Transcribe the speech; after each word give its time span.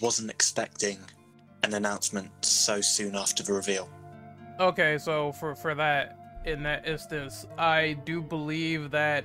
wasn't 0.00 0.30
expecting 0.30 0.98
an 1.64 1.74
announcement 1.74 2.30
so 2.44 2.80
soon 2.80 3.16
after 3.16 3.42
the 3.42 3.52
reveal. 3.52 3.88
Okay, 4.60 4.98
so 4.98 5.32
for 5.32 5.54
for 5.54 5.74
that 5.74 6.40
in 6.44 6.62
that 6.62 6.86
instance, 6.86 7.46
I 7.58 7.94
do 8.04 8.22
believe 8.22 8.90
that 8.90 9.24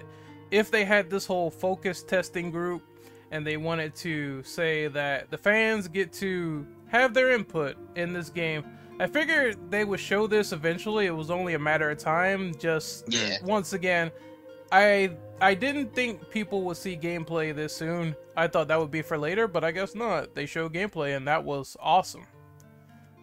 if 0.52 0.70
they 0.72 0.86
had 0.86 1.10
this 1.10 1.26
whole 1.26 1.50
focus 1.50 2.04
testing 2.04 2.52
group 2.52 2.84
and 3.32 3.46
they 3.46 3.58
wanted 3.58 3.96
to 3.96 4.44
say 4.44 4.88
that 4.90 5.32
the 5.32 5.38
fans 5.38 5.88
get 5.88 6.14
to 6.14 6.68
have 6.88 7.14
their 7.14 7.32
input 7.32 7.76
in 7.96 8.14
this 8.14 8.30
game, 8.30 8.64
I 9.00 9.08
figured 9.08 9.72
they 9.72 9.86
would 9.86 10.00
show 10.00 10.28
this 10.28 10.52
eventually. 10.52 11.08
It 11.08 11.16
was 11.16 11.32
only 11.32 11.56
a 11.56 11.60
matter 11.60 11.90
of 11.90 11.98
time. 11.98 12.54
Just 12.60 13.06
Yeah. 13.12 13.38
once 13.44 13.74
again, 13.74 14.12
I 14.72 15.12
I 15.44 15.54
didn't 15.54 15.94
think 15.94 16.30
people 16.30 16.64
would 16.64 16.78
see 16.78 16.96
gameplay 16.96 17.54
this 17.54 17.76
soon. 17.76 18.16
I 18.38 18.48
thought 18.48 18.70
that 18.70 18.80
would 18.80 18.92
be 18.92 19.02
for 19.02 19.18
later, 19.18 19.46
but 19.48 19.64
I 19.64 19.72
guess 19.72 19.94
not. 19.94 20.34
They 20.36 20.46
showed 20.46 20.74
gameplay 20.74 21.18
and 21.18 21.28
that 21.28 21.44
was 21.44 21.76
awesome. 21.82 22.26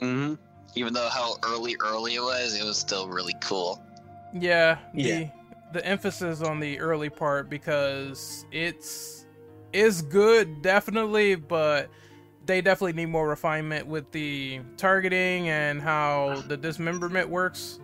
hmm 0.01 0.35
Even 0.75 0.93
though 0.93 1.09
how 1.09 1.37
early 1.45 1.77
early 1.81 2.17
it 2.17 2.21
was, 2.21 2.55
it 2.61 2.65
was 2.65 2.77
still 2.79 3.09
really 3.09 3.35
cool. 3.41 3.83
Yeah, 4.35 4.79
the 4.95 5.03
Yeah. 5.03 5.31
the 5.73 5.85
emphasis 5.87 6.43
on 6.43 6.61
the 6.61 6.79
early 6.79 7.09
part 7.09 7.49
because 7.49 8.45
it's 8.53 9.25
is 9.73 10.03
good 10.03 10.61
definitely, 10.63 11.37
but 11.37 11.89
they 12.45 12.61
definitely 12.61 12.93
need 12.93 13.07
more 13.07 13.29
refinement 13.29 13.87
with 13.87 14.11
the 14.13 14.61
targeting 14.77 15.49
and 15.49 15.81
how 15.81 16.43
the 16.49 16.57
dismemberment 16.57 17.31
works. 17.31 17.79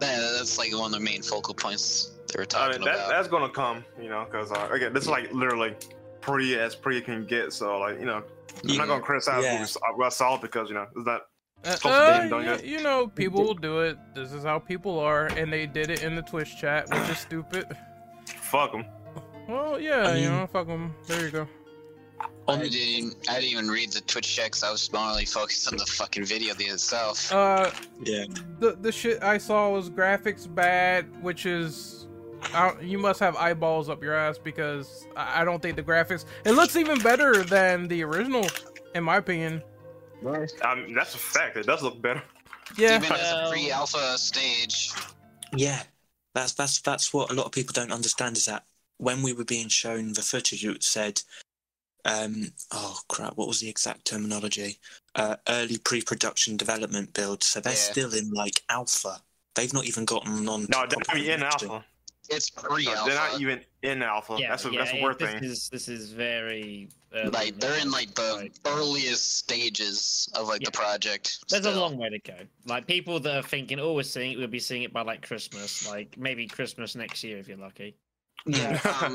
Yeah, 0.00 0.18
that's 0.36 0.56
like 0.58 0.72
one 0.72 0.86
of 0.86 0.92
the 0.92 1.00
main 1.00 1.22
focal 1.22 1.54
points 1.54 2.13
they 2.32 2.38
were 2.40 2.46
I 2.56 2.70
mean, 2.72 2.80
that, 2.82 2.94
about. 2.94 3.08
that's 3.10 3.28
gonna 3.28 3.48
come, 3.50 3.84
you 4.00 4.08
know, 4.08 4.24
because 4.30 4.50
uh, 4.52 4.68
again, 4.72 4.92
this 4.92 5.04
is 5.04 5.08
like 5.10 5.32
literally 5.32 5.74
pretty 6.20 6.58
as 6.58 6.74
pretty 6.74 7.00
can 7.00 7.26
get. 7.26 7.52
So 7.52 7.78
like, 7.78 7.98
you 7.98 8.06
know, 8.06 8.22
I'm 8.62 8.68
Yeah. 8.70 8.78
not 8.78 8.88
gonna 8.88 9.02
criticize 9.02 9.44
Yeah. 9.44 9.52
what 9.54 9.60
we 9.60 9.66
saw- 9.66 9.80
I 10.04 10.08
saw 10.08 10.36
because 10.36 10.68
you 10.68 10.74
know, 10.74 10.86
it's 10.96 11.06
not. 11.06 11.22
Uh, 11.66 11.88
uh, 11.88 12.18
being 12.18 12.30
done 12.30 12.44
y- 12.44 12.52
yet. 12.52 12.64
you 12.64 12.82
know, 12.82 13.06
people 13.08 13.42
will 13.42 13.54
do 13.54 13.80
it. 13.80 13.96
This 14.14 14.32
is 14.32 14.44
how 14.44 14.58
people 14.58 14.98
are, 14.98 15.26
and 15.28 15.50
they 15.52 15.66
did 15.66 15.88
it 15.90 16.02
in 16.02 16.14
the 16.14 16.20
Twitch 16.22 16.58
chat, 16.58 16.88
which 16.90 17.08
is 17.10 17.18
stupid. 17.18 17.66
Fuck 18.26 18.72
them. 18.72 18.84
Well, 19.48 19.80
yeah, 19.80 20.08
I 20.10 20.16
you 20.16 20.28
know, 20.28 20.46
fuck 20.46 20.66
them. 20.66 20.94
There 21.06 21.20
you 21.22 21.30
go. 21.30 21.48
I 22.48 22.56
didn't. 22.68 23.16
I 23.28 23.40
didn't 23.40 23.50
even 23.50 23.68
read 23.68 23.92
the 23.92 24.00
Twitch 24.02 24.34
checks. 24.36 24.62
I 24.62 24.70
was 24.70 24.90
mainly 24.92 25.24
focused 25.26 25.70
on 25.70 25.78
the 25.78 25.84
fucking 25.86 26.24
video 26.26 26.54
itself. 26.58 27.32
Uh, 27.32 27.70
Yeah. 28.02 28.24
the 28.60 28.72
the 28.80 28.92
shit 28.92 29.22
I 29.22 29.38
saw 29.38 29.70
was 29.70 29.88
graphics 29.90 30.52
bad, 30.52 31.06
which 31.22 31.44
is 31.46 32.02
I 32.02 32.02
don't- 32.02 32.03
you 32.82 32.98
must 32.98 33.20
have 33.20 33.36
eyeballs 33.36 33.88
up 33.88 34.02
your 34.02 34.14
ass 34.14 34.38
because 34.38 35.06
I 35.16 35.42
I 35.42 35.44
don't 35.44 35.60
think 35.60 35.76
the 35.76 35.82
graphics 35.82 36.24
it 36.44 36.52
looks 36.52 36.76
even 36.76 36.98
better 37.00 37.42
than 37.42 37.88
the 37.88 38.02
original, 38.04 38.46
in 38.94 39.04
my 39.04 39.16
opinion. 39.16 39.62
I 40.62 40.74
mean, 40.74 40.94
that's 40.94 41.14
a 41.14 41.18
fact. 41.18 41.56
It 41.56 41.66
does 41.66 41.82
look 41.82 42.00
better. 42.00 42.22
Yeah, 42.76 42.96
Even 42.96 43.12
as 43.12 43.32
a 43.32 43.48
pre-alpha 43.50 44.16
stage. 44.18 44.92
Yeah. 45.52 45.82
That's 46.34 46.52
that's 46.52 46.80
that's 46.80 47.12
what 47.12 47.30
a 47.30 47.34
lot 47.34 47.46
of 47.46 47.52
people 47.52 47.72
don't 47.72 47.92
understand 47.92 48.36
is 48.36 48.46
that 48.46 48.64
when 48.98 49.22
we 49.22 49.32
were 49.32 49.44
being 49.44 49.68
shown 49.68 50.12
the 50.12 50.22
footage 50.22 50.64
it 50.64 50.82
said 50.82 51.22
um 52.04 52.52
oh 52.72 52.98
crap, 53.08 53.36
what 53.36 53.48
was 53.48 53.60
the 53.60 53.68
exact 53.68 54.04
terminology? 54.04 54.78
Uh 55.14 55.36
early 55.48 55.78
pre 55.78 56.02
production 56.02 56.56
development 56.56 57.12
build. 57.12 57.44
So 57.44 57.60
they're 57.60 57.72
Yeah. 57.72 57.78
still 57.78 58.14
in 58.14 58.30
like 58.30 58.62
alpha. 58.68 59.22
They've 59.54 59.72
not 59.72 59.86
even 59.86 60.04
gotten 60.04 60.48
on 60.48 60.66
No, 60.68 60.86
they're 60.86 60.98
not 61.06 61.16
in 61.16 61.42
alpha. 61.42 61.84
It's 62.30 62.50
No, 62.56 62.62
pre-alpha. 62.62 63.10
they're 63.10 63.18
not 63.18 63.40
even 63.40 63.60
in 63.82 64.02
alpha. 64.02 64.36
yeah, 64.38 64.50
that's 64.50 64.64
a 64.64 64.70
yeah, 64.72 64.78
that's 64.80 64.92
a 64.92 64.96
it- 64.96 65.02
weird 65.02 65.18
this 65.18 65.32
thing. 65.32 65.44
Is, 65.44 65.68
this 65.68 65.88
is 65.88 66.10
very 66.12 66.88
early 67.14 67.30
like 67.30 67.60
they're 67.60 67.78
in 67.80 67.90
like 67.90 68.14
the 68.14 68.36
right. 68.40 68.58
earliest 68.66 69.36
stages 69.36 70.28
of 70.34 70.48
like 70.48 70.62
the 70.62 70.70
project. 70.70 71.38
There's 71.50 71.66
a 71.66 71.70
long 71.78 71.96
way 71.96 72.08
to 72.10 72.18
go. 72.18 72.34
Like 72.66 72.86
people 72.86 73.20
that 73.20 73.36
are 73.36 73.42
thinking, 73.42 73.78
"Oh, 73.78 73.92
we're 73.94 74.02
seeing 74.04 74.32
it. 74.32 74.38
We'll 74.38 74.46
be 74.48 74.58
seeing 74.58 74.82
it 74.84 74.92
by 74.92 75.02
like 75.02 75.26
Christmas. 75.26 75.88
Like 75.88 76.16
maybe 76.18 76.46
Christmas 76.46 76.94
next 76.94 77.22
year 77.22 77.38
if 77.38 77.46
you're 77.48 77.58
lucky." 77.58 77.94
Yeah, 78.46 78.78
um, 79.02 79.14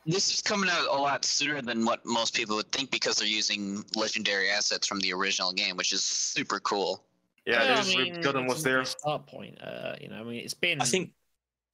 this 0.06 0.32
is 0.32 0.40
coming 0.40 0.70
out 0.70 0.86
a 0.88 1.00
lot 1.00 1.24
sooner 1.24 1.60
than 1.60 1.84
what 1.84 2.04
most 2.06 2.34
people 2.34 2.56
would 2.56 2.72
think 2.72 2.90
because 2.90 3.16
they're 3.16 3.28
using 3.28 3.84
legendary 3.94 4.48
assets 4.50 4.86
from 4.86 5.00
the 5.00 5.12
original 5.12 5.52
game, 5.52 5.76
which 5.76 5.92
is 5.92 6.02
super 6.02 6.60
cool. 6.60 7.04
yeah, 7.44 7.58
Well, 7.58 7.66
they're 7.68 7.76
I 7.76 8.04
mean, 8.04 8.14
rebuilding 8.14 8.44
it's 8.44 8.48
what's 8.48 8.62
there. 8.62 8.78
nice 8.78 8.90
Start 8.90 9.26
point. 9.26 9.60
Uh, 9.60 9.96
you 10.00 10.08
know, 10.08 10.16
I 10.16 10.22
mean, 10.22 10.42
it's 10.44 10.54
been 10.54 10.80
I 10.80 10.84
think 10.86 11.10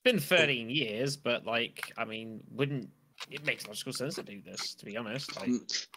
been 0.05 0.19
13 0.19 0.71
years, 0.71 1.17
but 1.17 1.47
like, 1.47 1.93
I 1.97 2.05
mean, 2.05 2.41
wouldn't 2.51 2.89
it 3.31 3.45
makes 3.45 3.67
logical 3.67 3.93
sense 3.93 4.15
to 4.15 4.23
do 4.23 4.41
this? 4.41 4.75
To 4.75 4.85
be 4.85 4.97
honest, 4.97 5.37
like, 5.39 5.51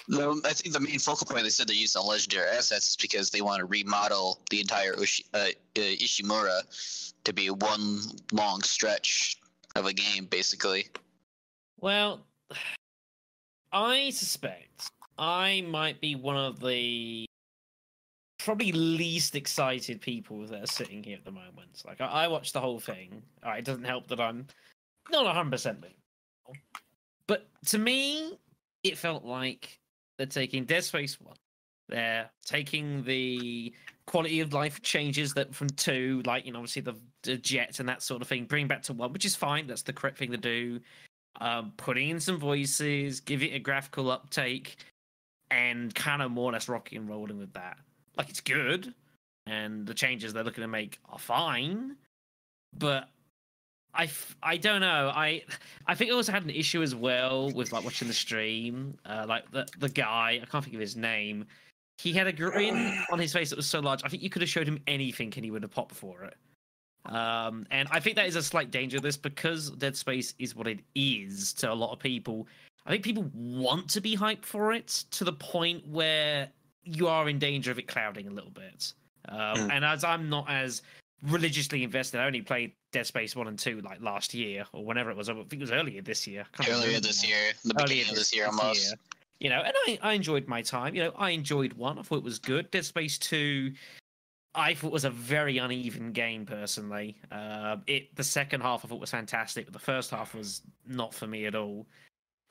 No, 0.08 0.40
I 0.46 0.54
think 0.54 0.74
the 0.74 0.80
main 0.80 1.00
focal 1.00 1.26
point 1.26 1.44
they 1.44 1.50
said 1.50 1.68
they're 1.68 1.76
using 1.76 2.02
legendary 2.04 2.50
assets 2.50 2.90
is 2.90 2.96
because 2.98 3.30
they 3.30 3.42
want 3.42 3.60
to 3.60 3.66
remodel 3.66 4.40
the 4.50 4.60
entire 4.60 4.94
Ushi, 4.96 5.24
uh, 5.34 5.38
uh, 5.38 5.52
Ishimura 5.80 7.14
to 7.24 7.34
be 7.34 7.50
one 7.50 8.02
long 8.32 8.62
stretch 8.62 9.38
of 9.76 9.86
a 9.86 9.94
game, 9.94 10.26
basically. 10.26 10.88
well, 11.80 12.26
I 13.72 14.12
suspect 14.12 14.92
I 15.18 15.62
might 15.68 16.00
be 16.00 16.16
one 16.16 16.38
of 16.38 16.60
the 16.60 17.26
probably 18.44 18.72
least 18.72 19.36
excited 19.36 20.02
people 20.02 20.46
that 20.48 20.64
are 20.64 20.68
sitting 20.68 21.04
here 21.04 21.18
at 21.18 21.26
the 21.26 21.32
moment. 21.32 21.82
Like, 21.86 22.02
I, 22.02 22.06
I 22.06 22.28
watched 22.28 22.54
the 22.54 22.60
whole 22.60 22.80
thing. 22.80 23.22
Right, 23.44 23.60
it 23.60 23.66
doesn't 23.66 23.86
help 23.86 24.08
that 24.08 24.20
I'm 24.20 24.48
not 25.12 25.26
100 25.26 25.52
percent 25.52 25.86
but 27.28 27.48
to 27.68 27.78
me, 27.78 28.38
it 28.84 28.98
felt 28.98 29.24
like 29.24 29.80
they're 30.18 30.28
taking 30.28 30.66
Dead 30.66 30.84
Space 30.84 31.20
One. 31.20 31.36
They're 31.90 32.30
taking 32.46 33.04
the 33.04 33.74
quality 34.06 34.42
of 34.42 34.54
life 34.54 34.82
changes 34.82 35.34
that 35.36 35.54
from 35.56 35.70
two, 35.70 36.22
like 36.26 36.46
you 36.46 36.52
know, 36.52 36.60
obviously 36.60 36.82
the, 36.82 36.96
the 37.24 37.38
jet 37.38 37.80
and 37.80 37.88
that 37.88 38.02
sort 38.02 38.22
of 38.22 38.28
thing, 38.28 38.46
bring 38.46 38.68
back 38.68 38.84
to 38.84 38.94
one, 38.94 39.14
which 39.14 39.26
is 39.26 39.36
fine. 39.36 39.68
That's 39.68 39.84
the 39.84 39.94
correct 39.94 40.18
thing 40.18 40.32
to 40.32 40.38
do. 40.38 40.80
Um, 41.40 41.74
putting 41.78 42.10
in 42.10 42.20
some 42.20 42.38
voices, 42.38 43.20
give 43.20 43.42
it 43.42 43.54
a 43.54 43.60
graphical 43.60 44.12
uptake, 44.12 44.78
and 45.50 45.94
kind 45.96 46.22
of 46.22 46.32
more 46.32 46.50
or 46.50 46.54
less 46.54 46.68
rocking 46.68 47.00
and 47.00 47.10
rolling 47.10 47.38
with 47.38 47.54
that. 47.54 47.78
Like 48.18 48.30
it's 48.30 48.42
good, 48.42 48.94
and 49.48 49.86
the 49.86 49.94
changes 49.94 50.34
they're 50.34 50.44
looking 50.44 50.62
to 50.62 50.68
make 50.68 51.00
are 51.10 51.20
fine, 51.20 51.96
but 52.78 53.10
I, 53.94 54.06
f- 54.06 54.36
I 54.42 54.58
don't 54.58 54.82
know. 54.82 55.12
I 55.14 55.44
I 55.88 55.96
think 55.96 56.12
I 56.12 56.14
also 56.16 56.32
had 56.32 56.44
an 56.44 56.50
issue 56.50 56.82
as 56.82 56.96
well 56.96 57.52
with 57.52 57.72
like 57.72 57.84
watching 57.84 58.08
the 58.08 58.14
stream. 58.14 58.98
Uh, 59.06 59.26
like 59.28 59.50
the 59.52 59.68
the 59.80 59.90
guy, 59.90 60.40
I 60.42 60.46
can't 60.46 60.64
think 60.64 60.76
of 60.76 60.82
his 60.82 60.96
name. 60.96 61.46
He 62.00 62.12
had 62.12 62.28
a 62.28 62.34
grin 62.34 63.04
on 63.12 63.20
his 63.20 63.32
face 63.32 63.52
that 63.52 63.56
was 63.56 63.68
so 63.68 63.80
large. 63.80 64.02
I 64.04 64.10
think 64.10 64.24
you 64.24 64.30
could 64.30 64.42
have 64.42 64.50
showed 64.50 64.68
him 64.68 64.80
anything 64.88 65.32
and 65.36 65.46
he 65.46 65.52
would 65.52 65.62
have 65.62 65.72
popped 65.72 65.96
for 65.96 66.24
it. 66.24 66.36
Um, 67.06 67.68
and 67.70 67.88
I 67.92 68.00
think 68.00 68.16
that 68.16 68.28
is 68.28 68.36
a 68.36 68.42
slight 68.42 68.72
danger 68.72 68.98
of 68.98 69.04
this 69.04 69.18
because 69.18 69.70
Dead 69.72 69.96
Space 69.96 70.34
is 70.40 70.56
what 70.56 70.68
it 70.68 70.80
is 70.96 71.54
to 71.56 71.72
a 71.72 71.74
lot 71.74 71.92
of 71.94 72.00
people. 72.00 72.48
I 72.86 72.92
think 72.92 73.04
people 73.04 73.30
want 73.34 73.90
to 73.92 74.02
be 74.02 74.18
hyped 74.18 74.46
for 74.46 74.74
it 74.74 74.88
to 75.12 75.24
the 75.24 75.34
point 75.34 75.88
where 75.88 76.50
you 76.84 77.08
are 77.08 77.30
in 77.30 77.40
danger 77.40 77.72
of 77.72 77.80
it 77.80 77.88
clouding 77.88 78.28
a 78.28 78.32
little 78.32 78.52
bit. 78.52 78.94
Um, 79.30 79.38
Mm. 79.56 79.72
And 79.72 79.86
as 79.86 80.04
I'm 80.04 80.30
not 80.30 80.50
as 80.50 80.82
religiously 81.24 81.84
invested, 81.84 82.20
I 82.20 82.26
only 82.26 82.42
played 82.42 82.74
Dead 82.92 83.08
Space 83.08 83.36
one 83.36 83.48
and 83.48 83.58
two 83.58 83.82
like 83.82 84.02
last 84.02 84.34
year 84.34 84.66
or 84.74 84.86
whenever 84.86 85.10
it 85.10 85.18
was. 85.18 85.30
I 85.30 85.34
think 85.34 85.54
it 85.54 85.60
was 85.62 85.72
earlier 85.72 86.02
this 86.02 86.28
year. 86.28 86.46
Earlier 86.68 87.00
this 87.00 87.24
now. 87.24 87.30
year, 87.30 87.52
the 87.64 87.74
Earlier 87.76 87.88
beginning 87.88 88.10
of 88.10 88.16
this 88.16 88.36
year, 88.36 88.46
almost. 88.48 88.86
year. 88.88 88.94
You 89.40 89.50
know, 89.50 89.62
and 89.62 89.74
I, 89.88 90.00
I 90.02 90.14
enjoyed 90.14 90.48
my 90.48 90.62
time. 90.62 90.96
You 90.96 91.06
know, 91.06 91.14
I 91.18 91.32
enjoyed 91.32 91.74
one. 91.74 92.00
I 92.00 92.02
thought 92.02 92.18
it 92.18 92.24
was 92.24 92.40
good. 92.40 92.70
Dead 92.72 92.86
Space 92.86 93.18
two, 93.18 93.74
I 94.56 94.74
thought 94.74 94.92
was 94.92 95.06
a 95.06 95.10
very 95.10 95.58
uneven 95.58 96.12
game 96.12 96.46
personally. 96.46 97.18
Uh, 97.32 97.78
it 97.88 98.16
the 98.16 98.24
second 98.24 98.62
half 98.62 98.86
I 98.86 98.88
thought 98.88 99.00
was 99.00 99.12
fantastic, 99.12 99.66
but 99.66 99.74
the 99.74 99.80
first 99.80 100.12
half 100.12 100.36
was 100.36 100.62
not 100.88 101.14
for 101.14 101.28
me 101.28 101.46
at 101.46 101.56
all. 101.56 101.88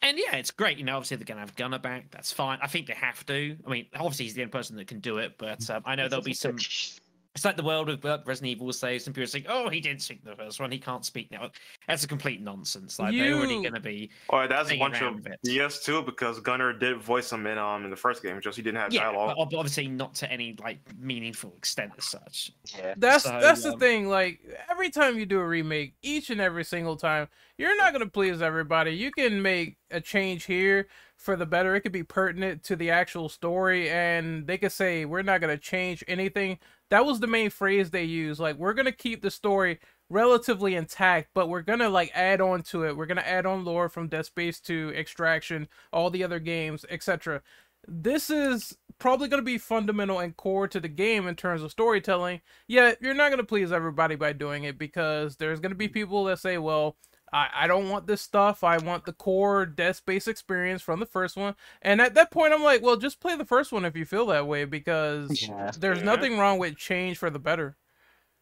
And 0.02 0.18
yeah, 0.18 0.36
it's 0.36 0.50
great. 0.50 0.78
You 0.78 0.84
know, 0.84 0.96
obviously 0.96 1.16
they're 1.16 1.24
gonna 1.24 1.40
have 1.40 1.54
Gunner 1.54 1.78
back. 1.78 2.10
That's 2.10 2.32
fine. 2.32 2.58
I 2.60 2.66
think 2.66 2.88
they 2.88 2.94
have 2.94 3.24
to. 3.26 3.56
I 3.64 3.70
mean, 3.70 3.86
obviously 3.94 4.24
he's 4.24 4.34
the 4.34 4.42
only 4.42 4.50
person 4.50 4.76
that 4.76 4.88
can 4.88 4.98
do 4.98 5.18
it, 5.18 5.38
but 5.38 5.68
um, 5.70 5.82
I 5.86 5.94
know 5.94 6.08
there'll 6.08 6.24
be 6.24 6.34
some 6.34 6.58
it's 7.34 7.46
like 7.46 7.56
the 7.56 7.62
world 7.62 7.88
of 7.88 8.04
Resident 8.04 8.50
Evil 8.50 8.70
says, 8.74 9.04
some 9.04 9.14
people 9.14 9.26
saying, 9.26 9.46
"Oh, 9.48 9.70
he 9.70 9.80
did 9.80 10.02
speak 10.02 10.22
the 10.22 10.36
first 10.36 10.60
one. 10.60 10.70
He 10.70 10.78
can't 10.78 11.04
speak 11.04 11.30
now." 11.30 11.50
That's 11.88 12.04
a 12.04 12.08
complete 12.08 12.42
nonsense. 12.42 12.98
Like 12.98 13.16
they're 13.16 13.34
already 13.34 13.54
going 13.62 13.72
to 13.72 13.80
be. 13.80 14.10
Or 14.28 14.46
that's 14.46 14.68
a 14.68 14.72
hanging 14.72 14.84
bunch 14.84 15.00
around 15.00 15.18
of 15.18 15.24
with 15.24 15.38
it. 15.42 15.82
Too, 15.82 16.02
because 16.02 16.40
Gunner 16.40 16.74
did 16.74 17.00
voice 17.00 17.32
him 17.32 17.46
in 17.46 17.56
um 17.56 17.84
in 17.84 17.90
the 17.90 17.96
first 17.96 18.22
game, 18.22 18.38
just 18.42 18.56
he 18.56 18.62
didn't 18.62 18.80
have 18.80 18.92
Yeah, 18.92 19.10
dialogue. 19.10 19.36
but 19.38 19.56
obviously 19.56 19.88
not 19.88 20.14
to 20.16 20.30
any 20.30 20.56
like 20.62 20.80
meaningful 20.98 21.54
extent 21.56 21.92
as 21.96 22.04
such. 22.04 22.52
Yeah. 22.76 22.94
That's 22.98 23.24
So, 23.24 23.38
that's 23.40 23.62
the 23.62 23.72
um, 23.72 23.78
thing. 23.78 24.08
Like 24.08 24.40
every 24.70 24.90
time 24.90 25.18
you 25.18 25.24
do 25.24 25.40
a 25.40 25.46
remake, 25.46 25.94
each 26.02 26.28
and 26.28 26.40
every 26.40 26.64
single 26.64 26.96
time, 26.96 27.28
you're 27.56 27.76
not 27.78 27.94
gonna 27.94 28.06
please 28.06 28.42
everybody. 28.42 28.90
You 28.90 29.10
can 29.10 29.40
make 29.40 29.78
a 29.90 30.00
change 30.02 30.44
here 30.44 30.88
for 31.16 31.36
the 31.36 31.46
better. 31.46 31.74
It 31.76 31.80
could 31.80 31.92
be 31.92 32.02
pertinent 32.02 32.62
to 32.64 32.76
the 32.76 32.90
actual 32.90 33.28
story, 33.28 33.88
and 33.88 34.46
they 34.46 34.58
could 34.58 34.72
say 34.72 35.04
we're 35.06 35.22
not 35.22 35.40
gonna 35.40 35.56
change 35.56 36.04
anything. 36.08 36.58
That 36.92 37.06
was 37.06 37.20
the 37.20 37.26
main 37.26 37.48
phrase 37.48 37.88
they 37.88 38.04
used. 38.04 38.38
Like 38.38 38.56
we're 38.56 38.74
gonna 38.74 38.92
keep 38.92 39.22
the 39.22 39.30
story 39.30 39.80
relatively 40.10 40.74
intact, 40.74 41.30
but 41.32 41.48
we're 41.48 41.62
gonna 41.62 41.88
like 41.88 42.10
add 42.14 42.42
on 42.42 42.60
to 42.64 42.84
it. 42.84 42.98
We're 42.98 43.06
gonna 43.06 43.22
add 43.22 43.46
on 43.46 43.64
lore 43.64 43.88
from 43.88 44.08
Dead 44.08 44.26
Space 44.26 44.60
to 44.60 44.92
Extraction, 44.94 45.68
all 45.90 46.10
the 46.10 46.22
other 46.22 46.38
games, 46.38 46.84
etc. 46.90 47.40
This 47.88 48.28
is 48.28 48.76
probably 48.98 49.28
gonna 49.28 49.40
be 49.40 49.56
fundamental 49.56 50.18
and 50.18 50.36
core 50.36 50.68
to 50.68 50.80
the 50.80 50.88
game 50.88 51.26
in 51.26 51.34
terms 51.34 51.62
of 51.62 51.70
storytelling. 51.70 52.42
Yet 52.68 52.98
you're 53.00 53.14
not 53.14 53.30
gonna 53.30 53.42
please 53.42 53.72
everybody 53.72 54.14
by 54.14 54.34
doing 54.34 54.64
it 54.64 54.76
because 54.76 55.36
there's 55.36 55.60
gonna 55.60 55.74
be 55.74 55.88
mm. 55.88 55.94
people 55.94 56.24
that 56.24 56.40
say, 56.40 56.58
well. 56.58 56.96
I, 57.32 57.48
I 57.54 57.66
don't 57.66 57.88
want 57.88 58.06
this 58.06 58.20
stuff. 58.20 58.62
I 58.62 58.78
want 58.78 59.04
the 59.06 59.12
core 59.12 59.64
Dead 59.66 59.96
Space 59.96 60.28
experience 60.28 60.82
from 60.82 61.00
the 61.00 61.06
first 61.06 61.36
one. 61.36 61.54
And 61.82 62.00
at 62.00 62.14
that 62.14 62.30
point, 62.30 62.52
I'm 62.52 62.62
like, 62.62 62.82
well, 62.82 62.96
just 62.96 63.20
play 63.20 63.36
the 63.36 63.44
first 63.44 63.72
one 63.72 63.84
if 63.84 63.96
you 63.96 64.04
feel 64.04 64.26
that 64.26 64.46
way 64.46 64.64
because 64.64 65.30
Yeah. 65.48 65.70
there's 65.78 65.98
Yeah. 65.98 66.04
nothing 66.04 66.38
wrong 66.38 66.58
with 66.58 66.76
change 66.76 67.18
for 67.18 67.30
the 67.30 67.38
better. 67.38 67.76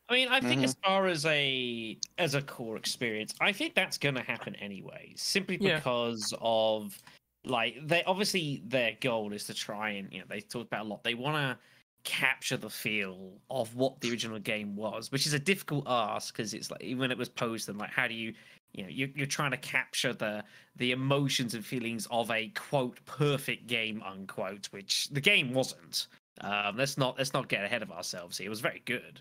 I 0.09 0.15
mean, 0.15 0.29
I 0.29 0.41
think 0.41 0.63
Mhm. 0.63 0.65
as 0.65 0.77
far 0.85 1.07
as 1.07 1.25
a 1.27 1.97
as 2.19 2.35
a 2.35 2.43
core 2.43 2.77
experience, 2.77 3.33
I 3.41 3.53
think 3.53 3.75
that's 3.77 3.97
going 3.97 4.17
to 4.17 4.23
happen 4.23 4.57
anyway, 4.57 5.13
simply 5.17 5.57
Yeah. 5.61 5.77
because 5.77 6.35
of 6.41 6.99
like 7.45 7.77
they 7.87 8.03
obviously 8.05 8.61
their 8.67 8.97
goal 9.01 9.33
is 9.33 9.45
to 9.45 9.55
try 9.55 9.91
and 9.91 10.13
you 10.13 10.19
know 10.19 10.25
they 10.29 10.41
talk 10.41 10.67
about 10.67 10.85
a 10.87 10.89
lot. 10.89 11.05
They 11.05 11.15
want 11.15 11.37
to 11.37 11.59
capture 12.03 12.57
the 12.57 12.69
feel 12.71 13.41
of 13.51 13.77
what 13.77 14.01
the 14.01 14.11
original 14.11 14.41
game 14.41 14.75
was, 14.75 15.13
which 15.13 15.27
is 15.29 15.33
a 15.33 15.39
difficult 15.39 15.85
ask 15.87 16.35
because 16.35 16.55
it's 16.55 16.71
like 16.73 16.83
when 16.97 17.13
it 17.13 17.19
was 17.19 17.29
posed 17.29 17.69
and 17.69 17.79
like 17.79 17.91
how 17.91 18.09
do 18.09 18.15
you 18.15 18.35
you 18.73 18.83
know 18.83 18.89
you're, 18.89 19.09
you're 19.15 19.27
trying 19.27 19.51
to 19.51 19.57
capture 19.57 20.13
the 20.13 20.45
the 20.77 20.93
emotions 20.93 21.55
and 21.55 21.65
feelings 21.65 22.07
of 22.11 22.31
a 22.31 22.49
quote 22.49 22.99
perfect 23.05 23.67
game 23.67 24.03
unquote, 24.05 24.67
which 24.71 25.09
the 25.09 25.21
game 25.21 25.53
wasn't. 25.53 26.07
Um, 26.41 26.77
let's 26.77 26.97
not 26.97 27.19
let's 27.19 27.33
not 27.33 27.49
get 27.49 27.65
ahead 27.65 27.83
of 27.83 27.91
ourselves 27.91 28.39
here. 28.39 28.47
It 28.47 28.51
was 28.51 28.61
very 28.61 28.83
good. 28.85 29.21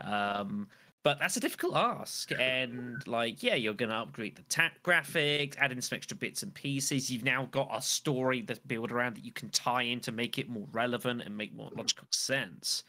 Um, 0.00 0.68
but 1.02 1.18
that's 1.18 1.36
a 1.38 1.40
difficult 1.40 1.76
ask, 1.76 2.30
and 2.38 3.06
like, 3.06 3.42
yeah, 3.42 3.54
you're 3.54 3.72
gonna 3.72 4.02
upgrade 4.02 4.36
the 4.36 4.42
tap 4.42 4.72
graphics, 4.84 5.56
add 5.56 5.72
in 5.72 5.80
some 5.80 5.96
extra 5.96 6.16
bits 6.16 6.42
and 6.42 6.52
pieces. 6.52 7.10
You've 7.10 7.24
now 7.24 7.48
got 7.50 7.70
a 7.72 7.80
story 7.80 8.42
that's 8.42 8.58
built 8.58 8.92
around 8.92 9.16
that 9.16 9.24
you 9.24 9.32
can 9.32 9.48
tie 9.48 9.82
in 9.82 10.00
to 10.00 10.12
make 10.12 10.38
it 10.38 10.50
more 10.50 10.66
relevant 10.72 11.22
and 11.22 11.34
make 11.34 11.54
more 11.54 11.70
logical 11.74 12.06
sense. 12.10 12.84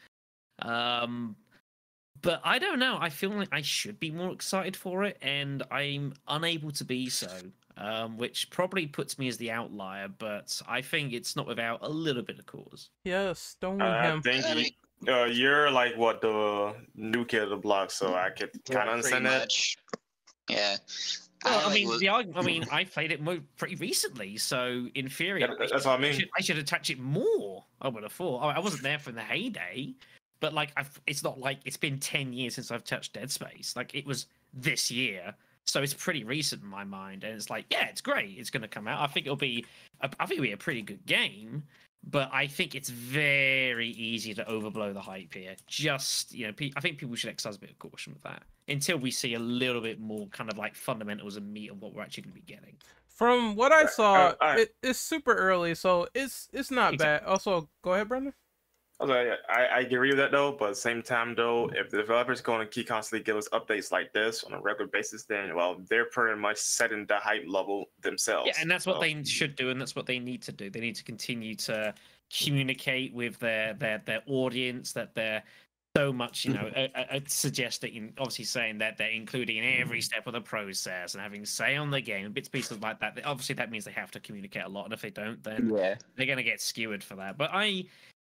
Um, 0.58 1.36
but 2.20 2.40
I 2.44 2.58
don't 2.58 2.78
know. 2.78 2.98
I 3.00 3.08
feel 3.08 3.30
like 3.30 3.48
I 3.52 3.62
should 3.62 3.98
be 3.98 4.10
more 4.10 4.32
excited 4.32 4.76
for 4.76 5.04
it, 5.04 5.16
and 5.22 5.62
I'm 5.70 6.14
unable 6.28 6.70
to 6.72 6.84
be 6.84 7.08
so. 7.08 7.28
Um, 7.78 8.18
which 8.18 8.50
probably 8.50 8.86
puts 8.86 9.18
me 9.18 9.28
as 9.28 9.38
the 9.38 9.50
outlier, 9.50 10.06
but 10.06 10.60
I 10.68 10.82
think 10.82 11.14
it's 11.14 11.36
not 11.36 11.46
without 11.46 11.78
a 11.80 11.88
little 11.88 12.22
bit 12.22 12.38
of 12.38 12.44
cause. 12.44 12.90
Yes, 13.04 13.56
don't 13.62 13.80
Uh, 13.80 13.84
we 13.86 13.90
I 13.90 14.10
him. 14.10 14.20
think 14.22 14.44
I 14.44 14.52
you- 14.52 15.12
uh, 15.12 15.24
you're 15.24 15.70
like 15.70 15.96
what 15.96 16.20
the 16.20 16.74
new 16.94 17.24
kid 17.24 17.42
of 17.42 17.48
the 17.48 17.56
block, 17.56 17.90
so 17.90 18.14
I 18.14 18.28
could 18.28 18.50
yeah, 18.68 18.74
kind 18.76 18.90
of 18.90 19.00
pretty 19.00 19.16
understand 19.16 19.26
that. 19.26 19.40
much. 19.40 19.76
Yeah. 20.50 20.76
Well, 21.44 21.58
I 21.60 21.64
like, 21.64 21.74
mean, 21.74 21.88
look- 21.88 22.00
the 22.00 22.08
arg- 22.08 22.32
I 22.36 22.42
mean, 22.42 22.64
I 22.70 22.84
played 22.84 23.10
it 23.10 23.22
mo- 23.22 23.40
pretty 23.56 23.76
recently, 23.76 24.36
so 24.36 24.86
in 24.94 25.08
theory, 25.08 25.40
Yeah, 25.40 25.52
I, 25.52 25.66
that's 25.66 25.86
what 25.86 25.86
I 25.86 25.94
I 25.94 25.98
mean. 25.98 26.12
should, 26.12 26.28
I 26.38 26.42
should 26.42 26.58
attach 26.58 26.90
it 26.90 26.98
more. 27.00 27.64
I 27.80 27.88
would 27.88 28.02
have 28.02 28.12
thought. 28.12 28.40
I 28.40 28.56
I 28.56 28.58
wasn't 28.58 28.82
there 28.82 28.98
from 28.98 29.14
the 29.14 29.22
heyday, 29.22 29.94
but 30.42 30.52
like, 30.52 30.72
I've, 30.76 31.00
it's 31.06 31.22
not 31.22 31.38
like 31.38 31.60
it's 31.64 31.78
been 31.78 31.98
ten 31.98 32.34
years 32.34 32.56
since 32.56 32.70
I've 32.70 32.84
touched 32.84 33.14
Dead 33.14 33.30
Space. 33.30 33.74
Like, 33.76 33.94
it 33.94 34.04
was 34.04 34.26
this 34.52 34.90
year, 34.90 35.32
so 35.64 35.80
it's 35.80 35.94
pretty 35.94 36.24
recent 36.24 36.62
in 36.62 36.68
my 36.68 36.84
mind. 36.84 37.24
And 37.24 37.34
it's 37.34 37.48
like, 37.48 37.64
yeah, 37.70 37.86
it's 37.86 38.00
great. 38.00 38.36
It's 38.36 38.50
going 38.50 38.62
to 38.62 38.68
come 38.68 38.88
out. 38.88 39.00
I 39.00 39.06
think 39.06 39.24
it'll 39.24 39.36
be, 39.36 39.64
a, 40.02 40.10
I 40.20 40.26
think 40.26 40.32
it'll 40.32 40.42
be 40.42 40.52
a 40.52 40.56
pretty 40.58 40.82
good 40.82 41.06
game. 41.06 41.62
But 42.04 42.30
I 42.32 42.48
think 42.48 42.74
it's 42.74 42.88
very 42.88 43.90
easy 43.90 44.34
to 44.34 44.44
overblow 44.44 44.92
the 44.92 45.00
hype 45.00 45.32
here. 45.32 45.54
Just 45.68 46.34
you 46.34 46.48
know, 46.48 46.52
pe- 46.52 46.72
I 46.74 46.80
think 46.80 46.98
people 46.98 47.14
should 47.14 47.30
exercise 47.30 47.54
a 47.54 47.60
bit 47.60 47.70
of 47.70 47.78
caution 47.78 48.12
with 48.12 48.24
that 48.24 48.42
until 48.66 48.98
we 48.98 49.12
see 49.12 49.34
a 49.34 49.38
little 49.38 49.80
bit 49.80 50.00
more 50.00 50.26
kind 50.26 50.50
of 50.50 50.58
like 50.58 50.74
fundamentals 50.74 51.36
and 51.36 51.52
meat 51.52 51.70
of 51.70 51.80
what 51.80 51.94
we're 51.94 52.02
actually 52.02 52.24
going 52.24 52.34
to 52.34 52.40
be 52.40 52.52
getting. 52.52 52.74
From 53.06 53.54
what 53.54 53.70
I 53.70 53.86
saw, 53.86 54.14
uh, 54.14 54.34
alright. 54.42 54.58
it, 54.58 54.74
it's 54.82 54.98
super 54.98 55.32
early, 55.32 55.76
so 55.76 56.08
it's 56.12 56.48
it's 56.52 56.72
not 56.72 56.94
Exactly. 56.94 57.24
bad. 57.24 57.30
Also, 57.32 57.68
go 57.82 57.94
ahead, 57.94 58.08
Brendan. 58.08 58.32
I, 59.02 59.04
was 59.04 59.10
like, 59.10 59.38
I, 59.48 59.64
I 59.64 59.80
agree 59.80 60.10
with 60.10 60.18
that 60.18 60.30
though, 60.30 60.52
but 60.52 60.66
at 60.66 60.70
the 60.70 60.76
same 60.76 61.02
time 61.02 61.34
though, 61.34 61.68
if 61.74 61.90
the 61.90 61.96
developers 61.96 62.40
going 62.40 62.60
to 62.60 62.66
keep 62.66 62.86
constantly 62.86 63.24
give 63.24 63.36
us 63.36 63.48
updates 63.48 63.90
like 63.90 64.12
this 64.12 64.44
on 64.44 64.52
a 64.52 64.60
regular 64.60 64.88
basis, 64.88 65.24
then 65.24 65.54
well, 65.56 65.80
they're 65.88 66.04
pretty 66.04 66.38
much 66.38 66.58
setting 66.58 67.04
the 67.06 67.16
hype 67.16 67.44
level 67.48 67.86
themselves. 68.00 68.46
Yeah, 68.46 68.60
and 68.60 68.70
that's 68.70 68.86
what 68.86 68.96
So, 68.96 69.00
they 69.00 69.24
should 69.24 69.56
do, 69.56 69.70
and 69.70 69.80
that's 69.80 69.96
what 69.96 70.06
they 70.06 70.20
need 70.20 70.42
to 70.42 70.52
do. 70.52 70.70
They 70.70 70.80
need 70.80 70.94
to 70.94 71.04
continue 71.04 71.56
to 71.56 71.94
communicate 72.32 73.12
with 73.12 73.38
their 73.40 73.74
their 73.74 74.02
their 74.06 74.22
audience 74.26 74.92
that 74.92 75.14
they're 75.16 75.42
so 75.96 76.12
much, 76.12 76.44
you 76.44 76.54
know, 76.54 76.70
uh, 76.74 76.88
uh, 76.94 77.04
uh, 77.10 77.20
suggesting, 77.26 78.14
obviously 78.16 78.46
saying 78.46 78.78
that 78.78 78.96
they're 78.96 79.10
including 79.10 79.58
in 79.58 79.80
every 79.80 80.00
step 80.00 80.26
of 80.26 80.32
the 80.32 80.40
process 80.40 81.14
and 81.14 81.22
having 81.22 81.44
say 81.44 81.76
on 81.76 81.90
the 81.90 82.00
game, 82.00 82.32
bits 82.32 82.48
pieces 82.48 82.80
like 82.80 82.98
that. 83.00 83.18
Obviously, 83.24 83.54
that 83.56 83.70
means 83.70 83.84
they 83.84 83.92
have 83.92 84.10
to 84.12 84.20
communicate 84.20 84.64
a 84.64 84.68
lot, 84.68 84.84
and 84.84 84.94
if 84.94 85.02
they 85.02 85.10
don't, 85.10 85.42
then 85.42 85.70
yeah. 85.74 85.96
they're 86.16 86.26
going 86.26 86.38
to 86.38 86.44
get 86.44 86.60
skewered 86.60 87.04
for 87.04 87.16
that. 87.16 87.36
But 87.36 87.50
I, 87.52 87.84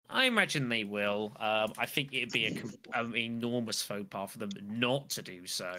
I 0.10 0.26
imagine 0.26 0.70
they 0.70 0.84
will. 0.84 1.34
Um, 1.40 1.74
I 1.78 1.86
think 1.86 2.14
it'd 2.14 2.32
be 2.32 2.46
a 2.48 2.98
an 3.00 3.16
enormous 3.16 3.82
faux 3.82 4.06
pas 4.10 4.32
for 4.32 4.38
them 4.40 4.50
not 4.64 5.10
to 5.12 5.22
do 5.22 5.46
so. 5.46 5.72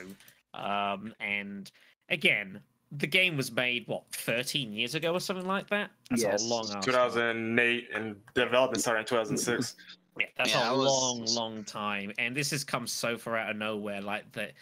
Um, 0.54 1.14
and 1.20 1.70
again, 2.10 2.60
the 2.92 3.06
game 3.06 3.36
was 3.36 3.52
made 3.52 3.86
what 3.86 4.04
13 4.12 4.72
years 4.72 4.94
ago 4.94 5.12
or 5.14 5.20
something 5.20 5.46
like 5.46 5.68
that. 5.70 5.90
That's 6.10 6.22
Yes. 6.22 6.42
a 6.42 6.46
long 6.46 6.64
ass 6.64 6.70
time. 6.72 6.82
2008 6.82 7.88
and 7.94 8.16
development 8.34 8.80
started 8.82 9.00
in 9.00 9.06
2006. 9.06 9.76
Yeah, 10.18 10.26
that's 10.36 10.50
Yeah, 10.50 10.68
a 10.68 10.70
I 10.70 10.72
was- 10.72 10.86
long, 10.86 11.24
long 11.26 11.64
time, 11.64 12.12
and 12.18 12.36
this 12.36 12.50
has 12.50 12.64
come 12.64 12.86
so 12.86 13.16
far 13.16 13.36
out 13.36 13.50
of 13.50 13.56
nowhere. 13.56 14.00
Like 14.00 14.30
that, 14.32 14.52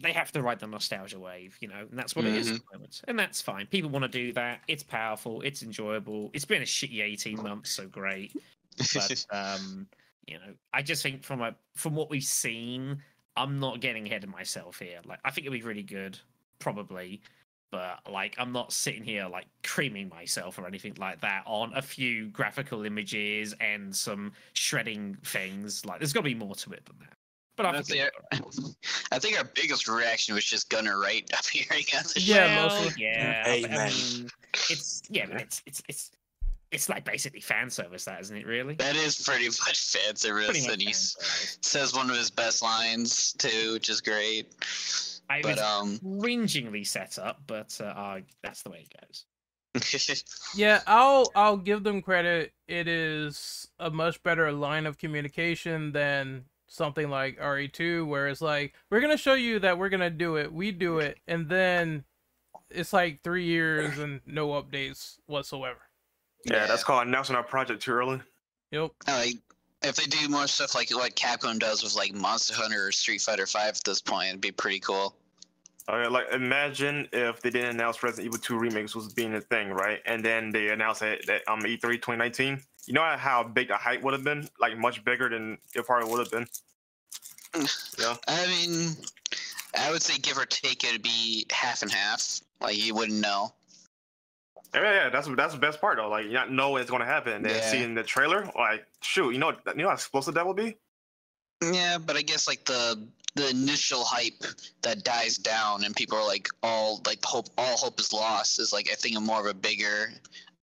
they 0.00 0.12
have 0.12 0.30
to 0.32 0.42
ride 0.42 0.58
the 0.58 0.66
nostalgia 0.66 1.18
wave, 1.18 1.56
you 1.60 1.68
know, 1.68 1.86
and 1.90 1.98
that's 1.98 2.14
what 2.16 2.24
it 2.24 2.34
is 2.34 2.50
at 2.50 2.56
the 2.58 2.64
moment, 2.72 3.02
and 3.08 3.18
that's 3.18 3.40
fine. 3.40 3.66
People 3.66 3.90
want 3.90 4.02
to 4.04 4.08
do 4.08 4.32
that. 4.34 4.60
It's 4.68 4.82
powerful. 4.82 5.42
It's 5.42 5.62
enjoyable. 5.62 6.30
It's 6.34 6.44
been 6.44 6.62
a 6.62 6.66
shitty 6.66 7.00
eighteen 7.02 7.42
months, 7.42 7.70
so 7.70 7.86
great. 7.86 8.34
But 8.76 9.26
um, 9.30 9.86
you 10.26 10.34
know, 10.34 10.54
I 10.72 10.82
just 10.82 11.02
think 11.02 11.22
from 11.24 11.40
a 11.40 11.54
from 11.74 11.94
what 11.94 12.10
we've 12.10 12.22
seen, 12.22 13.02
I'm 13.36 13.58
not 13.58 13.80
getting 13.80 14.06
ahead 14.06 14.24
of 14.24 14.30
myself 14.30 14.78
here. 14.78 15.00
Like, 15.04 15.20
I 15.24 15.30
think 15.30 15.46
it'll 15.46 15.56
be 15.58 15.62
really 15.62 15.82
good, 15.82 16.18
probably. 16.58 17.20
But 17.70 18.00
like, 18.10 18.34
I'm 18.38 18.52
not 18.52 18.70
sitting 18.72 19.02
here 19.02 19.26
like 19.26 19.46
creaming 19.62 20.10
myself 20.10 20.58
or 20.58 20.66
anything 20.66 20.94
like 20.98 21.20
that 21.22 21.42
on 21.46 21.72
a 21.74 21.80
few 21.80 22.28
graphical 22.28 22.84
images 22.84 23.54
and 23.60 23.94
some 23.96 24.32
shredding 24.52 25.16
things. 25.24 25.86
Like, 25.86 25.98
there's 25.98 26.12
got 26.12 26.20
to 26.20 26.24
be 26.24 26.34
more 26.34 26.54
to 26.54 26.72
it 26.72 26.84
than 26.84 26.96
that. 27.00 27.14
But 27.56 27.66
I 27.66 27.82
think 27.82 28.10
I, 28.32 28.40
I 29.12 29.18
think 29.18 29.38
our 29.38 29.44
biggest 29.54 29.88
reaction 29.88 30.34
was 30.34 30.44
just 30.44 30.68
Gunner 30.70 30.98
Wright 30.98 31.28
appearing 31.38 31.84
on 31.96 32.02
the 32.14 32.20
Yeah, 32.20 32.46
show. 32.46 32.66
well, 32.66 32.84
mostly. 32.84 33.04
yeah. 33.04 33.42
I 33.46 33.50
Amen. 33.50 33.92
mean, 33.92 34.28
it's 34.70 35.02
yeah, 35.08 35.26
it's 35.38 35.62
it's 35.66 35.82
it's 35.88 36.10
it's 36.72 36.88
like 36.88 37.04
basically 37.04 37.40
fan 37.40 37.70
service, 37.70 38.04
that 38.06 38.20
isn't 38.22 38.36
it? 38.36 38.46
Really? 38.46 38.74
That 38.74 38.96
is 38.96 39.22
pretty 39.22 39.44
much 39.46 39.78
fan 39.92 40.16
service, 40.16 40.46
Pretty 40.46 40.62
much 40.62 40.72
and 40.72 40.80
he 40.80 40.86
fan 40.86 40.90
s- 40.94 41.16
service. 41.20 41.58
says 41.60 41.94
one 41.94 42.10
of 42.10 42.16
his 42.16 42.30
best 42.30 42.62
lines 42.62 43.34
too, 43.34 43.74
which 43.74 43.88
is 43.88 44.00
great. 44.00 44.46
I 45.30 45.40
But 45.42 45.56
was 45.56 45.60
um, 45.60 46.20
cringingly 46.20 46.84
set 46.84 47.18
up, 47.18 47.42
but 47.46 47.76
uh, 47.80 47.84
uh, 47.84 48.20
that's 48.42 48.62
the 48.62 48.70
way 48.70 48.86
it 48.90 48.94
goes. 49.06 49.24
Yeah, 50.54 50.80
I'll 50.86 51.30
I'll 51.34 51.56
give 51.56 51.82
them 51.82 52.02
credit. 52.02 52.52
It 52.68 52.88
is 52.88 53.68
a 53.78 53.90
much 53.90 54.22
better 54.22 54.52
line 54.52 54.84
of 54.86 54.98
communication 54.98 55.92
than 55.92 56.44
something 56.66 57.08
like 57.08 57.38
RE2, 57.38 58.06
where 58.06 58.28
it's 58.28 58.40
like 58.42 58.74
we're 58.90 59.00
gonna 59.00 59.16
show 59.16 59.34
you 59.34 59.58
that 59.60 59.78
we're 59.78 59.88
gonna 59.88 60.10
do 60.10 60.36
it, 60.36 60.52
we 60.52 60.72
do 60.72 60.98
it, 60.98 61.18
and 61.26 61.48
then 61.48 62.04
it's 62.70 62.92
like 62.92 63.22
three 63.22 63.44
years 63.44 63.98
and 63.98 64.20
no 64.26 64.48
updates 64.48 65.16
whatsoever. 65.26 65.80
Yeah, 66.44 66.66
that's 66.66 66.84
called 66.84 67.06
announcing 67.06 67.36
our 67.36 67.42
project 67.42 67.82
too 67.82 67.92
early. 67.92 68.20
Yep. 68.70 68.90
like 69.06 69.36
if 69.82 69.96
they 69.96 70.04
do 70.04 70.28
more 70.28 70.46
stuff 70.46 70.74
like 70.74 70.90
what 70.90 71.14
Capcom 71.14 71.58
does 71.58 71.82
with 71.82 71.94
like 71.94 72.14
Monster 72.14 72.54
Hunter 72.54 72.86
or 72.86 72.92
Street 72.92 73.20
Fighter 73.20 73.46
Five 73.46 73.76
at 73.76 73.84
this 73.84 74.00
point, 74.00 74.28
it'd 74.28 74.40
be 74.40 74.50
pretty 74.52 74.80
cool. 74.80 75.16
Okay, 75.88 76.08
like 76.08 76.32
imagine 76.32 77.08
if 77.12 77.40
they 77.42 77.50
didn't 77.50 77.74
announce 77.74 78.02
Resident 78.02 78.26
Evil 78.26 78.38
2 78.38 78.56
remakes 78.56 78.94
was 78.94 79.12
being 79.12 79.34
a 79.34 79.40
thing, 79.40 79.70
right? 79.70 80.00
And 80.06 80.24
then 80.24 80.50
they 80.50 80.68
announced 80.68 81.00
that, 81.00 81.26
that 81.26 81.42
um 81.48 81.60
E3 81.60 81.80
2019. 81.80 82.60
You 82.86 82.94
know 82.94 83.02
how 83.02 83.42
big 83.42 83.68
the 83.68 83.76
hype 83.76 84.02
would 84.02 84.14
have 84.14 84.24
been? 84.24 84.48
Like 84.60 84.78
much 84.78 85.04
bigger 85.04 85.28
than 85.28 85.58
it 85.74 85.84
probably 85.84 86.10
would 86.10 86.20
have 86.20 86.30
been. 86.30 86.46
Yeah. 87.98 88.16
I 88.26 88.46
mean, 88.46 88.96
I 89.78 89.90
would 89.90 90.02
say 90.02 90.18
give 90.18 90.38
or 90.38 90.46
take, 90.46 90.84
it'd 90.84 91.02
be 91.02 91.44
half 91.52 91.82
and 91.82 91.90
half. 91.90 92.40
Like 92.60 92.82
you 92.82 92.94
wouldn't 92.94 93.20
know. 93.20 93.52
Yeah, 94.74 94.80
yeah, 95.04 95.08
that's 95.10 95.28
that's 95.36 95.52
the 95.52 95.60
best 95.60 95.80
part 95.80 95.98
though. 95.98 96.08
Like 96.08 96.24
you 96.24 96.32
not 96.32 96.50
know 96.50 96.76
it's 96.76 96.90
gonna 96.90 97.04
happen, 97.04 97.34
and 97.34 97.46
Yeah. 97.46 97.60
seeing 97.60 97.94
the 97.94 98.02
trailer, 98.02 98.50
like 98.56 98.86
shoot, 99.02 99.32
you 99.32 99.38
know, 99.38 99.50
you 99.66 99.74
know 99.82 99.88
how 99.88 99.94
explosive 99.94 100.34
that 100.34 100.46
will 100.46 100.54
be. 100.54 100.76
Yeah, 101.62 101.98
but 101.98 102.16
I 102.16 102.22
guess 102.22 102.48
like 102.48 102.64
the 102.64 103.06
the 103.34 103.48
initial 103.50 104.04
hype 104.04 104.42
that 104.82 105.04
dies 105.04 105.36
down 105.38 105.84
and 105.84 105.94
people 105.96 106.18
are 106.18 106.26
like 106.26 106.48
all 106.62 107.00
like 107.06 107.24
hope 107.24 107.46
all 107.56 107.76
hope 107.76 107.98
is 108.00 108.12
lost 108.12 108.58
is 108.58 108.72
like 108.72 108.90
I 108.90 108.94
think 108.94 109.16
a 109.16 109.20
more 109.20 109.40
of 109.40 109.46
a 109.46 109.54
bigger 109.54 110.12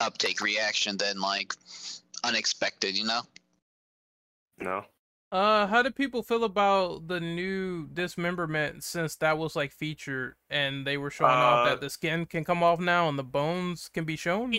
uptake 0.00 0.40
reaction 0.40 0.96
than 0.96 1.20
like 1.20 1.54
unexpected, 2.24 2.96
you 2.96 3.04
know? 3.04 3.22
No. 4.58 4.84
Uh, 5.30 5.66
how 5.66 5.82
do 5.82 5.90
people 5.90 6.22
feel 6.22 6.44
about 6.44 7.06
the 7.06 7.20
new 7.20 7.86
dismemberment 7.88 8.82
since 8.82 9.14
that 9.16 9.36
was 9.36 9.54
like 9.54 9.70
featured 9.72 10.34
and 10.48 10.86
they 10.86 10.96
were 10.96 11.10
showing 11.10 11.30
off 11.30 11.66
Uh, 11.66 11.70
that 11.70 11.80
the 11.82 11.90
skin 11.90 12.24
can 12.24 12.44
come 12.44 12.62
off 12.62 12.80
now 12.80 13.08
and 13.10 13.18
the 13.18 13.22
bones 13.24 13.90
can 13.92 14.04
be 14.04 14.16
shown? 14.16 14.54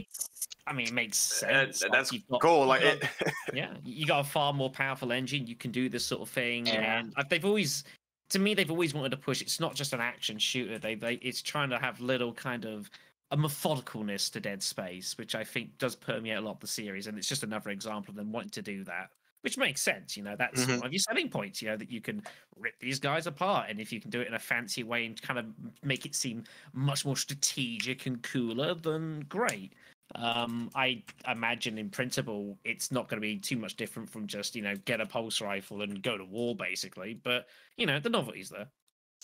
I 0.67 0.73
mean, 0.73 0.87
it 0.87 0.93
makes 0.93 1.39
That- 1.39 1.75
sense. 1.75 1.81
like, 1.81 1.91
that's 1.91 2.13
you've 2.13 2.27
got- 2.27 2.41
cool. 2.41 2.67
Like 2.67 2.81
got- 2.83 2.97
it, 3.01 3.09
yeah, 3.53 3.73
you 3.83 4.05
got 4.05 4.19
a 4.19 4.23
far 4.29 4.53
more 4.53 4.69
powerful 4.69 5.11
engine. 5.11 5.47
You 5.47 5.55
can 5.55 5.71
do 5.71 5.89
this 5.89 6.05
sort 6.05 6.21
of 6.21 6.29
thing, 6.29 6.67
Yeah. 6.67 6.99
and 6.99 7.13
uh, 7.17 7.23
they've 7.27 7.45
always, 7.45 7.83
to 8.29 8.37
me, 8.37 8.53
they've 8.53 8.69
always 8.69 8.93
wanted 8.93 9.09
to 9.09 9.17
push. 9.17 9.41
It's 9.41 9.59
not 9.59 9.73
just 9.73 9.93
an 9.93 10.01
action 10.01 10.37
shooter. 10.37 10.77
They, 10.77 10.93
they, 10.93 11.15
it's 11.15 11.41
trying 11.41 11.71
to 11.71 11.79
have 11.79 11.99
little 11.99 12.31
kind 12.31 12.65
of 12.65 12.91
a 13.31 13.37
methodicalness 13.37 14.31
to 14.33 14.39
Dead 14.39 14.61
Space, 14.61 15.17
which 15.17 15.33
I 15.33 15.43
think 15.43 15.79
does 15.79 15.95
permeate 15.95 16.37
a 16.37 16.41
lot 16.41 16.51
of 16.55 16.59
the 16.59 16.67
series, 16.67 17.07
and 17.07 17.17
it's 17.17 17.27
just 17.27 17.41
another 17.41 17.71
example 17.71 18.11
of 18.11 18.15
them 18.17 18.31
wanting 18.31 18.51
to 18.51 18.61
do 18.61 18.83
that. 18.83 19.09
Which 19.41 19.57
makes 19.57 19.81
sense, 19.81 20.17
you 20.17 20.23
know. 20.23 20.35
That's 20.35 20.67
Mhm. 20.67 20.81
one 20.81 20.87
of 20.87 20.91
your 20.93 20.99
selling 20.99 21.29
points, 21.29 21.61
you 21.61 21.69
know, 21.69 21.77
that 21.77 21.89
you 21.89 22.01
can 22.01 22.23
rip 22.57 22.77
these 22.79 22.99
guys 22.99 23.25
apart, 23.25 23.69
and 23.69 23.79
if 23.79 23.91
you 23.93 24.01
can 24.01 24.09
do 24.09 24.19
it 24.19 24.27
in 24.27 24.33
a 24.33 24.39
fancy 24.39 24.83
way 24.83 25.05
and 25.05 25.21
kind 25.21 25.39
of 25.39 25.55
make 25.83 26.05
it 26.05 26.13
seem 26.13 26.43
much 26.73 27.05
more 27.05 27.15
strategic 27.15 28.05
and 28.05 28.21
cooler, 28.21 28.73
then 28.73 29.21
great. 29.21 29.75
Um, 30.15 30.69
I 30.75 31.03
imagine 31.27 31.77
in 31.77 31.89
principle 31.89 32.59
it's 32.65 32.91
not 32.91 33.07
going 33.07 33.21
to 33.21 33.25
be 33.25 33.39
too 33.39 33.57
much 33.57 33.75
different 33.77 34.09
from 34.09 34.27
just 34.27 34.55
you 34.55 34.61
know 34.63 34.75
get 34.75 34.99
a 34.99 35.05
pulse 35.05 35.39
rifle 35.39 35.81
and 35.83 36.01
go 36.03 36.17
to 36.17 36.25
war 36.25 36.55
basically. 36.55 37.13
But 37.13 37.47
you 37.77 37.85
know 37.85 37.99
the 37.99 38.09
novelty's 38.09 38.49
there. 38.49 38.71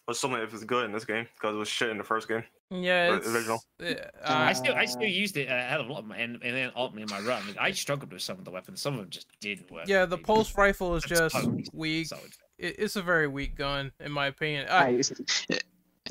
Assuming 0.08 0.42
if 0.42 0.54
it's 0.54 0.64
good 0.64 0.86
in 0.86 0.92
this 0.92 1.06
game 1.06 1.28
because 1.36 1.56
it 1.56 1.58
was 1.58 1.68
shit 1.68 1.90
in 1.90 1.98
the 1.98 2.04
first 2.04 2.28
game. 2.28 2.44
Yeah, 2.72 3.12
the 3.12 3.18
it's, 3.18 3.28
original. 3.28 3.64
yeah, 3.80 4.10
I 4.24 4.52
uh, 4.52 4.54
still 4.54 4.74
I 4.76 4.86
still 4.86 5.08
used 5.08 5.38
it 5.38 5.48
a 5.50 5.62
hell 5.62 5.82
of 5.82 5.90
a 5.90 5.94
lot 5.94 6.02
in 6.04 6.08
my, 6.08 6.18
in, 6.18 6.36
in, 6.42 6.56
in 6.56 7.06
my 7.10 7.20
run. 7.22 7.44
I 7.60 7.72
struggled 7.72 8.12
with 8.12 8.22
some 8.22 8.38
of 8.40 8.46
the 8.46 8.52
weapons. 8.52 8.82
Some 8.82 8.96
of 8.96 9.02
them 9.02 9.10
just 9.10 9.28
didn't 9.40 9.70
work. 9.72 9.88
yeah, 9.88 10.06
the 10.06 10.18
pulse 10.18 10.56
rifle 10.58 10.96
is 10.96 11.04
It's 11.04 11.20
just 11.20 11.36
totally 11.36 11.68
weak. 11.74 12.08
solid. 12.08 12.32
It, 12.58 12.76
it's 12.80 12.96
a 12.96 13.02
very 13.02 13.28
weak 13.28 13.56
gun, 13.56 13.92
in 14.00 14.12
my 14.12 14.28
opinion. 14.28 14.68
I, 14.70 15.02
I, 15.50 15.60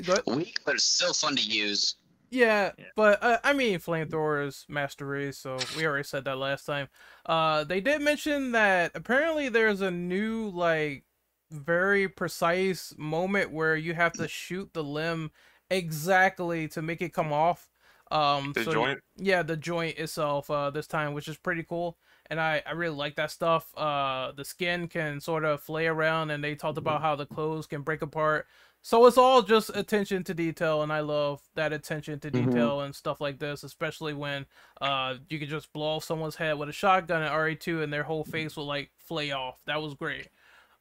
but, 0.05 0.25
weak, 0.27 0.59
but 0.65 0.75
it's 0.75 0.83
still 0.83 1.13
fun 1.13 1.35
to 1.37 1.41
use. 1.41 1.95
yeah, 2.29 2.71
Yeah. 2.77 2.85
but 2.95 3.23
uh, 3.23 3.37
I 3.43 3.53
mean, 3.53 3.79
flamethrower 3.79 4.45
is 4.45 4.65
master 4.67 5.05
race, 5.05 5.37
so 5.37 5.57
we 5.77 5.85
already 5.85 6.03
said 6.03 6.25
that 6.25 6.37
last 6.37 6.65
time. 6.65 6.89
Uh, 7.25 7.63
they 7.63 7.79
did 7.81 8.01
mention 8.01 8.51
that 8.51 8.91
apparently 8.93 9.49
there's 9.49 9.81
a 9.81 9.89
new 9.91 10.49
like 10.49 11.04
very 11.51 12.07
precise 12.09 12.93
moment 12.97 13.51
where 13.51 13.75
you 13.75 13.93
have 13.93 14.13
to 14.15 14.27
shoot 14.27 14.73
the 14.73 14.83
limb 14.83 15.31
exactly 15.69 16.67
to 16.69 16.81
make 16.81 17.01
it 17.01 17.13
come 17.13 17.31
off. 17.33 17.69
Um, 18.11 18.53
The 18.53 18.63
so 18.63 18.71
joint. 18.73 18.99
yeah 19.17 19.41
the 19.41 19.57
joint 19.57 19.97
itself 19.97 20.49
uh 20.51 20.69
this 20.69 20.85
time 20.87 21.13
which 21.13 21.27
is 21.27 21.37
pretty 21.37 21.63
cool 21.63 21.97
and 22.29 22.39
i 22.39 22.61
i 22.67 22.71
really 22.71 22.95
like 22.95 23.15
that 23.15 23.31
stuff 23.31 23.75
uh 23.77 24.31
the 24.33 24.45
skin 24.45 24.87
can 24.87 25.19
sort 25.19 25.43
of 25.43 25.59
flay 25.61 25.87
around 25.87 26.29
and 26.29 26.43
they 26.43 26.53
talked 26.53 26.77
about 26.77 27.01
how 27.01 27.15
the 27.15 27.25
clothes 27.25 27.65
can 27.65 27.81
break 27.81 28.03
apart 28.03 28.45
so 28.83 29.05
it's 29.07 29.17
all 29.17 29.41
just 29.41 29.71
attention 29.73 30.23
to 30.23 30.33
detail 30.35 30.83
and 30.83 30.93
i 30.93 30.99
love 30.99 31.41
that 31.55 31.73
attention 31.73 32.19
to 32.19 32.29
Mhm. 32.33 32.45
detail 32.51 32.81
and 32.81 32.93
stuff 32.93 33.19
like 33.19 33.39
this 33.39 33.63
especially 33.63 34.13
when 34.13 34.45
uh 34.81 35.15
you 35.29 35.39
could 35.39 35.49
just 35.49 35.73
blow 35.73 35.95
off 35.95 36.03
someone's 36.03 36.35
head 36.35 36.57
with 36.59 36.69
a 36.69 36.73
shotgun 36.73 37.23
at 37.23 37.31
re2 37.31 37.81
and 37.81 37.91
their 37.91 38.03
whole 38.03 38.23
face 38.23 38.55
will 38.55 38.67
like 38.67 38.91
flay 38.97 39.31
off 39.31 39.59
that 39.65 39.81
was 39.81 39.93
great 39.95 40.27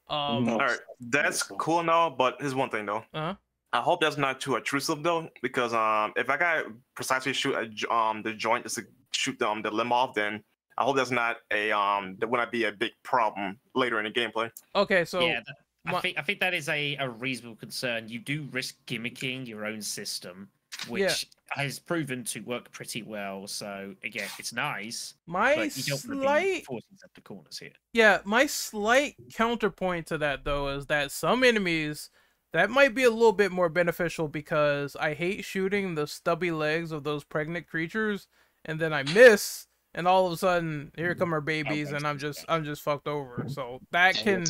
um 0.08 0.49
All 0.49 0.58
right, 0.58 0.78
that's 1.00 1.42
cool 1.42 1.80
and 1.80 1.90
all, 1.90 2.11
but 2.11 2.37
here's 2.40 2.54
one 2.54 2.70
thing 2.70 2.87
though. 2.87 3.04
Uh-huh. 3.14 3.34
I 3.73 3.80
hope 3.80 4.00
that's 4.00 4.16
not 4.16 4.40
too 4.40 4.56
intrusive 4.56 5.02
though, 5.02 5.28
because 5.42 5.75
um, 5.75 6.12
if 6.16 6.30
I 6.30 6.37
got 6.37 6.66
precisely 6.94 7.32
shoot 7.32 7.54
a, 7.54 7.94
um 7.94 8.23
the 8.23 8.32
joint 8.32 8.64
just 8.64 8.76
to 8.76 8.84
shoot 9.12 9.38
the, 9.38 9.49
um, 9.49 9.62
the 9.62 9.70
limb 9.70 9.92
off, 9.92 10.14
then 10.14 10.42
I 10.78 10.84
hope 10.84 10.96
that's 10.96 11.11
not 11.11 11.37
a 11.50 11.73
um 11.73 12.16
that 12.18 12.28
would 12.28 12.38
not 12.38 12.52
be 12.52 12.64
a 12.64 12.73
big 12.73 12.92
problem 13.02 13.58
later 13.75 13.99
in 14.00 14.04
the 14.04 14.11
gameplay. 14.11 14.50
okay 14.75 15.04
so 15.04 15.20
yeah, 15.20 15.40
that, 15.46 15.94
I 15.94 16.00
think 16.00 16.18
I 16.18 16.23
think 16.23 16.40
that 16.40 16.54
is 16.54 16.68
a, 16.68 16.96
a 16.96 17.08
reasonable 17.08 17.56
concern. 17.56 18.08
You 18.08 18.18
do 18.18 18.49
risk 18.52 18.76
gimmicking 18.87 19.46
your 19.46 19.66
own 19.66 19.82
system, 19.82 20.49
which 20.88 21.03
Yeah. 21.03 21.62
has 21.64 21.79
proven 21.79 22.25
to 22.25 22.41
work 22.41 22.71
pretty 22.73 23.03
well. 23.03 23.47
So 23.47 23.95
again, 24.05 24.29
it's 24.38 24.53
nice, 24.53 25.14
my 25.26 25.55
but 25.57 25.76
you 25.76 25.83
don't 25.85 26.05
want 26.09 26.23
to 26.23 26.43
be 26.43 26.64
slight 26.64 27.14
the 27.14 27.21
corners 27.21 27.59
here. 27.59 27.73
Yeah, 27.93 28.21
my 28.25 28.47
slight 28.47 29.17
counterpoint 29.33 30.07
to 30.09 30.19
that 30.19 30.45
though 30.45 30.69
is 30.69 30.87
that 30.87 31.11
some 31.12 31.45
enemies 31.45 32.11
that 32.53 32.71
might 32.71 32.95
be 32.95 33.05
a 33.05 33.11
little 33.11 33.33
bit 33.33 33.50
more 33.53 33.69
beneficial 33.69 34.29
because 34.29 34.95
I 34.97 35.14
hate 35.14 35.45
shooting 35.45 35.95
the 35.95 36.07
stubby 36.07 36.50
legs 36.50 36.93
of 36.93 37.03
those 37.05 37.25
pregnant 37.25 37.67
creatures 37.67 38.29
and 38.64 38.81
then 38.81 38.93
I 38.93 39.03
miss 39.03 39.67
and 39.94 40.08
all 40.08 40.26
of 40.26 40.32
a 40.32 40.36
sudden 40.36 40.90
here 40.96 41.14
come 41.14 41.32
our 41.32 41.40
babies 41.40 41.92
and 41.92 42.06
I'm 42.06 42.18
just 42.18 42.44
I'm 42.48 42.64
just 42.64 42.82
fucked 42.82 43.06
over. 43.06 43.44
So 43.48 43.80
that 43.92 44.16
can 44.16 44.44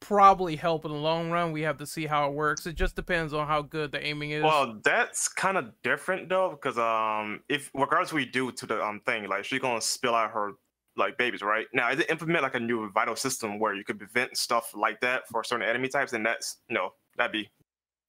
probably 0.00 0.56
help 0.56 0.84
in 0.84 0.90
the 0.90 0.96
long 0.96 1.30
run. 1.30 1.52
We 1.52 1.62
have 1.62 1.78
to 1.78 1.86
see 1.86 2.06
how 2.06 2.28
it 2.28 2.34
works. 2.34 2.66
It 2.66 2.74
just 2.74 2.96
depends 2.96 3.32
on 3.32 3.46
how 3.46 3.62
good 3.62 3.92
the 3.92 4.04
aiming 4.04 4.32
is. 4.32 4.42
Well, 4.42 4.80
that's 4.84 5.28
kind 5.28 5.56
of 5.56 5.70
different 5.82 6.28
though, 6.28 6.50
because 6.50 6.78
um, 6.78 7.40
if 7.48 7.70
regardless 7.74 8.12
what 8.12 8.18
we 8.18 8.26
do 8.26 8.52
to 8.52 8.66
the 8.66 8.82
um 8.82 9.00
thing, 9.06 9.28
like 9.28 9.44
she's 9.44 9.60
gonna 9.60 9.80
spill 9.80 10.14
out 10.14 10.30
her 10.32 10.52
like 10.96 11.18
babies, 11.18 11.42
right? 11.42 11.66
Now, 11.72 11.90
is 11.90 12.00
it 12.00 12.10
implement 12.10 12.42
like 12.42 12.54
a 12.54 12.60
new 12.60 12.90
vital 12.90 13.16
system 13.16 13.58
where 13.58 13.74
you 13.74 13.84
could 13.84 13.98
prevent 13.98 14.36
stuff 14.36 14.72
like 14.74 15.00
that 15.00 15.28
for 15.28 15.44
certain 15.44 15.68
enemy 15.68 15.88
types, 15.88 16.12
and 16.12 16.24
that's 16.24 16.58
no, 16.68 16.90
that'd 17.16 17.32
be 17.32 17.48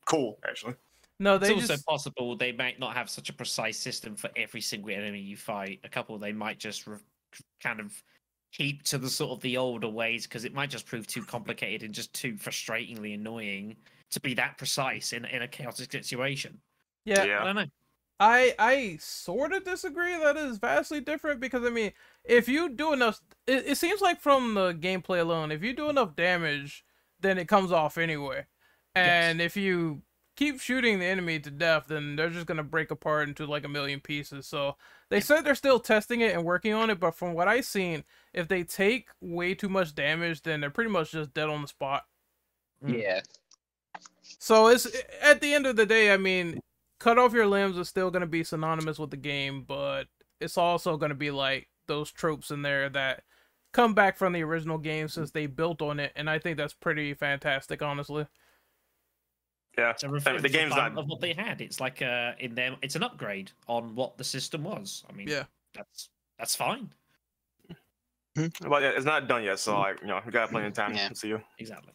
cool 0.05 0.39
actually. 0.47 0.75
No, 1.19 1.37
It's 1.39 1.49
they 1.49 1.51
also 1.51 1.77
possible 1.77 2.35
they 2.35 2.51
might 2.51 2.79
not 2.79 2.95
have 2.95 3.09
such 3.09 3.29
a 3.29 3.33
precise 3.33 3.77
system 3.79 4.15
for 4.15 4.29
every 4.35 4.61
single 4.61 4.91
enemy 4.91 5.19
you 5.19 5.37
fight. 5.37 5.79
A 5.83 5.89
couple 5.89 6.17
they 6.17 6.33
might 6.33 6.59
just 6.59 6.87
re- 6.87 6.99
kind 7.61 7.79
of 7.79 8.03
keep 8.51 8.83
to 8.83 8.97
the 8.97 9.09
sort 9.09 9.31
of 9.31 9.41
the 9.41 9.57
older 9.57 9.89
ways 9.89 10.25
because 10.27 10.45
it 10.45 10.53
might 10.53 10.69
just 10.69 10.85
prove 10.87 11.07
too 11.07 11.23
complicated 11.25 11.83
and 11.83 11.93
just 11.93 12.13
too 12.13 12.33
frustratingly 12.35 13.13
annoying 13.15 13.77
to 14.11 14.19
be 14.19 14.33
that 14.35 14.57
precise 14.57 15.13
in 15.13 15.25
in 15.25 15.41
a 15.43 15.47
chaotic 15.47 15.91
situation. 15.91 16.61
yeah, 17.05 17.23
Yeah. 17.23 17.41
I 17.41 17.43
don't 17.45 17.55
know. 17.55 17.65
I 18.19 18.55
I 18.59 18.97
sort 18.97 19.53
of 19.53 19.63
disagree 19.63 20.17
that 20.17 20.37
is 20.37 20.57
vastly 20.57 21.01
different 21.01 21.39
because 21.39 21.63
I 21.65 21.69
mean, 21.69 21.93
if 22.23 22.47
you 22.49 22.69
do 22.69 22.93
enough, 22.93 23.21
it, 23.47 23.67
it 23.67 23.77
seems 23.77 24.01
like 24.01 24.21
from 24.21 24.55
the 24.55 24.73
gameplay 24.73 25.21
alone, 25.21 25.51
if 25.51 25.63
you 25.63 25.73
do 25.73 25.89
enough 25.89 26.15
damage, 26.15 26.85
then 27.19 27.37
it 27.37 27.47
comes 27.47 27.71
off 27.71 27.97
anyway. 27.97 28.47
And 28.95 29.41
if 29.41 29.55
you 29.55 30.03
keep 30.37 30.61
shooting 30.61 30.99
the 30.99 31.05
enemy 31.05 31.39
to 31.39 31.51
death, 31.51 31.85
then 31.87 32.15
they're 32.15 32.29
just 32.29 32.45
gonna 32.45 32.63
break 32.63 32.91
apart 32.91 33.27
into 33.27 33.45
like 33.45 33.65
a 33.65 33.69
million 33.69 33.99
pieces. 33.99 34.45
So 34.45 34.77
they 35.09 35.19
said 35.19 35.41
they're 35.41 35.55
still 35.55 35.79
testing 35.79 36.21
it 36.21 36.33
and 36.33 36.45
working 36.45 36.73
on 36.73 36.89
it, 36.89 36.99
but 36.99 37.15
from 37.15 37.33
what 37.33 37.47
I've 37.47 37.65
seen, 37.65 38.05
if 38.33 38.47
they 38.47 38.63
take 38.63 39.09
way 39.19 39.55
too 39.55 39.67
much 39.67 39.95
damage, 39.95 40.43
then 40.43 40.61
they're 40.61 40.69
pretty 40.69 40.91
much 40.91 41.11
just 41.11 41.33
dead 41.33 41.49
on 41.49 41.63
the 41.63 41.67
spot. 41.67 42.05
Mm. 42.85 43.01
Yeah. 43.01 43.21
So 44.39 44.67
it's 44.67 44.87
at 45.21 45.41
the 45.41 45.53
end 45.53 45.65
of 45.65 45.75
the 45.75 45.85
day, 45.85 46.13
I 46.13 46.17
mean, 46.17 46.61
cut 46.99 47.17
off 47.17 47.33
your 47.33 47.47
limbs 47.47 47.77
is 47.77 47.89
still 47.89 48.11
gonna 48.11 48.27
be 48.27 48.43
synonymous 48.43 48.99
with 48.99 49.09
the 49.09 49.17
game, 49.17 49.65
but 49.67 50.05
it's 50.39 50.57
also 50.57 50.97
gonna 50.97 51.15
be 51.15 51.31
like 51.31 51.67
those 51.87 52.11
tropes 52.11 52.51
in 52.51 52.61
there 52.61 52.89
that 52.89 53.23
come 53.71 53.95
back 53.95 54.17
from 54.17 54.33
the 54.33 54.43
original 54.43 54.77
game 54.77 55.07
since 55.07 55.31
they 55.31 55.47
built 55.47 55.81
on 55.81 55.99
it, 55.99 56.11
and 56.15 56.29
I 56.29 56.37
think 56.37 56.57
that's 56.57 56.73
pretty 56.73 57.15
fantastic, 57.15 57.81
honestly. 57.81 58.27
Yeah, 59.77 59.91
It's 59.91 60.03
a 60.03 60.07
I 60.07 60.09
mean, 60.33 60.41
the 60.41 60.49
game's 60.49 60.75
not. 60.75 60.97
of 60.97 61.07
what 61.07 61.21
they 61.21 61.33
had. 61.33 61.61
It's 61.61 61.79
like 61.79 62.01
uh 62.01 62.31
in 62.39 62.55
them. 62.55 62.77
It's 62.81 62.95
an 62.95 63.03
upgrade 63.03 63.51
on 63.67 63.93
what 63.95 64.17
the 64.17 64.23
system 64.23 64.63
was. 64.63 65.03
I 65.09 65.13
mean, 65.13 65.27
Yeah. 65.27 65.43
that's 65.73 66.09
that's 66.39 66.55
fine. 66.55 66.89
But 68.35 68.81
yeah, 68.83 68.89
it's 68.95 69.05
not 69.05 69.27
done 69.27 69.43
yet, 69.43 69.57
so 69.59 69.79
like 69.79 69.99
you 70.01 70.07
know, 70.07 70.19
we 70.25 70.31
got 70.31 70.49
plenty 70.51 70.67
of 70.67 70.73
time 70.73 70.93
Yeah. 70.93 71.09
to 71.09 71.15
see 71.15 71.29
you. 71.29 71.41
Exactly. 71.57 71.93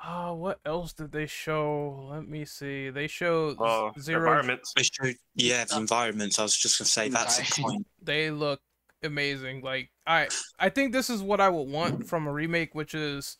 Uh, 0.00 0.32
what 0.32 0.60
else 0.64 0.92
did 0.92 1.10
they 1.10 1.26
show? 1.26 2.08
Let 2.12 2.28
me 2.28 2.44
see. 2.44 2.90
They 2.90 3.08
showed 3.08 3.60
Uh, 3.60 3.90
zero. 3.98 4.20
environments. 4.20 4.72
They 4.76 4.84
showed, 4.84 5.16
yeah, 5.34 5.64
the 5.64 5.76
environments. 5.76 6.38
I 6.38 6.42
was 6.44 6.56
just 6.56 6.78
gonna 6.78 6.86
say 6.86 7.08
that's 7.08 7.36
the 7.38 7.42
Envi- 7.42 7.62
point. 7.62 7.86
They 8.02 8.30
look 8.30 8.60
amazing. 9.02 9.62
Like 9.62 9.90
I, 10.06 10.28
I 10.60 10.68
think 10.68 10.92
this 10.92 11.10
is 11.10 11.20
what 11.22 11.40
I 11.40 11.48
would 11.48 11.68
want 11.68 12.06
from 12.08 12.28
a 12.28 12.32
remake, 12.32 12.76
which 12.76 12.94
is 12.94 13.38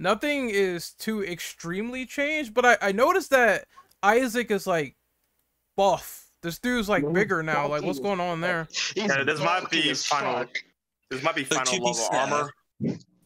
nothing 0.00 0.50
is 0.50 0.92
too 0.94 1.22
extremely 1.22 2.06
changed. 2.06 2.54
But 2.54 2.64
I, 2.66 2.76
I 2.82 2.92
noticed 2.92 3.30
that 3.30 3.66
Isaac 4.02 4.50
is 4.50 4.66
like 4.66 4.96
buff. 5.76 6.26
This 6.42 6.58
dude's 6.58 6.88
like 6.88 7.04
bigger 7.12 7.42
now. 7.42 7.68
Like 7.68 7.82
what's 7.82 8.00
going 8.00 8.18
on 8.20 8.40
there? 8.40 8.66
Yeah, 8.96 9.22
this 9.22 9.38
might 9.40 9.70
be 9.70 9.90
as 9.90 10.04
final- 10.06 10.46
This 11.10 11.22
might 11.22 11.34
be 11.34 11.44
But 11.44 11.64
to 11.66 11.70
final 11.70 11.78
be 11.78 11.84
level 11.84 12.08
fair, 12.10 12.20
armor. 12.20 12.50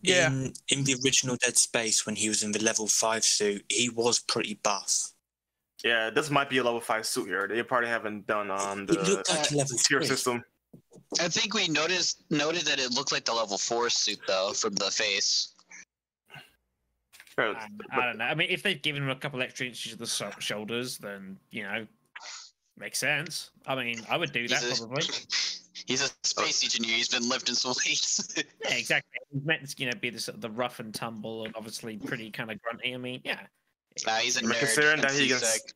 Yeah. 0.03 0.27
In 0.29 0.53
in 0.69 0.85
the 0.85 0.97
original 1.05 1.37
Dead 1.37 1.57
Space, 1.57 2.05
when 2.05 2.17
he 2.17 2.29
was 2.29 2.43
in 2.43 2.53
the 2.53 2.63
level 2.63 2.87
five 2.89 3.25
suit, 3.25 3.65
he 3.71 3.89
was 3.89 4.19
pretty 4.19 4.59
buff. 4.63 5.13
Yeah, 5.85 6.11
this 6.11 6.29
might 6.31 6.51
be 6.51 6.59
a 6.59 6.65
level 6.65 6.81
five 6.81 7.07
suit 7.07 7.27
here. 7.29 7.47
They 7.49 7.63
probably 7.63 7.89
haven't 7.89 8.27
done 8.27 8.51
um 8.51 8.83
It 8.83 8.91
looked 9.09 9.29
the 9.29 9.35
like 9.35 9.51
a 9.53 9.57
level 9.57 9.77
tier 9.79 10.01
three. 10.01 10.07
system. 10.09 10.43
I 11.21 11.29
think 11.29 11.55
we 11.55 11.69
noticed 11.69 12.25
noted 12.31 12.63
that 12.67 12.81
it 12.81 12.91
looked 12.93 13.13
like 13.13 13.25
the 13.25 13.33
level 13.33 13.57
four 13.59 13.89
suit 13.91 14.19
though 14.27 14.53
from 14.53 14.75
the 14.75 14.91
face. 14.91 15.54
Yeah, 17.39 17.55
I, 17.91 18.01
I 18.01 18.07
don't 18.07 18.19
know. 18.19 18.25
I 18.25 18.35
mean, 18.35 18.49
if 18.51 18.63
they've 18.63 18.81
given 18.81 19.03
him 19.03 19.11
a 19.11 19.17
couple 19.17 19.43
extra 19.43 19.67
inches 19.67 19.93
of 19.93 19.99
the 19.99 20.07
so- 20.07 20.31
shoulders, 20.39 20.99
then 20.99 21.39
you 21.51 21.63
know, 21.65 21.87
makes 22.79 22.99
sense. 22.99 23.51
I 23.67 23.75
mean, 23.75 24.01
I 24.09 24.17
would 24.17 24.33
do 24.33 24.47
that 24.49 24.63
He's 24.63 24.81
a- 24.81 24.87
probably. 24.87 25.05
He's 25.87 26.03
a 26.03 26.09
space 26.23 26.63
oh. 26.63 26.67
engineer. 26.67 26.97
He's 26.97 27.09
been 27.09 27.29
lifting 27.29 27.55
some 27.55 27.75
weights. 27.85 28.33
Yeah, 28.65 28.75
exactly. 28.77 29.19
He's 29.33 29.45
meant 29.45 29.69
to, 29.69 29.75
you 29.79 29.91
know, 29.91 29.99
be 30.01 30.11
the 30.11 30.33
the 30.39 30.51
rough 30.51 30.81
and 30.81 30.95
tumble, 30.95 31.45
and 31.45 31.55
obviously 31.57 31.97
pretty 31.99 32.31
kind 32.31 32.51
of 32.51 32.63
grunty. 32.63 32.95
I 32.95 32.97
mean, 32.97 33.21
yeah. 33.25 33.41
nah, 34.07 34.17
he's 34.17 34.37
a 34.37 34.43
nerd. 34.43 34.59
considering 34.59 34.97
that 35.01 35.09
That's 35.09 35.19
he 35.19 35.29
his 35.29 35.41
can- 35.41 35.75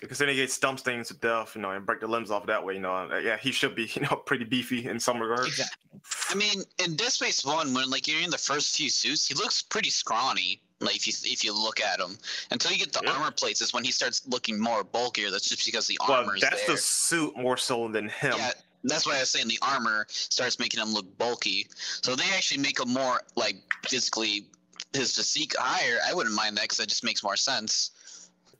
sec. 0.00 0.10
then 0.18 0.28
he 0.28 0.36
gets 0.36 0.54
stumps 0.54 0.82
things 0.82 1.08
to 1.08 1.14
death, 1.14 1.54
you 1.56 1.62
know, 1.62 1.70
and 1.70 1.84
break 1.86 2.00
the 2.00 2.06
limbs 2.06 2.30
off 2.30 2.46
that 2.46 2.64
way, 2.64 2.74
you 2.74 2.80
know, 2.80 2.94
uh, 2.94 3.18
yeah, 3.18 3.36
he 3.36 3.52
should 3.52 3.74
be, 3.74 3.84
you 3.94 4.02
know, 4.02 4.16
pretty 4.16 4.44
beefy 4.44 4.86
in 4.86 4.98
some 5.00 5.20
regards. 5.20 5.48
Exactly. 5.48 6.00
I 6.30 6.34
mean, 6.34 6.62
in 6.84 6.96
Dead 6.96 7.10
Space 7.12 7.44
One, 7.44 7.74
when 7.74 7.90
like 7.90 8.06
you're 8.08 8.20
in 8.22 8.30
the 8.30 8.38
first 8.38 8.76
few 8.76 8.88
suits, 8.90 9.26
he 9.26 9.34
looks 9.34 9.62
pretty 9.62 9.90
scrawny. 9.90 10.62
Like 10.80 10.96
if 10.96 11.06
you 11.06 11.12
if 11.24 11.44
you 11.44 11.52
look 11.52 11.80
at 11.80 12.00
him, 12.00 12.16
until 12.50 12.72
you 12.72 12.78
get 12.78 12.92
the 12.92 13.02
Yeah. 13.04 13.12
armor 13.12 13.30
plates, 13.32 13.60
is 13.60 13.72
when 13.74 13.84
he 13.84 13.92
starts 13.92 14.22
looking 14.26 14.58
more 14.58 14.82
bulkier. 14.82 15.30
That's 15.30 15.48
just 15.48 15.66
because 15.66 15.86
the 15.86 15.98
Well, 16.00 16.12
armor 16.20 16.36
is 16.36 16.40
that's 16.42 16.64
there. 16.66 16.76
the 16.76 16.80
suit 16.80 17.36
more 17.36 17.56
so 17.58 17.88
than 17.88 18.08
him. 18.08 18.34
Yeah, 18.38 18.52
that's 18.84 19.06
why 19.06 19.16
I 19.16 19.20
was 19.20 19.28
saying 19.30 19.48
the 19.48 19.58
armor 19.60 20.06
starts 20.08 20.58
making 20.58 20.80
him 20.80 20.94
look 20.94 21.18
bulky. 21.18 21.68
So 22.02 22.16
they 22.16 22.24
actually 22.34 22.62
make 22.62 22.80
him 22.80 22.94
more 22.94 23.20
like 23.36 23.56
physically 23.88 24.46
his 24.94 25.14
physique 25.14 25.54
higher. 25.58 25.98
I 26.06 26.14
wouldn't 26.14 26.34
mind 26.34 26.56
that 26.56 26.62
because 26.62 26.78
that 26.78 26.88
just 26.88 27.04
makes 27.04 27.22
more 27.22 27.36
sense. 27.36 27.90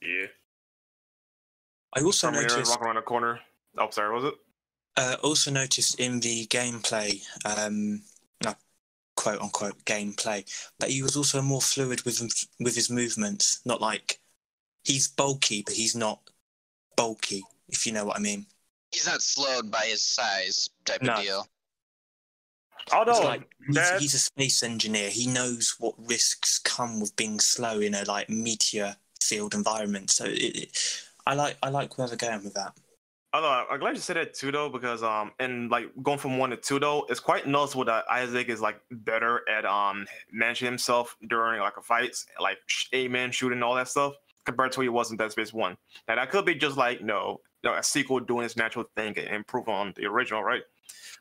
Yeah. 0.02 0.26
I 1.94 2.02
also 2.02 2.28
From 2.28 2.34
here, 2.34 2.42
noticed. 2.48 2.70
walking 2.70 2.86
around 2.86 2.96
the 2.96 3.02
corner. 3.02 3.40
Oh, 3.78 3.90
sorry, 3.90 4.14
was 4.14 4.24
it? 4.24 4.34
Uh, 4.96 5.16
also 5.22 5.50
noticed 5.50 5.98
in 6.00 6.20
the 6.20 6.46
gameplay, 6.48 7.22
um, 7.44 8.02
no, 8.44 8.54
quote 9.16 9.40
unquote 9.40 9.84
gameplay, 9.84 10.44
that 10.78 10.90
he 10.90 11.02
was 11.02 11.16
also 11.16 11.40
more 11.40 11.60
fluid 11.62 12.02
with 12.02 12.20
with 12.60 12.74
his 12.74 12.90
movements. 12.90 13.60
Not 13.64 13.80
like 13.80 14.20
he's 14.84 15.08
bulky, 15.08 15.62
but 15.62 15.74
he's 15.74 15.94
not 15.96 16.20
bulky. 16.96 17.42
If 17.68 17.86
you 17.86 17.92
know 17.92 18.04
what 18.04 18.16
I 18.16 18.20
mean. 18.20 18.46
He's 18.92 19.06
not 19.06 19.22
slowed 19.22 19.70
by 19.70 19.86
his 19.86 20.02
size 20.02 20.68
type 20.84 21.02
No. 21.02 21.12
of 21.14 21.22
deal. 21.22 21.46
It's 22.82 22.92
Although 22.92 23.20
like 23.24 23.48
he's, 23.68 23.98
he's 23.98 24.14
a 24.14 24.18
space 24.18 24.62
engineer. 24.62 25.10
He 25.10 25.26
knows 25.28 25.76
what 25.78 25.94
risks 25.98 26.58
come 26.58 26.98
with 27.00 27.14
being 27.14 27.38
slow 27.38 27.78
in 27.78 27.94
a 27.94 28.04
like 28.04 28.28
meteor 28.28 28.96
field 29.22 29.54
environment. 29.54 30.10
So 30.10 30.24
it, 30.24 30.32
it, 30.56 31.02
I 31.26 31.34
like 31.34 31.56
I 31.62 31.68
like 31.68 31.96
where 31.98 32.08
they're 32.08 32.16
going 32.16 32.44
with 32.44 32.54
that. 32.54 32.72
Although 33.32 33.64
I'm 33.70 33.78
glad 33.78 33.94
you 33.94 34.02
said 34.02 34.16
that 34.16 34.34
too, 34.34 34.50
though, 34.50 34.68
because 34.68 35.04
um, 35.04 35.30
and 35.38 35.70
like 35.70 35.86
going 36.02 36.18
from 36.18 36.38
one 36.38 36.50
to 36.50 36.56
two, 36.56 36.80
though, 36.80 37.06
it's 37.08 37.20
quite 37.20 37.46
noticeable 37.46 37.84
that 37.84 38.04
Isaac 38.10 38.48
is 38.48 38.60
like 38.60 38.80
better 38.90 39.48
at 39.48 39.64
um 39.64 40.06
managing 40.32 40.66
himself 40.66 41.16
during 41.28 41.60
like 41.60 41.76
a 41.76 41.82
fights, 41.82 42.26
like 42.40 42.58
aiming, 42.92 43.30
shooting, 43.30 43.62
all 43.62 43.76
that 43.76 43.88
stuff, 43.88 44.14
compared 44.44 44.72
to 44.72 44.80
what 44.80 44.82
he 44.82 44.88
was 44.88 45.12
in 45.12 45.16
Dead 45.16 45.30
Space 45.30 45.52
One. 45.52 45.76
Now 46.08 46.16
that 46.16 46.30
could 46.30 46.44
be 46.44 46.56
just 46.56 46.76
like 46.76 47.02
no, 47.02 47.40
you 47.62 47.70
know, 47.70 47.76
a 47.76 47.84
sequel 47.84 48.18
doing 48.18 48.44
its 48.44 48.56
natural 48.56 48.86
thing 48.96 49.16
and 49.16 49.28
improve 49.28 49.68
on 49.68 49.92
the 49.96 50.06
original, 50.06 50.42
right? 50.42 50.62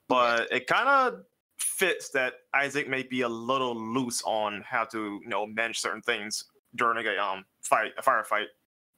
But 0.07 0.51
it 0.51 0.65
kind 0.65 0.89
of 0.89 1.21
fits 1.59 2.09
that 2.11 2.33
Isaac 2.55 2.89
may 2.89 3.03
be 3.03 3.21
a 3.21 3.29
little 3.29 3.75
loose 3.75 4.23
on 4.25 4.63
how 4.65 4.85
to 4.85 5.19
you 5.21 5.29
know 5.29 5.45
manage 5.45 5.79
certain 5.79 6.01
things 6.01 6.45
during 6.73 7.05
a 7.05 7.21
um 7.21 7.45
fight, 7.61 7.91
a 7.99 8.01
firefight, 8.01 8.45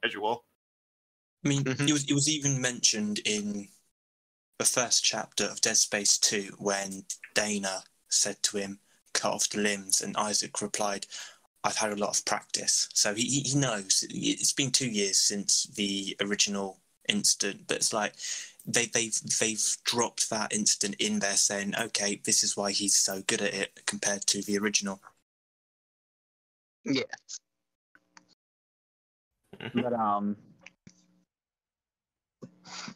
as 0.02 0.14
you 0.14 0.22
will. 0.22 0.46
I 1.44 1.48
mean, 1.48 1.64
Mhm. 1.64 1.88
it 1.90 1.94
was 1.94 2.04
it 2.06 2.14
was 2.14 2.30
even 2.30 2.62
mentioned 2.62 3.20
in 3.20 3.70
the 4.60 4.66
first 4.66 5.04
chapter 5.04 5.46
of 5.46 5.62
Dead 5.62 5.78
Space 5.78 6.18
Two 6.18 6.56
when 6.60 7.06
Dana 7.34 7.84
said 8.10 8.42
to 8.44 8.58
him, 8.58 8.80
"Cut 9.14 9.34
off 9.34 9.50
the 9.50 9.60
limbs," 9.60 10.02
and 10.02 10.16
Isaac 10.18 10.62
replied, 10.62 11.08
"I've 11.64 11.78
had 11.78 11.92
a 11.94 11.96
lot 11.96 12.18
of 12.18 12.26
practice." 12.26 12.88
So 12.94 13.16
he 13.16 13.24
he 13.26 13.42
he 13.42 13.56
knows. 13.56 14.06
It's 14.10 14.54
been 14.54 14.72
two 14.72 14.90
years 14.90 15.20
since 15.20 15.64
the 15.64 16.16
original 16.20 16.80
incident, 17.10 17.68
but 17.68 17.78
it's 17.78 17.94
like 17.94 18.16
they 18.66 18.86
they've 18.86 19.20
they've 19.40 19.78
dropped 19.84 20.30
that 20.30 20.54
incident 20.54 20.96
in 21.00 21.20
there, 21.20 21.38
saying, 21.38 21.76
"Okay, 21.76 22.18
this 22.24 22.44
is 22.44 22.56
why 22.56 22.72
he's 22.72 22.96
so 22.96 23.24
good 23.24 23.42
at 23.42 23.54
it 23.54 23.86
compared 23.88 24.28
to 24.28 24.44
the 24.44 24.58
original." 24.60 25.02
Yeah. 26.86 27.04
But 29.74 29.94
um, 29.94 30.38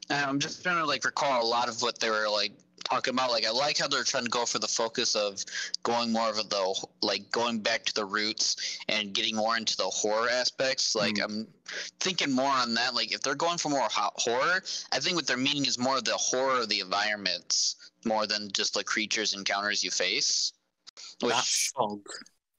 I'm 0.10 0.40
just 0.40 0.64
trying 0.64 0.78
to 0.78 0.86
like 0.86 1.06
recall 1.06 1.44
a 1.44 1.48
lot 1.48 1.70
of 1.70 1.82
what 1.82 2.00
they 2.00 2.10
were 2.10 2.30
like 2.30 2.52
talking 2.84 3.14
about. 3.14 3.32
Like 3.32 3.46
I 3.46 3.52
like 3.52 3.78
how 3.78 3.88
they're 3.88 4.04
trying 4.04 4.24
to 4.24 4.30
go 4.30 4.46
for 4.46 4.60
the 4.60 4.68
focus 4.68 5.16
of 5.16 5.44
going 5.84 6.12
more 6.12 6.30
of 6.30 6.38
the 6.50 6.88
like 7.02 7.30
going 7.32 7.60
back 7.60 7.84
to 7.86 7.94
the 7.94 8.06
roots 8.06 8.80
and 8.88 9.14
getting 9.14 9.36
more 9.36 9.58
into 9.58 9.76
the 9.76 9.84
horror 9.84 10.30
aspects. 10.30 10.96
Like 10.96 11.16
mm-hmm. 11.16 11.24
I'm 11.24 11.48
thinking 12.00 12.32
more 12.32 12.52
on 12.52 12.74
that. 12.76 12.94
Like 12.94 13.14
if 13.14 13.22
they're 13.22 13.36
going 13.36 13.58
for 13.58 13.70
more 13.70 13.88
ho- 13.92 14.12
horror, 14.16 14.62
I 14.92 15.00
think 15.00 15.16
what 15.16 15.28
they're 15.28 15.38
meaning 15.38 15.66
is 15.66 15.78
more 15.78 15.98
of 15.98 16.06
the 16.06 16.14
horror 16.14 16.62
of 16.62 16.70
the 16.70 16.80
environments 16.80 17.76
more 18.06 18.28
than 18.28 18.52
just 18.54 18.76
the 18.76 18.84
creatures 18.84 19.34
encounters 19.34 19.84
you 19.84 19.92
face. 19.92 20.54
That 21.22 21.44
fog 21.44 22.02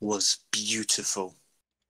was 0.00 0.38
beautiful. 0.50 1.36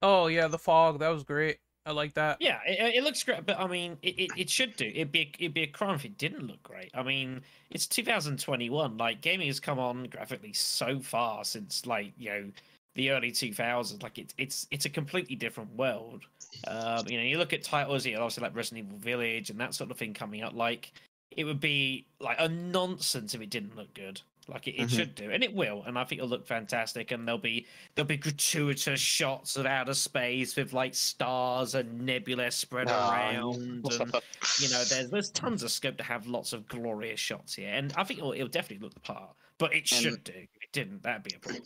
Oh 0.02 0.26
yeah, 0.26 0.46
the 0.48 0.58
fog 0.58 1.00
that 1.00 1.08
was 1.08 1.24
great. 1.24 1.58
I 1.86 1.92
like 1.92 2.14
that. 2.14 2.38
Yeah, 2.40 2.58
it, 2.66 2.96
it 2.96 3.04
looks 3.04 3.22
great, 3.22 3.46
but 3.46 3.58
I 3.60 3.68
mean, 3.68 3.96
it, 4.02 4.18
it, 4.18 4.30
it 4.36 4.50
should 4.50 4.74
do. 4.76 4.90
It'd 4.92 5.12
be 5.12 5.32
it'd 5.38 5.54
be 5.54 5.62
a 5.62 5.68
crime 5.68 5.94
if 5.94 6.04
it 6.04 6.18
didn't 6.18 6.46
look 6.46 6.62
great. 6.64 6.90
I 6.94 7.04
mean, 7.04 7.42
it's 7.70 7.86
2021. 7.86 8.96
Like 8.96 9.20
gaming 9.20 9.46
has 9.46 9.60
come 9.60 9.78
on 9.78 10.04
graphically 10.04 10.52
so 10.52 10.98
far 10.98 11.44
since 11.44 11.86
like 11.86 12.12
you 12.18 12.30
know 12.30 12.50
the 12.96 13.10
early 13.10 13.30
2000s. 13.30 14.02
Like 14.02 14.18
it's 14.18 14.34
it's 14.36 14.66
it's 14.72 14.84
a 14.84 14.90
completely 14.90 15.36
different 15.36 15.74
world. 15.76 16.24
Um, 16.66 17.06
you 17.06 17.18
know, 17.18 17.24
you 17.24 17.38
look 17.38 17.52
at 17.52 17.62
titles, 17.62 18.04
you 18.04 18.14
know, 18.14 18.22
obviously 18.22 18.42
like 18.42 18.56
Resident 18.56 18.86
Evil 18.86 18.98
Village 18.98 19.50
and 19.50 19.60
that 19.60 19.72
sort 19.72 19.90
of 19.92 19.96
thing 19.96 20.12
coming 20.12 20.42
up. 20.42 20.54
Like 20.54 20.92
it 21.30 21.44
would 21.44 21.60
be 21.60 22.04
like 22.18 22.36
a 22.40 22.48
nonsense 22.48 23.34
if 23.34 23.40
it 23.40 23.50
didn't 23.50 23.76
look 23.76 23.94
good. 23.94 24.20
Like 24.48 24.68
it, 24.68 24.76
it 24.76 24.88
Mhm. 24.88 24.96
should 24.96 25.14
do, 25.16 25.30
and 25.32 25.42
it 25.42 25.52
will, 25.52 25.82
and 25.86 25.98
I 25.98 26.04
think 26.04 26.20
it'll 26.20 26.28
look 26.30 26.46
fantastic. 26.46 27.10
And 27.10 27.26
there'll 27.26 27.38
be 27.38 27.66
there'll 27.94 28.06
be 28.06 28.16
gratuitous 28.16 29.00
shots 29.00 29.56
of 29.56 29.66
outer 29.66 29.94
space 29.94 30.54
with 30.54 30.72
like 30.72 30.94
stars 30.94 31.74
and 31.74 32.02
nebula 32.02 32.52
spread 32.52 32.86
Ah, 32.88 33.10
around, 33.12 33.56
and 33.56 33.84
you 34.60 34.68
know, 34.68 34.84
there's 34.84 35.10
there's 35.10 35.30
tons 35.30 35.64
of 35.64 35.72
scope 35.72 35.96
to 35.96 36.04
have 36.04 36.28
lots 36.28 36.52
of 36.52 36.68
glorious 36.68 37.18
shots 37.18 37.54
here, 37.54 37.72
and 37.74 37.92
I 37.96 38.04
think 38.04 38.18
it'll, 38.20 38.32
it'll 38.32 38.46
definitely 38.46 38.84
look 38.84 38.94
the 38.94 39.00
part. 39.00 39.34
But 39.58 39.74
it 39.74 39.90
And- 39.90 40.02
should 40.02 40.22
do. 40.24 40.32
If 40.32 40.62
it 40.62 40.72
didn't, 40.72 41.02
that'd 41.02 41.24
be 41.24 41.34
a 41.34 41.38
problem. 41.40 41.64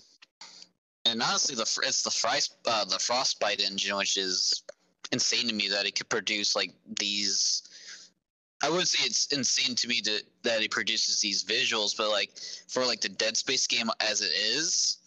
And 1.05 1.23
honestly, 1.23 1.57
the 1.57 1.63
it's 1.87 2.03
the 2.03 2.11
fry, 2.11 2.41
uh, 2.67 2.85
the 2.87 2.99
frostbite 2.99 3.61
engine, 3.61 3.95
which 3.97 4.17
is 4.17 4.63
insane 5.13 5.49
to 5.49 5.53
me 5.55 5.69
that 5.69 5.85
it 5.87 5.97
could 5.97 6.09
produce 6.09 6.57
like 6.57 6.73
these. 6.99 7.63
I 8.63 8.69
would 8.69 8.87
say 8.87 9.05
it's 9.05 9.27
insane 9.27 9.75
to 9.77 9.89
me 9.89 10.01
that 10.05 10.23
that 10.43 10.63
it 10.63 10.71
produces 10.71 11.21
these 11.21 11.45
visuals, 11.45 11.97
but 11.97 12.11
like 12.11 12.31
for 12.69 12.85
like 12.85 13.01
the 13.01 13.09
Dead 13.09 13.37
Space 13.37 13.67
game 13.67 13.91
as 14.01 14.21
it 14.21 14.33
is, 14.33 14.99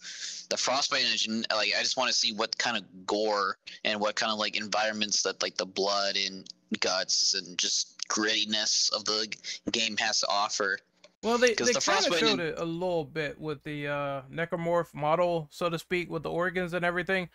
the 0.50 0.56
frostbite 0.56 1.04
engine, 1.10 1.44
like 1.54 1.72
I 1.76 1.80
just 1.80 1.96
want 1.96 2.10
to 2.10 2.16
see 2.16 2.32
what 2.32 2.56
kind 2.58 2.76
of 2.76 3.06
gore 3.06 3.58
and 3.84 4.00
what 4.00 4.16
kind 4.16 4.32
of 4.32 4.38
like 4.38 4.56
environments 4.56 5.22
that 5.22 5.42
like 5.42 5.56
the 5.56 5.66
blood 5.66 6.16
and 6.16 6.46
guts 6.80 7.34
and 7.34 7.56
just 7.56 8.06
grittiness 8.08 8.92
of 8.92 9.04
the 9.04 9.32
game 9.70 9.96
has 9.98 10.20
to 10.20 10.28
offer. 10.28 10.78
Well, 11.22 11.38
they, 11.38 11.54
they 11.54 11.72
the 11.72 11.80
kind 11.80 12.06
of 12.06 12.18
showed 12.18 12.40
it 12.40 12.58
a 12.58 12.64
little 12.64 13.04
bit 13.04 13.40
with 13.40 13.62
the 13.62 13.88
uh, 13.88 14.22
necromorph 14.30 14.92
model, 14.92 15.48
so 15.50 15.70
to 15.70 15.78
speak, 15.78 16.10
with 16.10 16.22
the 16.22 16.30
organs 16.30 16.74
and 16.74 16.84
everything. 16.84 17.30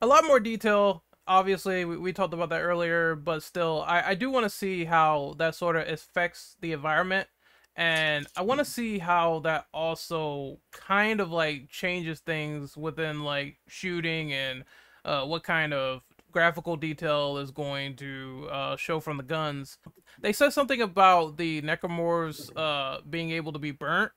A 0.00 0.06
lot 0.06 0.24
more 0.24 0.40
detail. 0.40 1.04
Obviously, 1.28 1.84
we, 1.84 1.96
we 1.98 2.12
talked 2.12 2.34
about 2.34 2.48
that 2.50 2.62
earlier, 2.62 3.14
but 3.14 3.42
still, 3.42 3.84
I, 3.86 4.10
I 4.10 4.14
do 4.14 4.30
want 4.30 4.44
to 4.44 4.50
see 4.50 4.84
how 4.86 5.34
that 5.38 5.54
sort 5.54 5.76
of 5.76 5.88
affects 5.88 6.56
the 6.60 6.72
environment. 6.72 7.28
And 7.76 8.26
I 8.36 8.42
want 8.42 8.58
to 8.60 8.64
see 8.64 8.98
how 8.98 9.40
that 9.40 9.66
also 9.72 10.58
kind 10.72 11.20
of 11.20 11.30
like 11.30 11.68
changes 11.68 12.20
things 12.20 12.76
within 12.76 13.22
like 13.24 13.58
shooting 13.68 14.32
and 14.32 14.64
uh, 15.04 15.24
what 15.24 15.44
kind 15.44 15.72
of 15.72 16.02
graphical 16.32 16.76
detail 16.76 17.38
is 17.38 17.50
going 17.52 17.96
to 17.96 18.48
uh, 18.50 18.76
show 18.76 19.00
from 19.00 19.16
the 19.16 19.22
guns 19.22 19.78
they 20.20 20.32
said 20.32 20.50
something 20.50 20.82
about 20.82 21.36
the 21.38 21.62
necromorphs 21.62 22.50
uh 22.56 22.98
being 23.08 23.30
able 23.30 23.52
to 23.52 23.58
be 23.58 23.70
burnt 23.70 24.12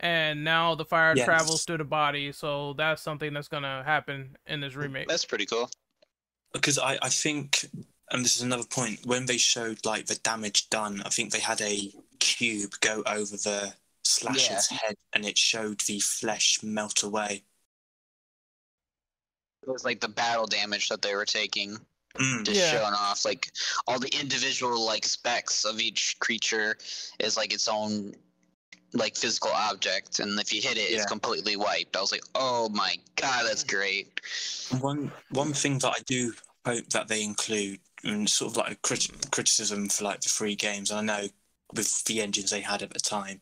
and 0.00 0.44
now 0.44 0.74
the 0.74 0.84
fire 0.84 1.16
Yes. 1.16 1.26
travels 1.26 1.64
through 1.64 1.78
the 1.78 1.84
body 1.84 2.30
so 2.32 2.74
that's 2.74 3.02
something 3.02 3.32
that's 3.32 3.48
gonna 3.48 3.82
happen 3.84 4.36
in 4.46 4.60
this 4.60 4.76
remake 4.76 5.08
That's 5.08 5.24
pretty 5.24 5.46
cool. 5.46 5.68
Because 6.52 6.78
I, 6.78 6.98
I 7.02 7.08
think 7.08 7.68
and 8.10 8.24
this 8.24 8.36
is 8.36 8.42
another 8.42 8.64
point 8.64 9.00
when 9.04 9.26
they 9.26 9.36
showed 9.36 9.84
like 9.84 10.06
the 10.06 10.14
damage 10.16 10.70
done 10.70 11.02
i 11.04 11.08
think 11.10 11.30
they 11.32 11.40
had 11.40 11.60
a 11.60 11.92
cube 12.20 12.72
go 12.80 13.02
over 13.06 13.36
the 13.36 13.74
slasher's 14.04 14.68
head 14.68 14.94
and 15.12 15.24
it 15.26 15.36
showed 15.36 15.80
the 15.82 16.00
flesh 16.00 16.60
melt 16.62 17.02
away 17.02 17.42
It 19.62 19.70
was 19.70 19.84
like 19.84 20.00
the 20.00 20.08
battle 20.08 20.46
damage 20.46 20.88
that 20.88 21.02
they 21.02 21.14
were 21.14 21.26
taking. 21.26 21.76
Mm. 22.18 22.42
just 22.44 22.58
Yeah. 22.58 22.70
showing 22.70 22.94
off 22.94 23.24
like 23.26 23.52
all 23.86 23.98
the 23.98 24.08
individual 24.18 24.80
like 24.84 25.04
specs 25.04 25.64
of 25.64 25.78
each 25.78 26.16
creature 26.20 26.76
is 27.18 27.36
like 27.36 27.52
its 27.52 27.68
own 27.68 28.14
like 28.92 29.16
physical 29.16 29.50
object 29.52 30.18
and 30.20 30.38
if 30.40 30.52
you 30.52 30.60
hit 30.62 30.78
it 30.78 30.90
Yeah. 30.90 30.96
it's 30.98 31.06
completely 31.06 31.56
wiped 31.56 31.96
i 31.96 32.00
was 32.00 32.12
like 32.12 32.22
oh 32.34 32.68
my 32.70 32.96
god 33.16 33.44
that's 33.46 33.64
great 33.64 34.20
one 34.80 35.12
one 35.30 35.52
thing 35.52 35.78
that 35.78 35.90
i 35.90 36.00
do 36.06 36.32
hope 36.64 36.88
that 36.90 37.08
they 37.08 37.22
include 37.22 37.80
and 38.04 38.28
sort 38.28 38.52
of 38.52 38.56
like 38.56 38.72
a 38.72 38.76
crit- 38.76 39.30
criticism 39.30 39.88
for 39.88 40.04
like 40.04 40.20
the 40.20 40.28
free 40.28 40.54
games 40.54 40.90
i 40.90 41.00
know 41.00 41.26
with 41.74 42.02
the 42.04 42.22
engines 42.22 42.50
they 42.50 42.60
had 42.62 42.82
at 42.82 42.90
the 42.90 43.00
time 43.00 43.40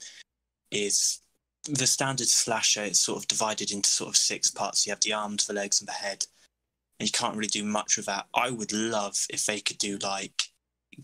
is 0.71 1.21
the 1.69 1.87
standard 1.87 2.29
slasher. 2.29 2.83
It's 2.85 3.01
sort 3.01 3.19
of 3.19 3.29
divided 3.29 3.71
into 3.71 3.89
sort 3.89 4.11
of 4.11 4.17
six 4.17 4.51
parts. 4.51 4.87
You 4.87 4.91
have 4.91 5.01
the 5.01 5.13
arms, 5.13 5.47
the 5.47 5.53
legs, 5.53 5.81
and 5.81 5.89
the 5.89 5.93
head, 5.93 6.27
and 6.99 7.09
you 7.09 7.13
can't 7.13 7.37
really 7.37 7.49
do 7.49 7.65
much 7.65 7.97
with 7.97 8.07
that. 8.07 8.27
I 8.35 8.51
would 8.51 8.73
love 8.73 9.17
if 9.31 9.47
they 9.47 9.61
could 9.61 9.79
do 9.79 9.99
like 9.99 10.45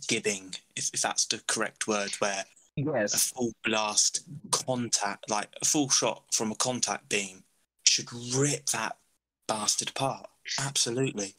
gibbing, 0.08 0.54
if, 0.76 0.90
if 0.94 1.02
that's 1.02 1.26
the 1.26 1.42
correct 1.46 1.86
word, 1.86 2.12
where 2.18 2.44
a 2.76 3.08
full 3.08 3.52
blast 3.64 4.22
contact, 4.50 5.30
like 5.30 5.48
a 5.60 5.64
full 5.64 5.88
shot 5.90 6.24
from 6.32 6.52
a 6.52 6.56
contact 6.56 7.08
beam, 7.08 7.44
should 7.84 8.12
rip 8.34 8.66
that 8.66 8.96
bastard 9.46 9.90
apart. 9.90 10.26
Absolutely. 10.60 11.34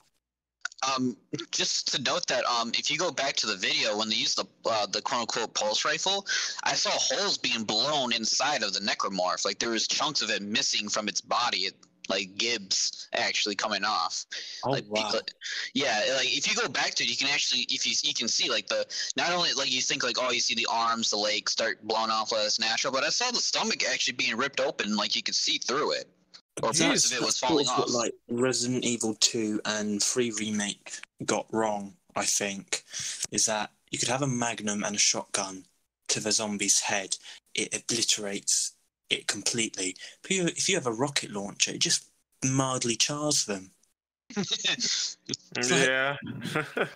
Um, 0.96 1.16
just 1.52 1.94
to 1.94 2.02
note 2.02 2.28
that 2.28 2.44
um, 2.46 2.72
if 2.78 2.92
you 2.92 2.98
go 2.98 3.12
back 3.12 3.36
to 3.38 3.48
the 3.48 3.56
video 3.56 3.98
when 3.98 4.10
they 4.10 4.16
used 4.16 4.38
the 4.38 4.46
uh, 4.70 4.86
the 4.86 5.02
quote 5.02 5.22
unquote 5.22 5.54
pulse 5.54 5.86
rifle, 5.86 6.28
I 6.64 6.74
saw 6.74 6.92
holes 6.92 7.38
being 7.38 7.64
blown 7.64 8.14
inside 8.14 8.64
of 8.64 8.74
the 8.74 8.82
necromorph. 8.82 9.46
Like 9.46 9.60
there 9.60 9.70
was 9.70 9.88
chunks 9.88 10.22
of 10.22 10.30
it 10.30 10.42
missing 10.42 10.90
from 10.90 11.08
its 11.08 11.22
body. 11.22 11.60
It, 11.60 11.76
like 12.10 12.38
Gibs 12.38 13.08
actually 13.14 13.56
coming 13.56 13.84
off. 13.84 14.26
Oh 14.64 14.72
like, 14.72 14.86
wow. 14.88 15.12
like- 15.14 15.32
yeah, 15.74 16.04
like 16.18 16.36
if 16.36 16.50
you 16.50 16.56
go 16.56 16.68
back 16.68 16.94
to 16.96 17.04
it, 17.04 17.10
you 17.10 17.16
can 17.16 17.28
actually 17.28 17.66
if 17.70 17.86
you 17.86 17.94
you 18.04 18.14
can 18.14 18.28
see 18.28 18.50
like 18.50 18.68
the 18.68 18.86
not 19.16 19.32
only 19.32 19.54
like 19.54 19.72
you 19.72 19.82
think 19.82 20.04
like 20.04 20.18
oh 20.20 20.32
you 20.32 20.40
see 20.40 20.56
the 20.56 20.68
arms, 20.70 21.10
the 21.10 21.18
legs 21.18 21.52
start 21.52 21.86
blown 21.88 22.10
off 22.10 22.34
as 22.34 22.60
natural, 22.60 22.94
but 22.94 23.04
I 23.04 23.10
saw 23.10 23.32
the 23.32 23.38
stomach 23.38 23.84
actually 23.90 24.16
being 24.16 24.36
ripped 24.36 24.60
open, 24.60 24.96
like 24.96 25.16
you 25.16 25.24
could 25.24 25.36
see 25.36 25.58
through 25.58 25.94
it, 25.94 26.10
or 26.62 26.72
parts 26.72 27.12
of 27.12 27.18
it 27.18 27.26
was 27.26 27.38
falling 27.38 27.66
what, 27.66 27.80
off. 27.80 27.94
like 27.94 28.14
Resident 28.30 28.84
Evil 28.84 29.16
2 29.20 29.62
and 29.66 30.02
3 30.02 30.32
remake 30.40 30.94
got 31.26 31.48
wrong, 31.52 31.94
I 32.16 32.26
think, 32.26 32.84
is 33.32 33.46
that 33.48 33.72
you 33.92 33.98
could 33.98 34.10
have 34.10 34.22
a 34.22 34.28
magnum 34.28 34.84
and 34.84 34.96
a 34.96 35.00
shotgun 35.00 35.66
to 36.10 36.20
the 36.20 36.32
zombie's 36.32 36.80
head. 36.80 37.18
It 37.56 37.76
obliterates 37.76 38.76
it 39.14 39.28
completely. 39.28 39.96
But 40.22 40.32
you, 40.32 40.46
if 40.46 40.68
you 40.70 40.76
have 40.76 40.88
a 40.88 40.92
rocket 40.92 41.32
launcher, 41.32 41.72
it 41.72 41.80
just 41.80 42.06
mildly 42.44 42.96
chars 42.96 43.46
them. 43.46 43.72
like- 44.36 45.70
Yeah. 45.70 46.18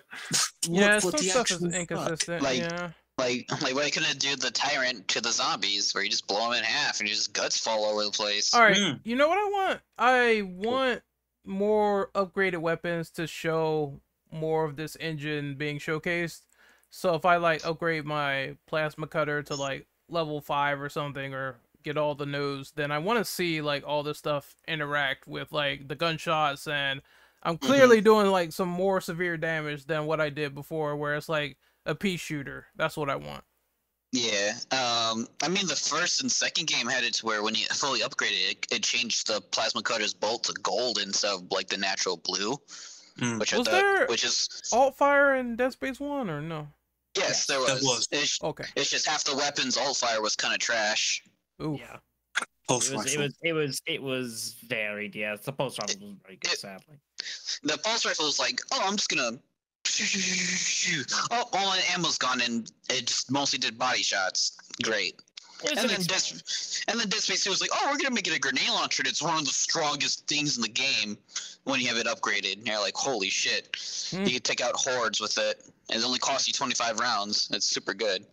Yeah, 0.68 0.94
What- 1.00 1.18
some 1.18 1.22
stuff 1.22 1.50
is 1.50 1.62
inconsistent. 1.74 2.42
Like- 2.42 2.58
yeah. 2.60 2.90
Like, 3.16 3.46
like 3.62 3.74
why 3.74 3.90
couldn't 3.90 4.10
it 4.10 4.20
do 4.20 4.36
the 4.36 4.50
tyrant 4.52 5.08
to 5.08 5.20
the 5.20 5.32
zombies, 5.32 5.92
where 5.92 6.04
you 6.04 6.10
just 6.10 6.28
blow 6.28 6.50
them 6.50 6.58
in 6.58 6.62
half 6.62 7.00
and 7.00 7.08
your 7.08 7.16
just 7.16 7.32
guts 7.32 7.58
fall 7.58 7.84
all 7.84 7.94
over 7.94 8.04
the 8.04 8.10
place? 8.12 8.54
All 8.54 8.60
right, 8.62 8.76
Mm. 8.76 9.00
you 9.02 9.16
know 9.16 9.26
what 9.26 9.38
I 9.38 9.44
want? 9.50 9.80
I 9.98 10.42
want 10.44 11.02
more 11.44 12.10
upgraded 12.14 12.58
weapons 12.58 13.10
to 13.12 13.26
show 13.26 14.00
more 14.30 14.64
of 14.64 14.76
this 14.76 14.96
engine 15.00 15.56
being 15.56 15.80
showcased. 15.80 16.42
So 16.90 17.14
if 17.16 17.24
I 17.24 17.38
like 17.38 17.66
upgrade 17.66 18.04
my 18.04 18.56
plasma 18.68 19.08
cutter 19.08 19.42
to 19.42 19.56
like 19.56 19.88
level 20.08 20.40
five 20.40 20.80
or 20.80 20.88
something, 20.88 21.34
or 21.34 21.56
get 21.88 21.98
all 21.98 22.14
the 22.14 22.26
news, 22.26 22.72
then 22.76 22.90
I 22.92 22.98
want 22.98 23.18
to 23.18 23.24
see 23.24 23.60
like 23.60 23.84
all 23.86 24.02
this 24.02 24.18
stuff 24.18 24.54
interact 24.66 25.26
with 25.26 25.52
like 25.52 25.88
the 25.88 25.94
gunshots, 25.94 26.66
and 26.66 27.00
I'm 27.42 27.58
clearly 27.58 28.00
doing 28.00 28.26
like 28.30 28.52
some 28.52 28.68
more 28.68 29.00
severe 29.00 29.36
damage 29.36 29.86
than 29.86 30.06
what 30.06 30.20
I 30.20 30.28
did 30.30 30.54
before, 30.54 30.96
where 30.96 31.16
it's 31.16 31.28
like 31.28 31.56
a 31.86 31.94
pea 31.94 32.16
shooter. 32.16 32.66
That's 32.76 32.96
what 32.96 33.08
I 33.10 33.16
want. 33.16 33.44
Yeah. 34.12 34.52
Um. 34.72 35.26
I 35.42 35.48
mean, 35.48 35.66
the 35.66 35.76
first 35.76 36.22
and 36.22 36.32
second 36.32 36.66
game 36.66 36.86
had 36.86 37.04
it 37.04 37.14
to 37.14 37.26
where 37.26 37.42
when 37.42 37.54
you 37.54 37.66
fully 37.66 38.00
upgraded 38.00 38.52
it, 38.52 38.66
it 38.70 38.82
changed 38.82 39.26
the 39.26 39.40
plasma 39.40 39.82
cutter's 39.82 40.14
bolt 40.14 40.44
to 40.44 40.54
gold 40.62 40.98
instead 40.98 41.32
of 41.32 41.42
like 41.50 41.68
the 41.68 41.76
natural 41.76 42.16
blue, 42.16 42.56
Mm. 43.18 43.38
which 43.40 43.52
Was 43.52 43.66
thought, 43.66 43.72
there- 43.72 44.06
which 44.06 44.24
is 44.24 44.48
Alt 44.72 44.96
fire 44.96 45.34
in 45.34 45.56
Dead 45.56 45.72
Space 45.72 45.98
One 46.00 46.30
or 46.30 46.40
no? 46.40 46.68
yes, 47.16 47.46
there 47.46 47.58
There 47.66 47.74
was. 47.74 47.82
was. 47.82 48.08
It's, 48.12 48.42
Okay. 48.42 48.64
it's 48.76 48.90
just 48.90 49.06
half 49.06 49.24
the 49.24 49.34
weapons 49.34 49.76
alt 49.76 49.96
fire 49.96 50.22
was 50.22 50.36
kind 50.36 50.54
of 50.54 50.60
trash. 50.60 51.22
Ooh. 51.62 51.76
Yeah. 51.78 51.96
Pulse 52.68 52.90
It 52.90 52.96
was, 52.96 53.14
it 53.14 53.18
was 53.18 53.34
it 53.42 53.52
was 53.52 53.82
it 53.86 54.02
was 54.02 54.56
varied. 54.68 55.14
Yeah, 55.14 55.36
the 55.42 55.52
pulse 55.52 55.78
rifle 55.78 55.96
was 56.00 56.16
very 56.22 56.36
good. 56.36 56.52
It- 56.52 56.58
Sadly, 56.58 56.98
The 57.62 57.78
pulse 57.78 58.04
rifle 58.04 58.26
was 58.26 58.38
like, 58.38 58.60
oh, 58.72 58.82
I'm 58.84 58.96
just 58.96 59.08
gonna. 59.08 59.38
Oh, 61.30 61.48
all 61.52 61.66
my 61.66 61.80
ammo's 61.94 62.18
gone, 62.18 62.40
and 62.40 62.70
it 62.90 63.06
just 63.06 63.30
mostly 63.30 63.58
did 63.58 63.78
body 63.78 64.02
shots. 64.02 64.56
Great. 64.82 65.20
And 65.62 65.70
an 65.78 65.88
then, 65.88 66.00
Dead, 66.02 66.10
experiment. 66.16 66.84
and 66.88 67.00
then 67.00 67.08
Dead 67.08 67.20
Space 67.20 67.42
2 67.44 67.50
was 67.50 67.60
like, 67.60 67.70
oh, 67.74 67.88
we're 67.90 67.98
gonna 67.98 68.14
make 68.14 68.28
it 68.28 68.36
a 68.36 68.38
grenade 68.38 68.68
launcher. 68.68 69.02
and 69.02 69.08
It's 69.08 69.20
one 69.22 69.34
of 69.38 69.44
the 69.44 69.50
strongest 69.50 70.26
things 70.28 70.56
in 70.56 70.62
the 70.62 70.68
game 70.68 71.18
when 71.64 71.80
you 71.80 71.88
have 71.88 71.96
it 71.96 72.06
upgraded. 72.06 72.58
And 72.58 72.66
you're 72.66 72.78
like, 72.80 72.94
holy 72.94 73.28
shit! 73.30 73.74
Hmm. 74.10 74.24
You 74.24 74.32
can 74.32 74.42
take 74.42 74.60
out 74.60 74.74
hordes 74.76 75.20
with 75.20 75.36
it, 75.38 75.64
and 75.90 76.00
it 76.00 76.04
only 76.06 76.18
costs 76.20 76.46
you 76.46 76.52
25 76.54 77.00
rounds. 77.00 77.48
It's 77.52 77.66
super 77.66 77.94
good. 77.94 78.24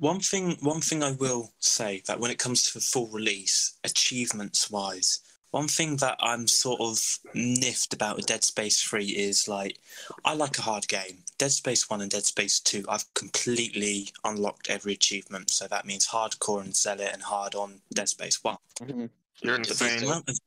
One 0.00 0.20
thing, 0.20 0.56
one 0.60 0.80
thing 0.80 1.02
I 1.02 1.12
will 1.12 1.52
say 1.58 2.02
that 2.06 2.18
when 2.18 2.30
it 2.30 2.38
comes 2.38 2.62
to 2.62 2.74
the 2.74 2.84
full 2.84 3.08
release, 3.08 3.78
achievements 3.84 4.70
wise, 4.70 5.20
one 5.50 5.68
thing 5.68 5.96
that 5.96 6.16
I'm 6.20 6.46
sort 6.48 6.80
of 6.80 6.96
niffed 7.34 7.92
about 7.92 8.16
with 8.16 8.26
Dead 8.26 8.42
Space 8.42 8.80
3 8.82 9.04
is 9.04 9.46
like, 9.46 9.78
I 10.24 10.32
like 10.34 10.56
a 10.58 10.62
hard 10.62 10.88
game. 10.88 11.24
Dead 11.38 11.50
Space 11.50 11.90
1 11.90 12.00
and 12.00 12.10
Dead 12.10 12.24
Space 12.24 12.60
2, 12.60 12.86
I've 12.88 13.12
completely 13.12 14.08
unlocked 14.24 14.70
every 14.70 14.94
achievement. 14.94 15.50
So 15.50 15.66
that 15.68 15.84
means 15.84 16.06
hardcore 16.06 16.62
and 16.62 16.74
zealot 16.74 17.10
and 17.12 17.22
hard 17.22 17.54
on 17.54 17.80
Dead 17.92 18.08
Space 18.08 18.42
1. 18.42 18.56
Mm-hmm. 18.80 19.06
You're 19.42 19.58
But 19.58 19.68
the 19.68 20.06
amount 20.06 20.28
of, 20.28 20.38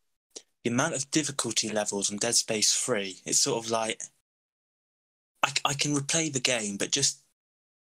the 0.63 0.69
amount 0.71 0.95
of 0.95 1.11
difficulty 1.11 1.69
levels 1.69 2.11
on 2.11 2.17
Dead 2.17 2.35
Space 2.35 2.73
3, 2.73 3.17
it's 3.25 3.39
sort 3.39 3.63
of 3.63 3.69
like, 3.69 4.01
I, 5.43 5.51
I 5.65 5.73
can 5.73 5.95
replay 5.95 6.31
the 6.31 6.39
game, 6.39 6.77
but 6.77 6.91
just 6.91 7.22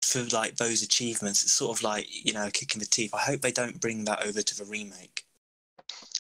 for 0.02 0.22
like 0.34 0.56
those 0.56 0.82
achievements, 0.82 1.42
it's 1.42 1.52
sort 1.52 1.76
of 1.78 1.82
like, 1.82 2.06
you 2.10 2.32
know, 2.32 2.48
kicking 2.52 2.80
the 2.80 2.86
teeth. 2.86 3.14
I 3.14 3.18
hope 3.20 3.40
they 3.40 3.52
don't 3.52 3.80
bring 3.80 4.04
that 4.04 4.26
over 4.26 4.42
to 4.42 4.56
the 4.56 4.64
remake. 4.64 5.24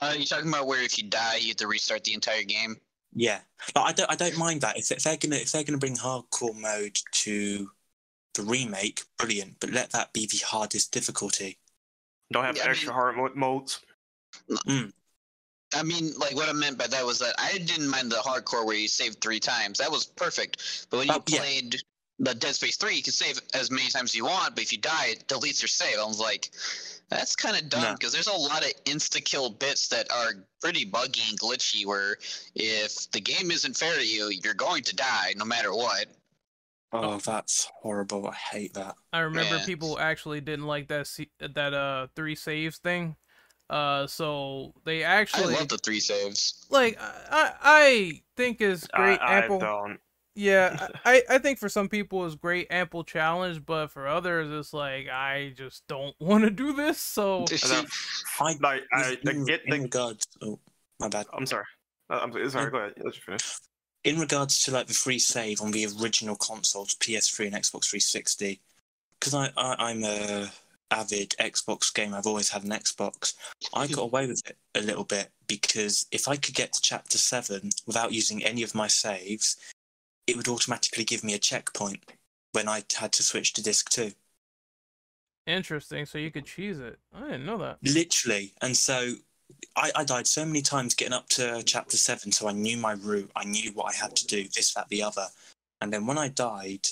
Uh, 0.00 0.14
you 0.16 0.24
talking 0.24 0.48
about 0.48 0.66
where 0.66 0.82
if 0.82 0.98
you 0.98 1.04
die, 1.08 1.36
you 1.36 1.48
have 1.48 1.56
to 1.58 1.66
restart 1.68 2.04
the 2.04 2.14
entire 2.14 2.42
game? 2.42 2.76
Yeah, 3.14 3.40
like, 3.76 3.84
I 3.84 3.92
don't. 3.92 4.10
I 4.10 4.14
don't 4.16 4.38
mind 4.38 4.62
that 4.62 4.78
if, 4.78 4.90
if 4.90 5.02
they're 5.02 5.18
gonna 5.18 5.36
if 5.36 5.52
they're 5.52 5.64
gonna 5.64 5.76
bring 5.78 5.96
hardcore 5.96 6.58
mode 6.58 6.98
to 7.12 7.70
the 8.34 8.42
remake, 8.42 9.02
brilliant. 9.18 9.56
But 9.60 9.70
let 9.70 9.90
that 9.92 10.12
be 10.14 10.26
the 10.26 10.38
hardest 10.46 10.92
difficulty. 10.92 11.58
Don't 12.32 12.44
have 12.44 12.56
Yeah, 12.56 12.64
I 12.64 12.70
extra 12.70 12.88
mean- 12.88 12.94
hard 12.94 13.16
mo- 13.16 13.30
modes. 13.34 13.80
I 15.74 15.82
mean, 15.82 16.12
like 16.18 16.34
what 16.34 16.48
I 16.48 16.52
meant 16.52 16.78
by 16.78 16.86
that 16.86 17.04
was 17.04 17.18
that 17.20 17.34
I 17.38 17.58
didn't 17.58 17.88
mind 17.88 18.10
the 18.10 18.16
hardcore 18.16 18.64
where 18.66 18.76
you 18.76 18.88
saved 18.88 19.20
three 19.20 19.40
times. 19.40 19.78
That 19.78 19.90
was 19.90 20.04
perfect. 20.06 20.86
But 20.90 20.98
when 20.98 21.08
you 21.08 21.14
Oh, 21.14 21.22
yeah. 21.28 21.40
Played 22.18 22.36
the 22.36 22.38
Dead 22.40 22.54
Space 22.54 22.76
3, 22.76 22.94
you 22.94 23.02
can 23.02 23.12
save 23.12 23.40
as 23.54 23.70
many 23.70 23.88
times 23.88 24.10
as 24.10 24.14
you 24.14 24.24
want, 24.24 24.54
but 24.54 24.62
if 24.64 24.72
you 24.72 24.78
die, 24.78 25.06
it 25.08 25.26
deletes 25.28 25.60
your 25.62 25.68
save. 25.68 25.98
I 25.98 26.04
was 26.04 26.20
like, 26.20 26.50
that's 27.08 27.36
kind 27.36 27.56
of 27.56 27.68
dumb 27.68 27.82
No. 27.82 27.92
because 27.94 28.12
there's 28.12 28.26
a 28.26 28.32
lot 28.32 28.64
of 28.64 28.72
insta 28.84 29.24
kill 29.24 29.50
bits 29.50 29.88
that 29.88 30.10
are 30.10 30.32
pretty 30.60 30.84
buggy 30.84 31.22
and 31.28 31.38
glitchy 31.38 31.84
where 31.86 32.16
if 32.54 33.10
the 33.12 33.20
game 33.20 33.50
isn't 33.50 33.76
fair 33.76 33.96
to 33.96 34.06
you, 34.06 34.30
you're 34.42 34.54
going 34.54 34.82
to 34.84 34.96
die 34.96 35.34
no 35.36 35.44
matter 35.44 35.74
what. 35.74 36.06
Oh, 36.92 37.18
that's 37.18 37.68
horrible. 37.80 38.28
I 38.28 38.34
hate 38.34 38.74
that. 38.74 38.96
I 39.12 39.20
remember 39.20 39.56
Yeah. 39.58 39.64
people 39.66 39.98
actually 39.98 40.40
didn't 40.40 40.66
like 40.66 40.88
that 40.88 41.08
that 41.40 41.74
uh 41.74 42.06
three 42.14 42.34
saves 42.34 42.78
thing. 42.78 43.16
Uh, 43.70 44.06
so 44.06 44.74
they 44.84 45.02
actually 45.02 45.44
I 45.44 45.48
actually 45.48 45.54
love 45.60 45.68
the 45.68 45.78
three 45.78 46.00
saves. 46.00 46.66
like 46.70 46.98
I 47.00 47.12
I 47.30 47.52
I 47.62 48.22
think 48.36 48.60
is 48.60 48.86
great 48.88 49.20
I, 49.22 49.38
I 49.38 49.40
ample. 49.42 49.58
don't. 49.58 50.00
Yeah, 50.34 50.88
I 51.04 51.22
I 51.28 51.38
think 51.38 51.58
for 51.58 51.68
some 51.68 51.88
people 51.88 52.24
it's 52.26 52.34
great 52.34 52.68
ample 52.70 53.04
challenge, 53.04 53.64
but 53.66 53.88
for 53.88 54.08
others 54.08 54.50
it's 54.50 54.72
like 54.72 55.08
I 55.08 55.52
just 55.56 55.86
don't 55.88 56.14
want 56.20 56.44
to 56.44 56.50
do 56.50 56.72
this. 56.72 57.00
So 57.00 57.50
I 57.62 57.86
I 58.40 58.54
Like 58.60 58.82
I, 58.92 59.18
I 59.26 59.30
in, 59.30 59.44
get 59.44 59.62
in 59.66 59.70
the. 59.70 59.80
regards. 59.82 60.26
Oh, 60.42 60.58
my 61.00 61.08
bad. 61.08 61.26
I'm 61.32 61.46
sorry. 61.46 61.64
Uh, 62.10 62.20
I'm 62.22 62.32
sorry. 62.50 62.70
Go 62.70 62.78
ahead. 62.78 62.94
Let 63.02 63.14
you 63.16 63.22
finish. 63.22 63.58
in 64.04 64.18
regards 64.18 64.62
to 64.64 64.70
like 64.72 64.86
the 64.86 64.94
free 64.94 65.18
save 65.18 65.60
on 65.60 65.70
the 65.72 65.86
original 66.00 66.36
consoles, 66.36 66.94
PS3 66.96 67.46
and 67.46 67.54
Xbox 67.54 67.86
360, 67.90 68.60
because 69.20 69.34
I, 69.34 69.50
I 69.56 69.76
I'm 69.90 70.04
a 70.04 70.50
avid 70.90 71.34
Xbox 71.40 71.92
game. 71.94 72.14
I've 72.14 72.26
always 72.26 72.48
had 72.50 72.64
an 72.64 72.70
Xbox. 72.70 73.34
I 73.74 73.86
got 73.86 74.02
away 74.10 74.26
with 74.26 74.42
it 74.48 74.56
a 74.74 74.80
little 74.82 75.04
bit 75.04 75.30
because 75.46 76.06
if 76.12 76.28
I 76.28 76.36
could 76.36 76.54
get 76.54 76.72
to 76.74 76.82
chapter 76.82 77.18
seven 77.18 77.70
without 77.86 78.12
using 78.12 78.44
any 78.44 78.62
of 78.62 78.74
my 78.74 78.88
saves, 78.88 79.56
it 80.26 80.36
would 80.36 80.48
automatically 80.48 81.04
give 81.04 81.24
me 81.24 81.34
a 81.34 81.38
checkpoint 81.38 82.04
when 82.52 82.68
I 82.68 82.84
had 82.96 83.12
to 83.12 83.22
switch 83.22 83.52
to 83.54 83.62
disc 83.62 83.90
two. 83.90 84.12
interesting. 85.46 86.06
So 86.06 86.18
you 86.18 86.30
could 86.30 86.46
cheese 86.46 86.78
it. 86.80 86.98
I 87.14 87.22
didn't 87.22 87.46
know 87.46 87.58
that. 87.58 87.78
Literally, 87.82 88.52
and 88.62 88.76
so. 88.76 89.14
I, 89.76 89.90
I 89.94 90.04
died 90.04 90.26
so 90.26 90.46
many 90.46 90.62
times 90.62 90.94
getting 90.94 91.12
up 91.12 91.28
to 91.30 91.62
chapter 91.64 91.98
seven, 91.98 92.32
so 92.32 92.48
I 92.48 92.52
knew 92.52 92.78
my 92.78 92.92
route. 92.92 93.30
I 93.36 93.44
knew 93.44 93.70
what 93.72 93.94
I 93.94 93.94
had 93.94 94.16
to 94.16 94.26
do, 94.26 94.44
this, 94.44 94.72
that, 94.72 94.88
the 94.88 95.02
other. 95.02 95.26
And 95.82 95.92
then 95.92 96.06
when 96.06 96.16
I 96.16 96.28
died, 96.28 96.86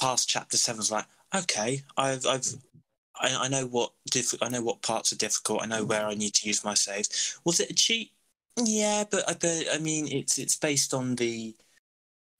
past 0.00 0.26
chapter 0.26 0.56
seven, 0.56 0.78
I 0.78 0.80
was 0.80 0.90
like, 0.90 1.04
okay, 1.34 1.82
I've, 1.98 2.24
I've, 2.24 2.46
I, 3.20 3.36
I 3.42 3.48
know 3.48 3.66
what 3.66 3.92
diff- 4.10 4.42
I 4.42 4.48
know 4.48 4.62
what 4.62 4.80
parts 4.80 5.12
are 5.12 5.16
difficult. 5.16 5.62
I 5.62 5.66
know 5.66 5.84
where 5.84 6.06
I 6.06 6.14
need 6.14 6.32
to 6.34 6.48
use 6.48 6.64
my 6.64 6.72
saves. 6.72 7.38
Was 7.44 7.60
it 7.60 7.70
a 7.70 7.74
cheat? 7.74 8.10
Yeah, 8.56 9.04
but 9.10 9.28
I, 9.28 9.34
but 9.34 9.66
I 9.74 9.78
mean, 9.78 10.08
it's 10.08 10.38
it's 10.38 10.56
based 10.56 10.94
on 10.94 11.16
the 11.16 11.54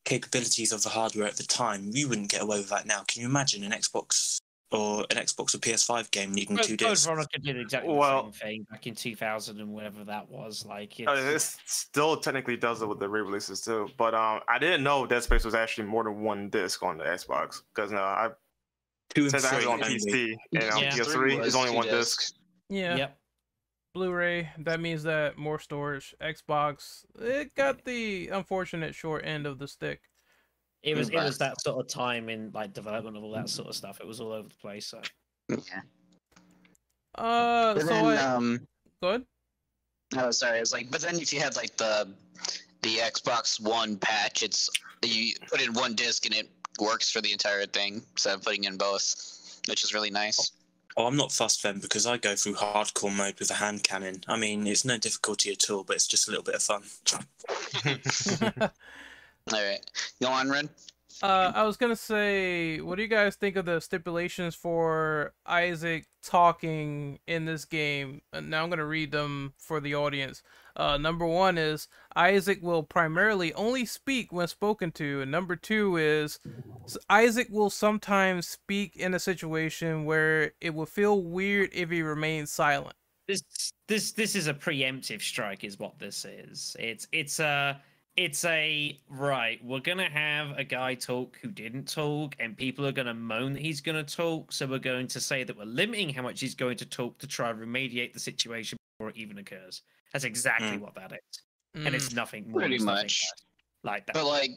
capabilities 0.06 0.72
of 0.72 0.82
the 0.82 0.88
hardware 0.88 1.26
at 1.26 1.36
the 1.36 1.42
time. 1.42 1.90
You 1.92 2.08
wouldn't 2.08 2.30
get 2.30 2.40
away 2.42 2.56
with 2.58 2.70
that 2.70 2.86
now. 2.86 3.02
Can 3.06 3.20
you 3.20 3.28
imagine 3.28 3.62
an 3.64 3.72
Xbox 3.72 4.38
or 4.72 5.04
an 5.10 5.16
Xbox 5.18 5.54
or 5.54 5.58
PS5 5.58 6.10
game 6.10 6.32
needing 6.32 6.56
Code, 6.56 6.64
two 6.66 6.76
Code 6.76 6.88
discs. 6.90 7.06
Veronica 7.06 7.38
did 7.38 7.56
exactly 7.60 7.92
Well- 7.94 8.30
the 8.30 8.32
same 8.32 8.48
thing 8.48 8.66
back 8.70 8.86
in 8.86 8.94
2000 8.96 9.60
and 9.60 9.72
whatever 9.72 10.02
that 10.04 10.28
was. 10.28 10.64
Like, 10.66 10.98
it's, 10.98 11.08
Uh, 11.08 11.14
this 11.14 11.56
still 11.66 12.16
technically 12.16 12.56
does 12.56 12.82
it 12.82 12.86
with 12.88 12.98
the 12.98 13.08
re-releases 13.08 13.60
too, 13.60 13.88
but 13.96 14.14
um, 14.14 14.40
I 14.48 14.58
didn't 14.58 14.82
know 14.82 15.06
Dead 15.06 15.22
Space 15.22 15.44
was 15.44 15.54
actually 15.54 15.86
more 15.86 16.02
than 16.02 16.20
one 16.22 16.48
disc 16.50 16.82
on 16.82 16.98
the 16.98 17.04
Xbox 17.04 17.62
because 17.74 17.92
no, 17.92 17.98
I 17.98 18.30
Two 19.14 19.22
and 19.22 19.30
since 19.30 19.44
I 19.44 19.48
have 19.54 19.62
three 19.62 19.72
on. 19.72 19.80
PC 19.80 20.34
and 20.54 20.70
on 20.72 20.82
Yeah. 20.82 20.90
PS3 20.90 21.36
was 21.38 21.46
it's 21.46 21.56
only 21.56 21.70
one 21.70 21.86
discs. 21.86 22.32
disc. 22.32 22.34
Yeah. 22.68 22.96
Yep. 22.96 23.18
Blu-ray. 23.96 24.50
That 24.58 24.78
means 24.78 25.02
that 25.04 25.38
more 25.38 25.58
storage. 25.58 26.14
Xbox. 26.20 27.06
It 27.18 27.54
got 27.54 27.82
the 27.86 28.28
unfortunate 28.28 28.94
short 28.94 29.24
end 29.24 29.46
of 29.46 29.58
the 29.58 29.66
stick. 29.66 30.02
It 30.82 30.98
was 30.98 31.08
it 31.08 31.14
was 31.14 31.38
that 31.38 31.58
sort 31.62 31.80
of 31.80 31.88
time 31.88 32.28
in 32.28 32.50
like 32.52 32.74
development 32.74 33.16
of 33.16 33.24
all 33.24 33.32
that 33.32 33.48
sort 33.48 33.68
of 33.68 33.74
stuff. 33.74 33.98
It 33.98 34.06
was 34.06 34.20
all 34.20 34.32
over 34.32 34.48
the 34.48 34.54
place. 34.56 34.86
So 34.86 35.00
Yeah. 35.48 35.56
Uh, 37.14 37.72
But 37.72 37.80
so 37.80 37.86
then, 37.86 38.04
I, 38.04 38.16
um, 38.18 38.66
good. 39.02 39.24
oh, 40.18 40.30
sorry. 40.30 40.58
I 40.58 40.60
was 40.60 40.74
like, 40.74 40.90
but 40.90 41.00
then 41.00 41.18
if 41.18 41.32
you 41.32 41.40
had 41.40 41.56
like 41.56 41.74
the 41.78 42.06
the 42.82 42.96
Xbox 42.98 43.58
One 43.58 43.96
patch, 43.96 44.42
it's 44.42 44.68
you 45.02 45.32
put 45.48 45.62
in 45.62 45.72
one 45.72 45.94
disc 45.94 46.26
and 46.26 46.34
it 46.34 46.50
works 46.78 47.10
for 47.10 47.22
the 47.22 47.32
entire 47.32 47.64
thing 47.64 48.02
instead 48.12 48.34
of 48.34 48.42
putting 48.42 48.64
in 48.64 48.76
both, 48.76 49.58
which 49.68 49.84
is 49.84 49.94
really 49.94 50.10
nice. 50.10 50.52
Oh, 50.96 51.06
I'm 51.06 51.16
not 51.16 51.30
fussed 51.30 51.62
then 51.62 51.78
because 51.78 52.06
I 52.06 52.16
go 52.16 52.34
through 52.34 52.54
hardcore 52.54 53.14
mode 53.14 53.38
with 53.38 53.50
a 53.50 53.54
hand 53.54 53.82
cannon. 53.82 54.24
I 54.26 54.36
mean, 54.38 54.66
it's 54.66 54.84
no 54.84 54.96
difficulty 54.96 55.52
at 55.52 55.68
all, 55.68 55.84
but 55.84 55.96
it's 55.96 56.06
just 56.06 56.26
a 56.26 56.30
little 56.30 56.44
bit 56.44 56.54
of 56.54 56.62
fun. 56.62 56.82
All 59.52 59.62
right, 59.62 59.90
go 60.22 60.28
on, 60.28 60.48
Ren. 60.48 60.70
Uh, 61.22 61.52
I 61.54 61.62
was 61.64 61.76
gonna 61.76 61.96
say, 61.96 62.80
what 62.80 62.96
do 62.96 63.02
you 63.02 63.08
guys 63.08 63.36
think 63.36 63.56
of 63.56 63.64
the 63.64 63.80
stipulations 63.80 64.54
for 64.54 65.32
Isaac 65.46 66.06
talking 66.22 67.18
in 67.26 67.44
this 67.44 67.64
game? 67.64 68.22
And 68.32 68.50
now 68.50 68.64
I'm 68.64 68.70
gonna 68.70 68.84
read 68.84 69.12
them 69.12 69.54
for 69.58 69.80
the 69.80 69.94
audience. 69.94 70.42
Uh, 70.76 70.98
number 70.98 71.26
one 71.26 71.56
is 71.56 71.88
Isaac 72.14 72.58
will 72.62 72.82
primarily 72.82 73.52
only 73.54 73.86
speak 73.86 74.30
when 74.30 74.46
spoken 74.46 74.92
to, 74.92 75.22
and 75.22 75.30
number 75.30 75.56
two 75.56 75.96
is 75.96 76.38
Isaac 77.08 77.48
will 77.50 77.70
sometimes 77.70 78.46
speak 78.46 78.94
in 78.96 79.14
a 79.14 79.18
situation 79.18 80.04
where 80.04 80.52
it 80.60 80.74
will 80.74 80.86
feel 80.86 81.22
weird 81.22 81.70
if 81.72 81.90
he 81.90 82.02
remains 82.02 82.52
silent. 82.52 82.94
this 83.26 83.42
this 83.88 84.12
this 84.12 84.36
is 84.36 84.48
a 84.48 84.54
preemptive 84.54 85.22
strike, 85.22 85.64
is 85.64 85.78
what 85.78 85.98
this 85.98 86.26
is. 86.26 86.76
It's 86.78 87.08
it's 87.10 87.40
a 87.40 87.80
it's 88.16 88.44
a 88.44 88.98
right. 89.08 89.64
We're 89.64 89.80
gonna 89.80 90.10
have 90.10 90.58
a 90.58 90.64
guy 90.64 90.94
talk 90.94 91.38
who 91.40 91.48
didn't 91.48 91.88
talk, 91.88 92.36
and 92.38 92.54
people 92.54 92.86
are 92.86 92.92
gonna 92.92 93.14
moan 93.14 93.54
that 93.54 93.62
he's 93.62 93.80
gonna 93.80 94.04
talk. 94.04 94.52
So 94.52 94.66
we're 94.66 94.78
going 94.78 95.08
to 95.08 95.20
say 95.20 95.42
that 95.42 95.56
we're 95.56 95.64
limiting 95.64 96.10
how 96.10 96.22
much 96.22 96.40
he's 96.40 96.54
going 96.54 96.76
to 96.78 96.86
talk 96.86 97.16
to 97.18 97.26
try 97.26 97.48
and 97.48 97.58
remediate 97.58 98.12
the 98.12 98.20
situation 98.20 98.76
before 98.98 99.10
it 99.10 99.16
even 99.16 99.38
occurs. 99.38 99.82
That's 100.12 100.24
exactly 100.24 100.78
Mm. 100.78 100.80
what 100.80 100.94
that 100.94 101.12
is, 101.12 101.42
and 101.74 101.88
Mm. 101.88 101.94
it's 101.94 102.12
nothing 102.12 102.50
more. 102.50 102.60
Pretty 102.60 102.78
much. 102.78 103.22
Like 103.82 104.06
that. 104.06 104.14
But 104.14 104.26
like, 104.26 104.50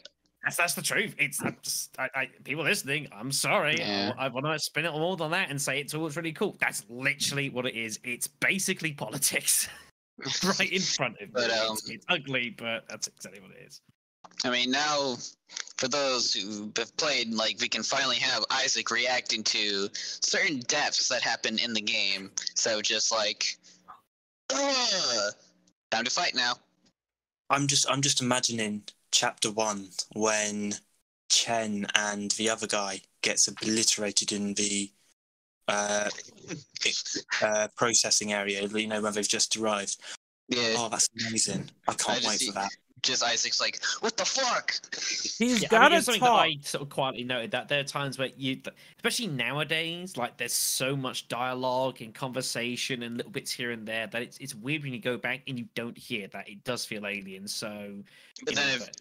That's 0.43 0.55
that's 0.55 0.73
the 0.73 0.81
truth. 0.81 1.15
It's 1.17 1.41
I'm 1.41 1.57
just, 1.61 1.99
I, 1.99 2.09
I, 2.15 2.25
people 2.45 2.63
listening. 2.63 3.09
I'm 3.11 3.29
sorry. 3.31 3.75
Yeah. 3.77 4.13
I, 4.17 4.25
I 4.25 4.27
want 4.29 4.45
to 4.45 4.57
spin 4.57 4.85
it 4.85 4.91
more 4.91 5.17
than 5.17 5.31
that 5.31 5.49
and 5.49 5.61
say 5.61 5.81
it's 5.81 5.93
all 5.93 6.07
really 6.11 6.31
cool. 6.31 6.55
That's 6.61 6.85
literally 6.87 7.49
what 7.49 7.65
it 7.65 7.75
is. 7.75 7.99
It's 8.05 8.27
basically 8.27 8.93
politics 8.93 9.67
right 10.45 10.71
in 10.71 10.81
front 10.81 11.15
of 11.15 11.21
you. 11.27 11.33
But, 11.33 11.43
It's- 11.43 11.69
um, 11.69 11.77
it's, 11.87 12.05
ugly, 12.07 12.51
but 12.51 12.87
that's 12.87 13.07
exactly 13.07 13.41
what 13.41 13.51
it 13.51 13.67
is. 13.67 13.81
I 14.45 14.49
mean, 14.49 14.71
now 14.71 15.17
for 15.77 15.89
those 15.89 16.33
who 16.33 16.71
have 16.77 16.95
played, 16.95 17.33
like 17.33 17.57
we 17.59 17.67
can 17.67 17.83
finally 17.83 18.15
have 18.17 18.45
Isaac 18.49 18.91
reacting 18.91 19.43
to 19.43 19.89
certain 19.93 20.59
deaths 20.61 21.09
that 21.09 21.21
happen 21.21 21.59
in 21.59 21.73
the 21.73 21.81
game. 21.81 22.31
So 22.55 22.81
just 22.81 23.11
like, 23.11 23.57
Ugh, 24.53 25.33
time 25.91 26.03
to 26.03 26.11
fight 26.11 26.35
now. 26.35 26.53
I'm 27.49 27.67
just 27.67 27.89
I'm 27.89 28.01
just 28.01 28.21
imagining 28.21 28.83
chapter 29.11 29.51
one 29.51 29.89
when 30.15 30.73
Chen 31.29 31.87
and 31.95 32.31
the 32.31 32.49
other 32.49 32.67
guy 32.67 33.01
gets 33.21 33.47
obliterated 33.47 34.31
in 34.31 34.53
the 34.53 34.91
uh, 35.67 36.09
uh, 37.41 37.67
processing 37.75 38.33
area. 38.33 38.61
You 38.67 38.87
know 38.87 39.01
where 39.01 39.11
they've 39.11 39.27
just 39.27 39.55
arrived. 39.57 39.97
Yeah, 40.47 40.75
Oh, 40.77 40.89
that's 40.89 41.09
amazing! 41.19 41.69
I 41.87 41.93
can't 41.93 42.17
just 42.21 42.27
wait 42.27 42.39
see- 42.39 42.47
for 42.47 42.53
that. 42.53 42.69
Just 43.01 43.23
Isaac's 43.23 43.59
like, 43.61 43.79
what 44.01 44.17
the 44.17 44.25
fuck? 44.25 44.73
He's 45.37 45.61
Yeah, 45.61 45.67
I 45.67 45.71
got 45.71 45.91
mean, 45.91 45.99
to 45.99 46.05
something 46.05 46.19
talk. 46.21 46.37
that 46.39 46.43
I 46.43 46.57
sort 46.61 46.81
of 46.83 46.89
quietly 46.89 47.23
noted 47.23 47.51
that 47.51 47.67
there 47.67 47.79
are 47.79 47.83
times 47.83 48.17
where 48.17 48.29
you, 48.37 48.59
especially 48.97 49.27
nowadays, 49.27 50.17
like 50.17 50.37
there's 50.37 50.53
so 50.53 50.95
much 50.95 51.27
dialogue 51.27 52.01
and 52.01 52.13
conversation 52.13 53.03
and 53.03 53.17
little 53.17 53.31
bits 53.31 53.51
here 53.51 53.71
and 53.71 53.87
there 53.87 54.07
that 54.07 54.21
it's 54.21 54.37
it's 54.39 54.55
weird 54.55 54.83
when 54.83 54.93
you 54.93 54.99
go 54.99 55.17
back 55.17 55.41
and 55.47 55.57
you 55.59 55.65
don't 55.75 55.97
hear 55.97 56.27
that. 56.29 56.49
It 56.49 56.63
does 56.63 56.85
feel 56.85 57.05
alien. 57.05 57.47
So, 57.47 57.95
But 58.45 58.55
you 58.55 58.59
know, 58.61 58.67
if, 58.69 58.79
but- 58.85 58.97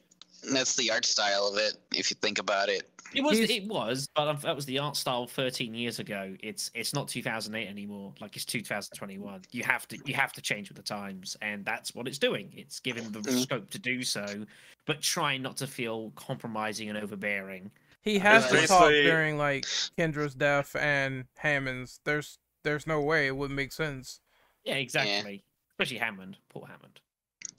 that's 0.53 0.77
the 0.77 0.91
art 0.93 1.05
style 1.05 1.49
of 1.49 1.57
it, 1.59 1.75
if 1.95 2.11
you 2.11 2.17
think 2.23 2.39
about 2.39 2.69
it. 2.69 2.89
It 3.15 3.23
was, 3.23 3.39
He's- 3.39 3.51
it 3.51 3.67
was, 3.67 4.07
but 4.15 4.29
um, 4.29 4.39
that 4.43 4.55
was 4.55 4.67
the 4.67 4.79
art 4.79 4.95
style 4.97 5.27
13 5.27 5.73
years 5.75 5.99
ago. 5.99 6.37
It's 6.41 6.71
it's 6.75 6.93
not 6.93 7.09
2008 7.09 7.67
anymore. 7.67 8.13
Like 8.21 8.37
it's 8.37 8.45
2021. 8.45 9.43
You 9.51 9.63
have 9.65 9.89
to 9.89 9.99
you 10.05 10.15
have 10.15 10.33
to 10.35 10.43
change 10.43 10.69
with 10.69 10.77
the 10.77 10.83
times, 10.83 11.37
and 11.41 11.65
that's 11.65 11.95
what 11.95 12.07
it's 12.07 12.19
doing. 12.19 12.53
It's 12.55 12.81
giving 12.81 13.11
the 13.11 13.21
Mhm. 13.21 13.43
scope 13.43 13.71
to 13.71 13.79
do 13.79 14.03
so, 14.03 14.45
but 14.87 15.01
trying 15.01 15.41
not 15.43 15.57
to 15.59 15.67
feel 15.67 16.11
compromising 16.17 16.89
and 16.91 16.99
overbearing. 16.99 17.71
He 18.03 18.19
has 18.19 18.49
to 18.51 18.67
talk 18.67 18.91
during 18.91 19.39
like 19.39 19.65
Kendra's 19.97 20.35
death 20.35 20.77
and 20.77 21.25
Hammond's. 21.37 22.01
There's 22.05 22.39
there's 22.63 22.87
no 22.87 23.01
way 23.01 23.27
it 23.27 23.37
wouldn't 23.37 23.57
make 23.57 23.73
sense. 23.73 24.21
Yeah, 24.65 24.75
exactly. 24.75 25.43
Especially 25.73 25.97
Hammond, 25.99 26.37
poor 26.51 26.67
Hammond. 26.67 27.01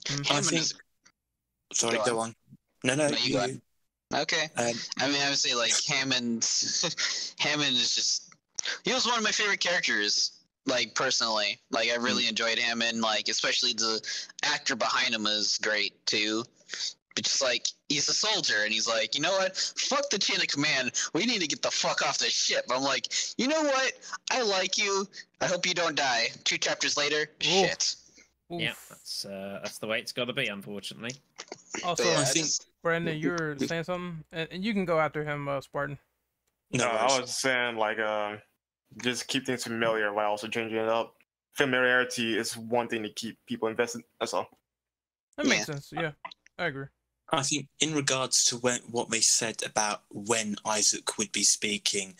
I 0.08 0.12
Hammond 0.28 0.46
think- 0.46 0.62
is- 0.62 0.74
Sorry, 1.72 1.96
Go 1.98 2.04
go 2.04 2.18
on. 2.20 2.34
No, 2.84 2.94
no, 2.94 3.08
No, 3.08 3.16
you 3.16 3.24
you. 3.24 3.32
go 3.34 3.40
on. 3.42 3.62
Okay. 4.14 4.48
Um, 4.56 4.72
I 4.98 5.08
mean, 5.08 5.34
say 5.34 5.54
like 5.54 5.72
Hammond. 5.86 6.44
Hammond 7.38 7.76
is 7.76 7.94
just. 7.94 8.34
He 8.84 8.92
was 8.92 9.06
one 9.06 9.18
of 9.18 9.24
my 9.24 9.30
favorite 9.30 9.60
characters. 9.60 10.32
Like 10.66 10.94
personally, 10.94 11.58
like 11.70 11.90
I 11.90 11.96
really 11.96 12.28
enjoyed 12.28 12.58
Hammond. 12.58 13.00
Like 13.00 13.28
especially 13.28 13.72
the 13.72 14.00
actor 14.44 14.76
behind 14.76 15.14
him 15.14 15.26
is 15.26 15.58
great 15.58 16.04
too. 16.06 16.44
But 17.14 17.24
just 17.24 17.42
like 17.42 17.68
he's 17.88 18.08
a 18.08 18.14
soldier, 18.14 18.62
and 18.64 18.72
he's 18.72 18.86
like, 18.86 19.14
you 19.14 19.20
know 19.20 19.32
what? 19.32 19.56
Fuck 19.56 20.10
the 20.10 20.18
chain 20.18 20.36
of 20.36 20.46
command. 20.48 20.92
We 21.14 21.24
need 21.24 21.40
to 21.40 21.46
get 21.46 21.62
the 21.62 21.70
fuck 21.70 22.02
off 22.02 22.18
this 22.18 22.32
ship. 22.32 22.66
I'm 22.70 22.82
like, 22.82 23.08
you 23.38 23.48
know 23.48 23.62
what? 23.62 23.92
I 24.30 24.42
like 24.42 24.76
you. 24.76 25.06
I 25.40 25.46
hope 25.46 25.66
you 25.66 25.74
don't 25.74 25.96
die. 25.96 26.28
Two 26.44 26.58
chapters 26.58 26.96
later, 26.96 27.30
shit. 27.40 27.96
Yeah, 28.50 28.72
that's 28.88 29.24
uh, 29.24 29.60
that's 29.62 29.78
the 29.78 29.86
way 29.86 30.00
it's 30.00 30.12
got 30.12 30.24
to 30.26 30.32
be, 30.32 30.46
unfortunately. 30.48 31.12
Also, 31.84 32.04
yeah, 32.04 32.18
I 32.18 32.20
I 32.22 32.24
think- 32.24 32.46
just- 32.46 32.66
Brandon, 32.82 33.18
you 33.18 33.30
were 33.32 33.56
saying 33.58 33.84
something, 33.84 34.24
and, 34.32 34.48
and 34.50 34.64
you 34.64 34.72
can 34.72 34.86
go 34.86 34.98
after 34.98 35.22
him, 35.22 35.46
uh, 35.48 35.60
Spartan. 35.60 35.98
no, 36.72 36.84
No, 36.86 36.90
I 36.90 37.20
was 37.20 37.36
saying 37.38 37.76
like 37.76 37.98
uh, 37.98 38.36
just 39.02 39.28
keep 39.28 39.44
things 39.44 39.64
familiar 39.64 40.12
while 40.14 40.30
also 40.30 40.48
changing 40.48 40.78
it 40.78 40.88
up. 40.88 41.14
Familiarity 41.52 42.38
is 42.38 42.56
one 42.56 42.88
thing 42.88 43.02
to 43.02 43.10
keep 43.10 43.36
people 43.46 43.68
invested. 43.68 44.02
That's 44.18 44.32
all. 44.32 44.48
That 45.36 45.46
makes 45.46 45.66
sense. 45.66 45.92
Yeah, 45.92 46.12
I 46.58 46.66
agree. 46.66 46.86
I 47.32 47.42
think 47.42 47.68
in 47.80 47.94
regards 47.94 48.44
to 48.46 48.56
when, 48.56 48.80
what 48.90 49.10
they 49.10 49.20
said 49.20 49.62
about 49.64 50.02
when 50.10 50.56
Isaac 50.64 51.18
would 51.18 51.30
be 51.32 51.42
speaking, 51.44 52.14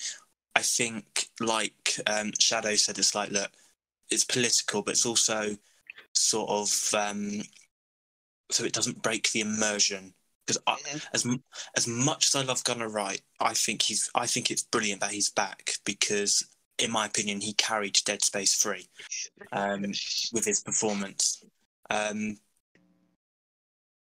I 0.54 0.60
think 0.60 1.30
like 1.40 1.98
um, 2.06 2.32
Shadow 2.38 2.74
said, 2.76 2.98
it's 2.98 3.14
like 3.14 3.30
look, 3.30 3.50
it's 4.10 4.24
political, 4.24 4.82
but 4.82 4.92
it's 4.92 5.06
also 5.06 5.56
sort 6.14 6.50
of 6.50 6.94
um, 6.94 7.42
so 8.50 8.64
it 8.64 8.72
doesn't 8.72 9.02
break 9.02 9.30
the 9.32 9.40
immersion. 9.40 10.14
Because 10.46 10.62
as 11.14 11.26
as 11.76 11.86
much 11.86 12.26
as 12.26 12.34
I 12.34 12.42
love 12.42 12.64
Gunner 12.64 12.88
Wright, 12.88 13.20
I 13.38 13.54
think 13.54 13.82
he's 13.82 14.10
I 14.14 14.26
think 14.26 14.50
it's 14.50 14.62
brilliant 14.62 15.00
that 15.00 15.12
he's 15.12 15.30
back 15.30 15.74
because 15.84 16.44
in 16.78 16.90
my 16.90 17.06
opinion 17.06 17.40
he 17.40 17.52
carried 17.52 17.98
Dead 18.04 18.22
Space 18.22 18.56
three 18.56 18.88
um, 19.52 19.82
with 20.32 20.44
his 20.44 20.60
performance. 20.60 21.44
Um, 21.88 22.38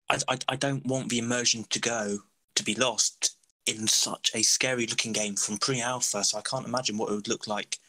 I, 0.10 0.20
I, 0.28 0.38
I 0.50 0.56
don't 0.56 0.86
want 0.86 1.10
the 1.10 1.20
immersion 1.20 1.66
to 1.70 1.80
go 1.80 2.20
to 2.56 2.64
be 2.64 2.76
lost 2.76 3.38
in 3.66 3.88
such 3.88 4.32
a 4.36 4.42
scary 4.44 4.86
looking 4.88 5.12
game 5.12 5.36
from 5.36 5.58
pre 5.58 5.82
alpha, 5.82 6.24
so 6.24 6.38
I 6.38 6.42
can't 6.42 6.68
imagine 6.68 6.98
what 6.98 7.10
it 7.10 7.16
would 7.16 7.28
look 7.28 7.48
like 7.48 7.80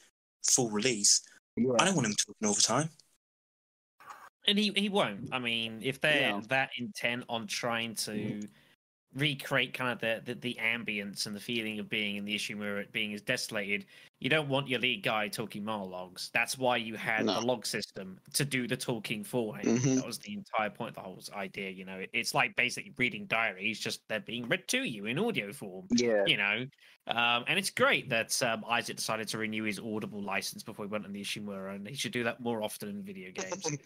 full 0.43 0.71
release. 0.71 1.23
I 1.81 1.85
don't 1.85 1.95
want 1.95 2.07
him 2.07 2.15
talking 2.15 2.47
all 2.47 2.55
the 2.55 2.63
time. 2.63 2.91
And 4.47 4.59
he, 4.59 4.73
he 4.77 4.89
won't. 4.89 5.29
I 5.33 5.39
mean, 5.39 5.81
if 5.83 6.01
they're 6.01 6.33
No. 6.33 6.41
that 6.49 6.71
intent 6.79 7.25
on 7.29 7.47
trying 7.47 7.95
to 7.97 8.49
recreate 9.15 9.75
kind 9.75 9.93
of 9.93 10.01
the, 10.01 10.23
the 10.35 10.39
the 10.41 10.59
ambience 10.61 11.27
and 11.27 11.35
the 11.37 11.41
feeling 11.41 11.79
of 11.81 11.89
being 11.89 12.17
in 12.17 12.25
the 12.27 12.35
Ishimura, 12.37 12.83
it 12.83 12.93
being 12.93 13.15
as 13.15 13.23
desolated. 13.23 13.87
You 14.21 14.31
don't 14.31 14.49
want 14.49 14.69
your 14.69 14.81
lead 14.81 15.03
guy 15.03 15.29
talking 15.29 15.65
monologues. 15.65 16.31
That's 16.35 16.59
why 16.59 16.77
you 16.79 16.97
had 16.97 17.27
No. 17.27 17.35
the 17.35 17.41
log 17.41 17.67
system 17.67 18.21
to 18.35 18.45
do 18.45 18.69
the 18.69 18.77
talking 18.77 19.25
for 19.25 19.57
him. 19.57 19.79
Mhm. 19.79 19.97
That 19.97 20.07
was 20.07 20.19
the 20.21 20.35
entire 20.35 20.71
point 20.71 20.91
of 20.91 20.95
the 20.97 21.03
whole 21.03 21.23
idea. 21.35 21.71
You 21.71 21.85
know, 21.87 21.99
it, 22.01 22.11
it's 22.13 22.35
like 22.35 22.57
basically 22.57 22.95
reading 22.99 23.27
diaries, 23.27 23.81
just 23.81 24.03
they're 24.09 24.21
being 24.21 24.49
read 24.49 24.69
to 24.69 24.85
you 24.85 25.07
in 25.07 25.19
audio 25.19 25.53
form 25.53 25.89
Yeah. 25.97 26.25
you 26.27 26.37
know. 26.37 26.67
Um, 27.09 27.45
and 27.49 27.59
it's 27.59 27.71
great 27.71 28.09
that 28.11 28.43
um, 28.43 28.65
Isaac 28.69 28.97
decided 28.97 29.29
to 29.29 29.39
renew 29.39 29.65
his 29.65 29.79
Audible 29.81 30.23
license 30.23 30.63
before 30.65 30.85
he 30.87 30.91
went 30.91 31.07
on 31.07 31.13
the 31.13 31.21
Ishimura, 31.23 31.75
and 31.77 31.89
he 31.89 31.95
should 31.95 32.13
do 32.13 32.25
that 32.25 32.41
more 32.41 32.63
often 32.63 32.89
in 32.91 33.03
video 33.05 33.31
games. 33.33 33.77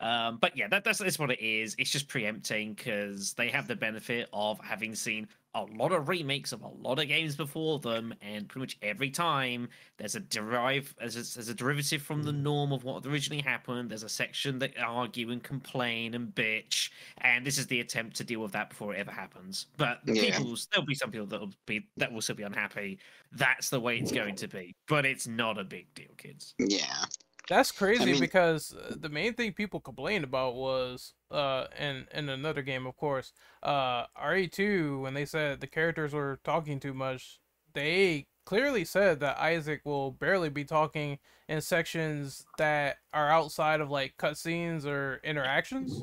Um, 0.00 0.38
but 0.40 0.56
yeah, 0.56 0.68
that, 0.68 0.84
that's, 0.84 0.98
that's 0.98 1.18
what 1.18 1.30
it 1.30 1.40
is. 1.40 1.74
It's 1.78 1.90
just 1.90 2.08
preempting 2.08 2.74
because 2.74 3.32
they 3.34 3.48
have 3.48 3.68
the 3.68 3.76
benefit 3.76 4.28
of 4.32 4.58
having 4.60 4.94
seen 4.94 5.28
a 5.56 5.62
lot 5.76 5.92
of 5.92 6.08
remakes 6.08 6.50
of 6.52 6.62
a 6.62 6.68
lot 6.68 6.98
of 6.98 7.06
games 7.06 7.36
before 7.36 7.78
them, 7.78 8.12
and 8.20 8.48
pretty 8.48 8.60
much 8.64 8.78
every 8.82 9.08
time 9.08 9.68
there's 9.98 10.16
a 10.16 10.20
derive 10.20 10.92
as 11.00 11.14
a, 11.14 11.34
there's 11.34 11.48
a 11.48 11.54
derivative 11.54 12.02
from 12.02 12.24
the 12.24 12.32
norm 12.32 12.72
of 12.72 12.82
what 12.82 13.06
originally 13.06 13.40
happened. 13.40 13.88
There's 13.88 14.02
a 14.02 14.08
section 14.08 14.58
that 14.58 14.72
argue 14.80 15.30
and 15.30 15.40
complain 15.40 16.14
and 16.14 16.34
bitch, 16.34 16.90
and 17.18 17.46
this 17.46 17.56
is 17.56 17.68
the 17.68 17.78
attempt 17.78 18.16
to 18.16 18.24
deal 18.24 18.40
with 18.40 18.50
that 18.50 18.70
before 18.70 18.94
it 18.94 18.98
ever 18.98 19.12
happens. 19.12 19.66
But 19.76 20.00
Yeah. 20.06 20.36
people, 20.36 20.56
there'll 20.72 20.86
be 20.86 20.94
some 20.96 21.12
people 21.12 21.26
that 21.28 21.40
will 21.40 21.52
be 21.66 21.86
that 21.98 22.12
will 22.12 22.20
still 22.20 22.34
be 22.34 22.42
unhappy. 22.42 22.98
That's 23.30 23.70
the 23.70 23.78
way 23.78 23.98
it's 23.98 24.10
going 24.12 24.34
to 24.36 24.48
be, 24.48 24.74
but 24.88 25.06
it's 25.06 25.28
not 25.28 25.56
a 25.56 25.64
big 25.64 25.86
deal, 25.94 26.10
kids. 26.16 26.54
Yeah. 26.58 27.04
That's 27.48 27.70
crazy 27.70 28.12
mean- 28.12 28.20
because 28.20 28.74
uh, 28.74 28.94
the 28.98 29.08
main 29.08 29.34
thing 29.34 29.52
people 29.52 29.80
complained 29.80 30.24
about 30.24 30.54
was 30.54 31.14
uh 31.30 31.66
in 31.78 32.06
in 32.12 32.28
another 32.28 32.62
game 32.62 32.86
of 32.86 32.96
course 32.96 33.32
uh 33.62 34.06
RE2 34.16 35.02
when 35.02 35.14
they 35.14 35.24
said 35.26 35.60
the 35.60 35.66
characters 35.66 36.12
were 36.14 36.38
talking 36.44 36.78
too 36.80 36.94
much 36.94 37.40
they 37.74 38.26
clearly 38.46 38.84
said 38.84 39.20
that 39.20 39.38
Isaac 39.38 39.80
will 39.84 40.12
barely 40.12 40.48
be 40.48 40.64
talking 40.64 41.18
in 41.48 41.60
sections 41.60 42.46
that 42.58 42.98
are 43.12 43.30
outside 43.30 43.80
of 43.80 43.90
like 43.90 44.16
cutscenes 44.18 44.84
or 44.86 45.20
interactions. 45.24 46.02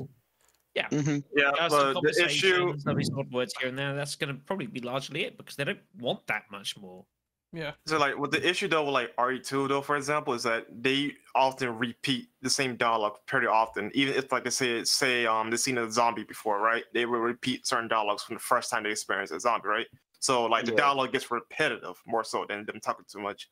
Yeah, 0.74 0.88
Uh, 0.90 1.20
but 1.68 2.02
the 2.02 2.24
issue. 2.26 2.52
conversations, 2.54 2.84
there'll 2.84 3.04
some 3.04 3.18
odd 3.18 3.32
words 3.32 3.54
here 3.60 3.68
and 3.68 3.78
there. 3.78 3.94
That's 3.94 4.16
going 4.16 4.34
to 4.34 4.40
probably 4.42 4.66
be 4.66 4.80
largely 4.80 5.24
it 5.24 5.36
because 5.36 5.54
they 5.56 5.64
don't 5.64 5.80
want 5.98 6.26
that 6.26 6.44
much 6.50 6.76
more. 6.78 7.04
Yeah. 7.52 7.72
So 7.86 7.98
like 7.98 8.16
with 8.16 8.30
the 8.30 8.46
issue 8.48 8.66
though, 8.68 8.84
with 8.84 8.94
like 8.94 9.14
RE2 9.16 9.68
though, 9.68 9.82
for 9.82 9.96
example, 9.96 10.32
is 10.32 10.42
that 10.44 10.66
they 10.70 11.12
often 11.34 11.76
repeat 11.78 12.28
the 12.40 12.48
same 12.48 12.76
dialogue 12.76 13.18
pretty 13.26 13.46
often. 13.46 13.90
Even 13.94 14.14
if 14.14 14.32
like 14.32 14.44
they 14.44 14.50
say 14.50 14.84
say 14.84 15.26
um 15.26 15.50
they 15.50 15.58
seen 15.58 15.76
a 15.78 15.90
zombie 15.90 16.24
before, 16.24 16.60
right? 16.60 16.84
They 16.94 17.04
will 17.04 17.20
repeat 17.20 17.66
certain 17.66 17.88
dialogues 17.88 18.22
from 18.22 18.36
the 18.36 18.40
first 18.40 18.70
time 18.70 18.84
they 18.84 18.90
experience 18.90 19.30
a 19.32 19.40
zombie, 19.40 19.68
right? 19.68 19.86
So 20.18 20.46
like 20.46 20.64
the 20.64 20.72
Yeah. 20.72 20.76
dialogue 20.76 21.12
gets 21.12 21.30
repetitive 21.30 22.00
more 22.06 22.24
so 22.24 22.46
than 22.48 22.64
them 22.64 22.80
talking 22.80 23.04
too 23.06 23.20
much. 23.20 23.50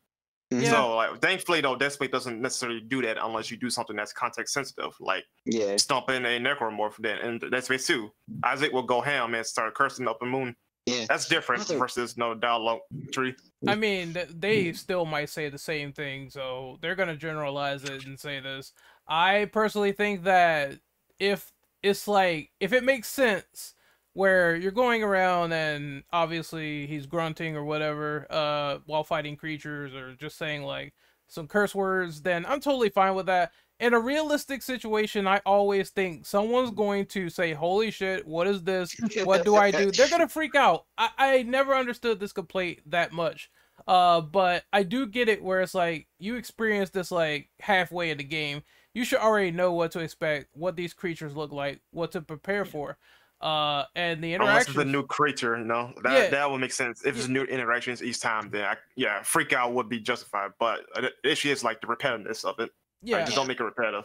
Yeah. 0.51 0.71
So 0.71 0.97
like 0.97 1.21
thankfully 1.21 1.61
though, 1.61 1.77
Dead 1.77 1.93
Space 1.93 2.11
doesn't 2.11 2.41
necessarily 2.41 2.81
do 2.81 3.03
that 3.03 3.19
unless 3.23 3.51
you 3.51 3.57
do 3.59 3.71
something 3.71 3.97
that's 3.97 4.13
context 4.15 4.55
sensitive, 4.55 4.97
like 5.01 5.25
Yeah. 5.45 5.77
stomping 5.77 6.25
a 6.25 6.41
necromorph. 6.41 6.97
Then 6.99 7.19
and 7.19 7.41
Dead 7.41 7.65
Space 7.65 7.87
2, 7.87 8.11
Isaac 8.45 8.73
will 8.73 8.83
go 8.85 9.01
ham 9.03 9.35
and 9.35 9.47
start 9.47 9.75
cursing 9.75 10.09
up 10.09 10.21
the 10.21 10.27
moon. 10.27 10.57
Yeah. 10.91 11.07
That's 11.09 11.27
different 11.29 11.63
Other- 11.63 11.79
versus 11.79 12.17
no 12.17 12.35
dialogue 12.35 12.81
tree. 13.13 13.35
I 13.67 13.75
mean, 13.75 14.15
th- 14.15 14.29
they 14.35 14.73
still 14.73 15.05
might 15.05 15.29
say 15.29 15.49
the 15.49 15.59
same 15.59 15.93
thing, 15.93 16.31
so 16.31 16.79
they're 16.81 16.95
gonna 16.95 17.17
generalize 17.17 17.85
it 17.85 18.05
and 18.07 18.19
say 18.19 18.41
this. 18.41 18.73
I 19.07 19.47
personally 19.53 19.93
think 19.93 20.25
that 20.25 20.79
if 21.19 21.53
it's 21.83 22.07
like 22.09 22.51
if 22.61 22.73
it 22.73 22.85
makes 22.85 23.09
sense 23.09 23.75
where 24.13 24.57
you're 24.57 24.73
going 24.73 25.03
around 25.03 25.53
and 25.53 26.03
obviously 26.13 26.87
he's 26.87 27.07
grunting 27.07 27.57
or 27.57 27.65
whatever 27.65 28.27
uh 28.29 28.79
while 28.87 29.05
fighting 29.05 29.37
creatures 29.37 29.95
or 29.95 30.15
just 30.15 30.37
saying 30.37 30.63
like 30.65 30.93
some 31.31 31.47
curse 31.47 31.75
words, 31.75 32.21
then 32.23 32.45
I'm 32.45 32.61
totally 32.61 32.91
fine 32.91 33.15
with 33.15 33.27
that. 33.27 33.53
In 33.79 33.95
a 33.95 34.01
realistic 34.01 34.63
situation, 34.63 35.27
I 35.27 35.41
always 35.47 35.89
think 35.89 36.27
someone's 36.27 36.71
going 36.71 37.07
to 37.07 37.31
say, 37.31 37.55
"Holy 37.55 37.91
shit, 37.91 38.27
what 38.27 38.47
is 38.47 38.63
this? 38.63 38.95
what 39.25 39.45
do 39.45 39.57
I 39.57 39.71
do? 39.71 39.91
They're 39.91 40.11
gonna 40.11 40.29
freak 40.29 40.55
out. 40.55 40.85
I, 40.99 41.09
I 41.17 41.43
never 41.45 41.75
understood 41.75 42.21
this 42.21 42.33
complaint 42.33 42.81
that 42.87 43.13
much. 43.13 43.51
Uh, 43.87 44.21
but 44.21 44.65
I 44.73 44.83
do 44.83 45.07
get 45.07 45.29
it 45.29 45.43
where 45.43 45.63
it's 45.63 45.75
like 45.75 46.07
you 46.19 46.37
experience 46.37 46.91
this 46.91 47.11
like 47.11 47.49
halfway 47.61 48.11
in 48.11 48.19
the 48.19 48.25
game. 48.25 48.63
You 48.93 49.05
should 49.05 49.21
already 49.21 49.53
know 49.53 49.73
what 49.73 49.93
to 49.93 50.01
expect, 50.01 50.49
what 50.53 50.77
these 50.77 50.93
creatures 50.93 51.37
look 51.37 51.53
like, 51.53 51.81
what 51.93 52.13
to 52.13 52.21
prepare 52.21 52.65
for. 52.65 52.99
Uh, 53.41 53.85
and 53.97 54.23
the 54.23 54.35
Unless 54.35 54.69
it's 54.69 54.77
a 54.77 54.85
new 54.85 55.03
creature, 55.07 55.57
you 55.57 55.65
know, 55.65 55.95
that 56.03 56.13
Yeah. 56.25 56.29
that 56.31 56.51
would 56.51 56.61
make 56.61 56.73
sense. 56.73 57.05
If 57.07 57.17
it's 57.17 57.29
new 57.29 57.45
interactions 57.45 58.03
each 58.03 58.21
time, 58.21 58.51
then 58.51 58.65
I, 58.65 58.77
yeah, 58.97 59.23
freak 59.23 59.55
out 59.55 59.73
would 59.73 59.89
be 59.89 59.99
justified. 59.99 60.51
But 60.59 60.81
uh, 60.95 61.09
the 61.23 61.31
issue 61.31 61.51
is 61.51 61.65
like 61.65 61.81
the 61.81 61.87
repetitiveness 61.87 62.45
of 62.45 62.59
it. 62.59 62.63
Like, 62.65 62.71
yeah, 63.03 63.25
just 63.25 63.37
don't 63.37 63.47
make 63.49 63.59
it 63.59 63.65
repetitive. 63.65 64.05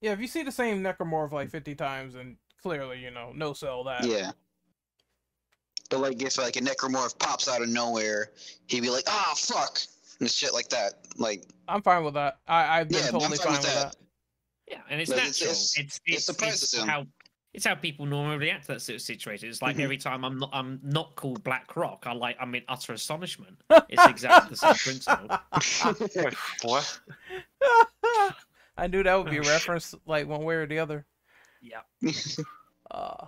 yeah. 0.00 0.12
If 0.12 0.18
you 0.20 0.26
see 0.26 0.42
the 0.42 0.50
same 0.50 0.82
necromorph 0.82 1.30
like 1.30 1.50
fifty 1.50 1.76
times, 1.76 2.16
and 2.16 2.36
clearly 2.62 2.98
you 2.98 3.12
know 3.12 3.30
no 3.32 3.52
sell 3.52 3.84
that. 3.84 4.04
Yeah. 4.04 4.32
But 5.90 6.00
like 6.00 6.20
if 6.22 6.36
like 6.38 6.56
a 6.56 6.60
necromorph 6.60 7.16
pops 7.18 7.48
out 7.48 7.62
of 7.62 7.68
nowhere, 7.68 8.32
he'd 8.66 8.80
be 8.80 8.90
like, 8.90 9.04
"Ah, 9.06 9.34
fuck," 9.36 9.78
and 10.18 10.28
shit 10.28 10.52
like 10.52 10.68
that. 10.70 10.94
Like, 11.16 11.44
I'm 11.68 11.82
fine 11.82 12.02
with 12.04 12.14
that. 12.14 12.38
I 12.48 12.80
I've 12.80 12.88
been 12.88 12.98
Yeah, 12.98 13.06
I'm 13.06 13.12
totally 13.12 13.36
fine 13.36 13.46
fine 13.46 13.52
with 13.52 13.60
with 13.62 13.74
that. 13.74 13.92
that. 13.92 13.96
Yeah, 14.68 14.80
and 14.90 15.00
it's 15.00 15.10
But 15.10 15.16
natural. 15.18 15.50
it's- 15.50 15.74
It's 15.78 16.00
it's- 16.06 16.28
it's, 16.28 16.72
it's 16.74 16.78
how 16.84 17.06
it's 17.54 17.64
how 17.64 17.74
people 17.76 18.04
normally 18.04 18.36
react 18.36 18.66
to 18.66 18.72
that 18.72 18.82
sort 18.82 18.96
of 18.96 19.02
situation. 19.02 19.48
It's 19.48 19.62
like 19.62 19.76
Mhm. 19.76 19.84
every 19.84 19.96
time 19.96 20.24
I'm 20.24 20.38
not 20.38 20.50
I'm 20.52 20.80
not 20.82 21.14
called 21.16 21.42
Black 21.44 21.74
Rock, 21.76 22.02
I 22.06 22.12
like 22.12 22.36
I'm 22.40 22.54
in 22.54 22.64
utter 22.68 22.92
astonishment. 22.92 23.62
It's 23.88 24.04
exactly 24.06 24.50
the 24.50 24.56
same 24.56 24.74
principle. 24.74 25.28
What? 26.62 27.00
I 28.76 28.88
knew 28.88 29.02
that 29.04 29.14
would 29.14 29.30
be 29.30 29.38
a 29.38 29.42
reference, 29.42 29.94
like 30.04 30.26
one 30.26 30.42
way 30.42 30.56
or 30.56 30.66
the 30.66 30.80
other. 30.80 31.06
Yeah. 31.62 31.82
Uh, 32.90 33.26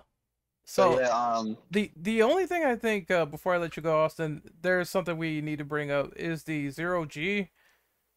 so 0.65 0.93
so 0.93 0.99
yeah, 0.99 1.09
um, 1.37 1.57
the 1.71 1.91
the 1.97 2.21
only 2.21 2.45
thing 2.45 2.63
I 2.63 2.75
think 2.75 3.09
uh, 3.09 3.25
before 3.25 3.55
I 3.55 3.57
let 3.57 3.75
you 3.75 3.81
go, 3.81 4.03
Austin, 4.03 4.41
there's 4.61 4.89
something 4.89 5.17
we 5.17 5.41
need 5.41 5.57
to 5.57 5.65
bring 5.65 5.89
up 5.89 6.13
is 6.15 6.43
the 6.43 6.69
zero 6.69 7.05
G. 7.05 7.49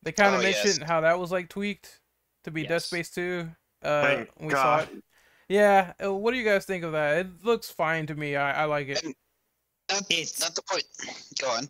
They 0.02 0.12
kind 0.12 0.34
of 0.34 0.40
Oh, 0.42 0.44
yes. 0.44 0.64
mentioned 0.64 0.86
how 0.86 1.00
that 1.00 1.18
was 1.18 1.32
like 1.32 1.48
tweaked 1.48 2.00
to 2.44 2.50
be 2.50 2.62
Dead 2.62 2.72
Yes. 2.74 2.84
Space 2.84 3.10
Two. 3.10 3.50
Uh, 3.82 4.02
Thank 4.02 4.30
when 4.36 4.48
we 4.48 4.54
saw 4.54 4.80
it. 4.80 4.88
Yeah, 5.50 5.94
uh, 6.02 6.14
what 6.14 6.30
do 6.30 6.38
you 6.38 6.44
guys 6.44 6.64
think 6.64 6.84
of 6.84 6.92
that? 6.92 7.18
It 7.26 7.44
looks 7.44 7.68
fine 7.68 8.06
to 8.06 8.14
me. 8.14 8.36
I, 8.36 8.62
I 8.62 8.64
like 8.66 8.86
it. 8.88 9.02
that's 9.88 10.08
It's- 10.08 10.40
not 10.40 10.54
the 10.54 10.62
point. 10.62 10.84
Go 11.40 11.48
on. 11.48 11.68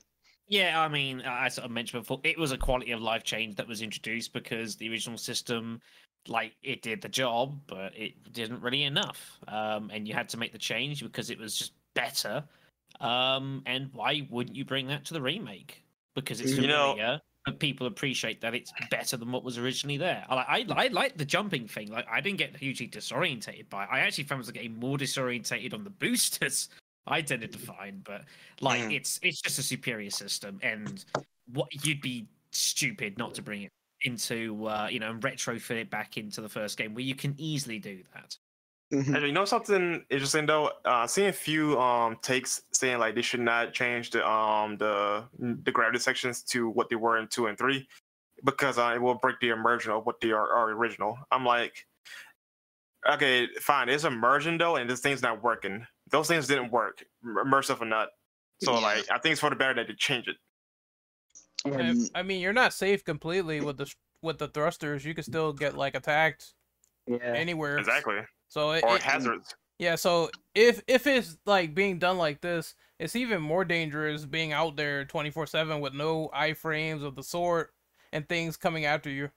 Yeah, 0.48 0.78
I 0.82 0.88
mean, 0.88 1.22
I 1.22 1.48
sort 1.48 1.64
of 1.64 1.70
mentioned 1.70 2.02
before, 2.02 2.20
it 2.22 2.38
was 2.38 2.52
a 2.52 2.58
quality 2.58 2.90
of 2.92 3.00
life 3.00 3.22
change 3.24 3.54
that 3.56 3.66
was 3.66 3.80
introduced 3.80 4.32
because 4.34 4.76
the 4.76 4.90
original 4.90 5.16
system, 5.16 5.80
like, 6.28 6.52
it 6.62 6.82
did 6.82 7.00
the 7.00 7.08
job, 7.08 7.58
but 7.66 7.96
it 7.96 8.32
didn't 8.34 8.60
really 8.60 8.82
enough. 8.82 9.38
Um, 9.48 9.90
and 9.94 10.06
you 10.06 10.12
had 10.12 10.28
to 10.30 10.36
make 10.36 10.52
the 10.52 10.58
change 10.58 11.02
because 11.02 11.30
it 11.30 11.38
was 11.38 11.56
just 11.56 11.72
better. 11.94 12.44
Um, 13.00 13.62
and 13.64 13.88
why 13.94 14.26
wouldn't 14.28 14.56
you 14.56 14.66
bring 14.66 14.88
that 14.88 15.06
to 15.06 15.14
the 15.14 15.22
remake? 15.22 15.82
Because 16.14 16.40
it's 16.42 16.50
You 16.52 16.66
know- 16.66 16.90
familiar, 16.90 17.20
but 17.22 17.29
people 17.58 17.86
appreciate 17.86 18.40
that 18.42 18.54
it's 18.54 18.72
better 18.90 19.16
than 19.16 19.32
what 19.32 19.44
was 19.44 19.58
originally 19.58 19.96
there. 19.96 20.24
I, 20.28 20.34
I, 20.36 20.66
I 20.84 20.88
like 20.88 21.16
the 21.16 21.24
jumping 21.24 21.66
thing. 21.66 21.90
Like, 21.90 22.06
I 22.10 22.20
didn't 22.20 22.38
get 22.38 22.56
hugely 22.56 22.86
disorientated 22.86 23.68
by 23.70 23.84
it. 23.84 23.88
I 23.90 24.00
actually 24.00 24.24
found 24.24 24.38
I 24.38 24.40
was 24.40 24.50
getting 24.50 24.78
more 24.78 24.98
disorientated 24.98 25.72
on 25.74 25.84
the 25.84 25.90
boosters. 25.90 26.68
I 27.06 27.22
tended 27.22 27.52
to 27.52 27.58
find, 27.58 28.04
but 28.04 28.24
like 28.60 28.82
Mm. 28.82 28.94
it's 28.94 29.18
it's 29.22 29.40
just 29.40 29.58
a 29.58 29.62
superior 29.62 30.10
system, 30.10 30.60
and 30.62 31.04
what 31.52 31.68
you'd 31.84 32.02
be 32.02 32.26
stupid 32.52 33.16
not 33.16 33.34
to 33.34 33.42
bring 33.42 33.62
it 33.62 33.72
into 34.02 34.66
uh, 34.66 34.86
you 34.90 35.00
know 35.00 35.10
and 35.10 35.20
retrofit 35.22 35.76
it 35.80 35.90
back 35.90 36.16
into 36.18 36.40
the 36.40 36.48
first 36.48 36.76
game 36.76 36.94
where 36.94 37.02
you 37.04 37.14
can 37.14 37.34
easily 37.38 37.78
do 37.78 38.02
that. 38.14 38.36
Mhm. 38.92 39.14
And 39.14 39.24
you 39.24 39.32
know 39.32 39.44
something 39.44 40.04
interesting 40.10 40.46
though? 40.46 40.72
Uh, 40.84 41.06
seeing 41.06 41.28
a 41.28 41.32
few 41.32 41.78
um 41.80 42.16
takes 42.22 42.62
saying 42.72 42.98
like 42.98 43.14
they 43.14 43.22
should 43.22 43.40
not 43.40 43.72
change 43.72 44.10
the 44.10 44.28
um 44.28 44.78
the 44.78 45.28
the 45.38 45.70
gravity 45.70 46.00
sections 46.00 46.42
to 46.44 46.68
what 46.68 46.88
they 46.90 46.96
were 46.96 47.16
in 47.18 47.28
two 47.28 47.46
and 47.46 47.56
three 47.56 47.88
because 48.44 48.78
uh, 48.78 48.92
it 48.94 49.00
will 49.02 49.14
break 49.16 49.40
the 49.40 49.50
immersion 49.50 49.92
of 49.92 50.06
what 50.06 50.20
they 50.20 50.32
are, 50.32 50.50
are 50.54 50.70
original. 50.70 51.18
I'm 51.30 51.44
like, 51.44 51.86
okay, 53.08 53.48
fine, 53.60 53.88
it's 53.88 54.04
immersion 54.04 54.58
though, 54.58 54.76
and 54.76 54.88
this 54.88 55.00
thing's 55.00 55.22
not 55.22 55.42
working. 55.42 55.86
Those 56.10 56.28
things 56.28 56.46
didn't 56.46 56.70
work, 56.72 57.04
immersive 57.24 57.80
or 57.80 57.86
not. 57.86 58.08
So 58.58 58.74
Yeah. 58.74 58.80
like, 58.80 59.10
I 59.10 59.18
think 59.18 59.32
it's 59.32 59.40
for 59.40 59.50
the 59.50 59.56
better 59.56 59.74
that 59.74 59.86
they 59.88 59.94
change 59.94 60.28
it. 60.28 60.36
I, 61.64 61.90
Um, 61.90 62.08
I 62.14 62.22
mean, 62.22 62.40
you're 62.40 62.52
not 62.52 62.72
safe 62.72 63.04
completely 63.04 63.60
with 63.60 63.76
the 63.78 63.92
with 64.22 64.38
the 64.38 64.48
thrusters. 64.48 65.04
You 65.04 65.14
can 65.14 65.24
still 65.24 65.52
get 65.52 65.76
like 65.76 65.94
attacked 65.94 66.54
yeah. 67.06 67.18
anywhere. 67.18 67.78
Exactly, 67.78 68.20
So 68.50 68.72
it, 68.72 68.84
or 68.84 68.96
it- 68.96 69.02
hazards. 69.02 69.54
Yeah, 69.78 69.94
so 69.94 70.30
if 70.54 70.82
if 70.86 71.06
it's 71.06 71.38
like 71.46 71.74
being 71.74 71.98
done 71.98 72.18
like 72.18 72.42
this, 72.42 72.74
it's 72.98 73.16
even 73.16 73.40
more 73.40 73.64
dangerous 73.64 74.26
being 74.26 74.52
out 74.52 74.76
there 74.76 75.06
24/7 75.06 75.80
with 75.80 75.94
no 75.94 76.28
iframes 76.34 77.02
of 77.02 77.14
the 77.16 77.22
sort 77.22 77.72
and 78.12 78.28
things 78.28 78.58
coming 78.58 78.84
after 78.84 79.08
you. 79.08 79.30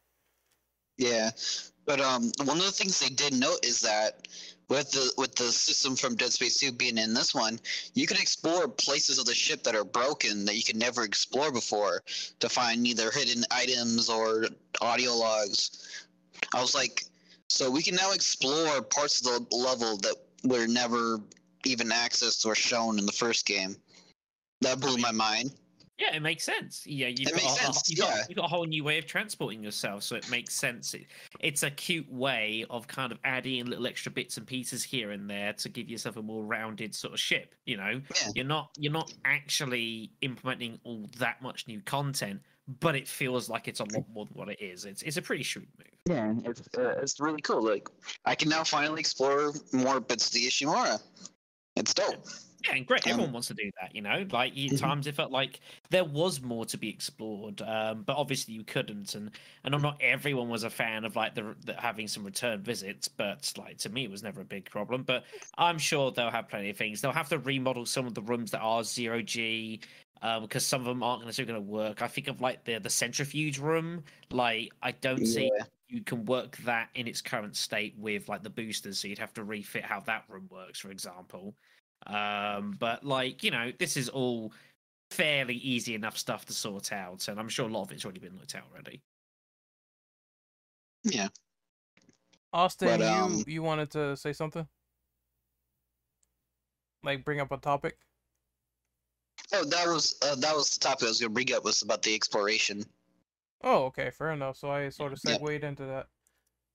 Yeah, 0.97 1.32
but 1.86 2.01
um, 2.01 2.32
one 2.43 2.57
of 2.57 2.66
the 2.66 2.72
things 2.72 2.99
they 2.99 3.09
did 3.09 3.34
note 3.34 3.66
is 3.66 3.80
that 3.82 4.28
with 4.68 4.91
the 4.91 5.14
with 5.18 5.36
the 5.36 5.51
system 5.51 5.95
from 5.95 6.16
Dead 6.16 6.34
Space 6.34 6.57
2 6.59 6.72
being 6.74 6.97
in 6.97 7.14
this 7.14 7.34
one, 7.34 7.59
you 7.93 8.05
can 8.05 8.18
explore 8.18 8.68
places 8.68 9.20
of 9.20 9.26
the 9.26 9.34
ship 9.34 9.64
that 9.64 9.76
are 9.76 9.86
broken 9.86 10.45
that 10.45 10.55
you 10.55 10.64
could 10.64 10.76
never 10.76 11.03
explore 11.03 11.51
before 11.51 12.01
to 12.39 12.49
find 12.49 12.86
either 12.86 13.11
hidden 13.11 13.45
items 13.51 14.09
or 14.09 14.47
audio 14.82 15.14
logs. 15.14 16.05
I 16.53 16.61
was 16.61 16.76
like, 16.76 17.05
so 17.53 17.69
we 17.69 17.83
can 17.83 17.93
now 17.93 18.11
explore 18.11 18.81
parts 18.81 19.25
of 19.25 19.47
the 19.47 19.55
level 19.55 19.95
that 19.97 20.15
were 20.43 20.65
never 20.65 21.19
even 21.65 21.89
accessed 21.89 22.47
or 22.47 22.55
shown 22.55 22.97
in 22.97 23.05
the 23.05 23.11
first 23.11 23.45
game. 23.45 23.75
That 24.61 24.79
blew 24.79 24.97
my 24.97 25.11
mind. 25.11 25.51
Yeah, 25.99 26.15
it 26.15 26.23
makes 26.23 26.43
sense. 26.43 26.83
Yeah, 26.87 27.09
you've 27.09 27.29
got, 27.29 27.35
makes 27.35 27.53
a, 27.53 27.63
sense, 27.63 27.89
you've, 27.89 27.99
got, 27.99 28.27
you've 28.27 28.37
got 28.37 28.45
a 28.45 28.47
whole 28.47 28.65
new 28.65 28.83
way 28.83 28.97
of 28.97 29.05
transporting 29.05 29.63
yourself, 29.63 30.01
so 30.01 30.15
it 30.15 30.27
makes 30.31 30.55
sense. 30.55 30.95
It, 30.95 31.05
it's 31.41 31.61
a 31.61 31.69
cute 31.69 32.11
way 32.11 32.65
of 32.71 32.87
kind 32.87 33.11
of 33.11 33.19
adding 33.23 33.67
little 33.67 33.85
extra 33.85 34.11
bits 34.11 34.37
and 34.37 34.47
pieces 34.47 34.83
here 34.83 35.11
and 35.11 35.29
there 35.29 35.53
to 35.53 35.69
give 35.69 35.89
yourself 35.89 36.17
a 36.17 36.23
more 36.23 36.43
rounded 36.43 36.95
sort 36.95 37.13
of 37.13 37.19
ship. 37.19 37.53
You 37.65 37.77
know, 37.77 38.01
Yeah. 38.15 38.31
you're 38.33 38.45
not 38.45 38.71
you're 38.79 38.91
not 38.91 39.13
actually 39.25 40.09
implementing 40.21 40.79
all 40.83 41.07
that 41.19 41.39
much 41.43 41.67
new 41.67 41.81
content, 41.81 42.41
but 42.80 42.95
it 42.95 43.07
feels 43.07 43.49
like 43.49 43.68
it's 43.68 43.80
a 43.80 43.84
lot 43.84 44.05
more 44.14 44.26
than 44.26 44.36
what 44.36 44.49
it 44.49 44.61
is. 44.61 44.86
It's 44.86 45.01
it's 45.01 45.18
a 45.18 45.22
pretty 45.22 45.43
shrewd 45.43 45.68
move. 45.78 45.88
Yeah, 46.05 46.34
it's 46.49 46.61
uh, 46.78 46.95
it's 47.01 47.20
really 47.20 47.41
cool. 47.41 47.61
Like 47.61 47.89
I 48.26 48.36
can 48.36 48.49
now 48.49 48.64
finally 48.64 48.99
explore 48.99 49.51
more 49.72 49.99
bits 49.99 50.28
of 50.28 50.34
the 50.34 50.47
Ishimura. 50.47 51.01
It's 51.76 51.93
dope. 51.93 52.26
Yeah, 52.66 52.76
and 52.76 52.86
great. 52.86 53.05
Um, 53.05 53.14
Everyone 53.14 53.34
wants 53.34 53.49
to 53.49 53.53
do 53.53 53.70
that, 53.82 53.93
you 53.93 54.01
know. 54.01 54.26
Like 54.32 54.57
at 54.57 54.78
times, 54.78 55.07
it 55.07 55.16
felt 55.16 55.32
like 55.32 55.59
there 55.89 56.05
was 56.05 56.41
more 56.41 56.66
to 56.66 56.78
be 56.78 56.89
explored, 56.89 57.61
um, 57.61 58.03
but 58.03 58.16
obviously 58.16 58.53
you 58.53 58.64
couldn't. 58.64 59.16
And 59.16 59.32
and 59.66 59.82
not 59.82 59.97
everyone 59.99 60.49
was 60.49 60.64
a 60.64 60.70
fan 60.70 61.03
of 61.03 61.16
like 61.16 61.36
the, 61.36 61.55
the 61.66 61.74
having 61.74 62.07
some 62.07 62.24
return 62.24 62.61
visits, 62.61 63.07
but 63.07 63.51
like 63.57 63.80
to 63.80 63.89
me, 63.89 64.05
it 64.05 64.11
was 64.11 64.24
never 64.24 64.41
a 64.41 64.45
big 64.45 64.70
problem. 64.70 65.03
But 65.03 65.26
I'm 65.57 65.78
sure 65.78 66.11
they'll 66.11 66.32
have 66.32 66.47
plenty 66.47 66.70
of 66.70 66.78
things. 66.78 67.01
They'll 67.01 67.11
have 67.11 67.30
to 67.30 67.39
remodel 67.39 67.86
some 67.86 68.07
of 68.07 68.14
the 68.14 68.22
rooms 68.22 68.51
that 68.51 68.61
are 68.61 68.84
zero 68.84 69.22
G. 69.22 69.82
Because 70.41 70.65
some 70.65 70.82
of 70.82 70.88
them 70.88 71.03
aren't 71.03 71.26
necessarily 71.26 71.53
going 71.53 71.65
to 71.65 71.71
work. 71.71 72.01
I 72.01 72.07
think 72.07 72.28
of 72.28 72.39
like 72.41 72.63
the 72.63 72.80
the 72.80 72.89
centrifuge 72.89 73.59
room. 73.59 74.03
Like 74.32 74.71
I 74.82 74.91
don't 74.91 75.26
see 75.26 75.51
you 75.89 76.01
can 76.01 76.26
work 76.26 76.57
that 76.57 76.89
in 76.95 77.07
its 77.07 77.21
current 77.21 77.55
state 77.55 77.93
with 77.97 78.28
like 78.28 78.41
the 78.41 78.49
boosters 78.49 78.97
so 78.97 79.07
you'd 79.07 79.19
have 79.19 79.34
to 79.34 79.43
refit 79.43 79.84
how 79.84 79.99
that 79.99 80.24
room 80.28 80.47
works 80.49 80.80
for 80.80 80.89
example 80.89 81.53
um 82.07 82.76
but 82.80 83.05
like 83.05 83.43
you 83.43 83.51
know 83.51 83.71
this 83.78 83.95
is 83.95 84.09
all 84.09 84.51
fairly 85.11 85.53
easy 85.55 85.93
enough 85.93 86.17
stuff 86.17 86.45
to 86.45 86.53
sort 86.53 86.91
out 86.91 87.28
and 87.28 87.39
i'm 87.39 87.47
sure 87.47 87.69
a 87.69 87.71
lot 87.71 87.84
of 87.84 87.91
it's 87.91 88.05
already 88.05 88.19
been 88.19 88.36
looked 88.36 88.55
out 88.55 88.63
already 88.71 89.03
Yeah. 91.03 91.28
Austin, 92.53 92.88
But, 92.88 92.99
you 93.01 93.07
um, 93.07 93.43
you 93.47 93.63
wanted 93.63 93.91
to 93.91 94.15
say 94.15 94.32
something? 94.34 94.67
Like 97.03 97.26
bring 97.26 97.39
up 97.39 97.51
a 97.51 97.57
topic? 97.57 97.97
Oh, 99.51 99.65
that 99.65 99.87
was 99.87 100.17
uh, 100.23 100.35
that 100.35 100.55
was 100.55 100.73
the 100.73 100.79
topic 100.79 101.03
I 101.03 101.07
was 101.09 101.19
gonna 101.19 101.29
bring 101.33 101.51
up 101.53 101.63
was 101.63 101.81
about 101.81 102.01
the 102.01 102.15
exploration. 102.15 102.83
Oh, 103.61 103.85
okay, 103.85 104.09
fair 104.11 104.31
enough. 104.31 104.57
So 104.57 104.69
I 104.71 104.89
sort 104.89 105.13
of 105.13 105.19
Yep. 105.23 105.39
segued 105.41 105.63
into 105.63 105.85
that. 105.85 106.07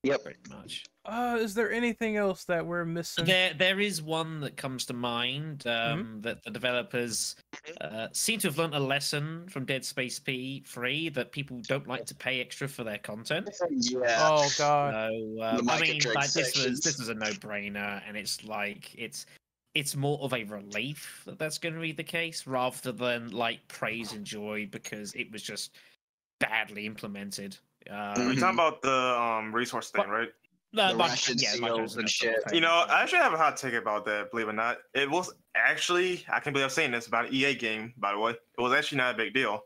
Yep. 0.03 0.23
pretty 0.23 0.39
much 0.49 0.85
Uh, 1.03 1.37
is 1.41 1.53
there 1.55 1.71
anything 1.71 2.15
else 2.15 2.45
that 2.45 2.65
we're 2.65 2.85
missing? 2.85 3.25
there 3.25 3.53
there 3.53 3.79
is 3.81 4.01
one 4.01 4.39
that 4.39 4.55
comes 4.55 4.85
to 4.85 4.93
mind 4.93 5.67
um 5.67 6.21
that 6.21 6.41
the 6.43 6.51
developers 6.51 7.35
uh, 7.81 8.07
seem 8.13 8.39
to 8.39 8.47
have 8.47 8.57
learned 8.57 8.73
a 8.75 8.79
lesson 8.79 9.47
from 9.49 9.65
dead 9.65 9.83
space 9.83 10.19
p3 10.19 11.13
that 11.13 11.31
people 11.33 11.59
don't 11.67 11.85
like 11.87 12.05
to 12.05 12.15
pay 12.15 12.39
extra 12.39 12.67
for 12.67 12.83
their 12.85 12.97
content 12.97 13.49
Yeah. 13.69 14.29
Oh 14.31 14.49
god. 14.57 14.93
So 14.93 15.43
um, 15.43 15.69
I 15.69 15.79
mean, 15.81 16.01
like 16.13 16.31
this 16.31 16.55
was 16.55 16.79
this 16.79 16.97
was 16.97 17.09
a 17.09 17.13
no-brainer, 17.13 18.01
and 18.07 18.15
it's 18.15 18.43
like 18.45 18.95
it's 18.95 19.25
it's 19.73 19.95
more 19.95 20.19
of 20.21 20.33
a 20.33 20.43
relief 20.45 21.21
that 21.25 21.37
that's 21.39 21.57
going 21.57 21.75
to 21.75 21.81
be 21.81 21.91
the 21.91 22.03
case 22.03 22.47
rather 22.47 22.91
than 22.91 23.29
like 23.31 23.67
praise 23.67 24.13
and 24.13 24.25
joy 24.25 24.67
because 24.71 25.13
it 25.13 25.31
was 25.31 25.43
just 25.43 25.75
badly 26.39 26.85
implemented. 26.85 27.57
We're 27.87 27.95
Um, 27.95 28.35
talking 28.35 28.53
about 28.55 28.81
the 28.81 28.91
um 29.19 29.53
resource 29.55 29.89
thing, 29.89 30.07
right? 30.09 30.29
no, 30.73 30.89
The 30.89 30.97
mic- 30.97 31.09
ration 31.09 31.35
yeah, 31.39 31.51
seals 31.53 31.97
and 31.97 32.09
shit. 32.09 32.39
You 32.51 32.61
know, 32.61 32.85
I 32.89 33.01
actually 33.03 33.19
have 33.19 33.33
a 33.33 33.37
hot 33.37 33.57
take 33.57 33.73
about 33.73 34.05
that. 34.05 34.31
Believe 34.31 34.47
it 34.47 34.51
or 34.51 34.53
not, 34.53 34.77
it 34.93 35.09
was 35.09 35.31
actually 35.55 36.25
I 36.29 36.39
can't 36.39 36.53
believe 36.53 36.65
I'm 36.65 36.69
saying 36.69 36.91
this 36.91 37.07
about 37.07 37.27
an 37.27 37.33
EA 37.33 37.55
game. 37.55 37.93
By 37.97 38.11
the 38.13 38.19
way, 38.19 38.31
it 38.31 38.61
was 38.61 38.73
actually 38.73 38.97
not 38.99 39.15
a 39.15 39.17
big 39.17 39.33
deal. 39.33 39.61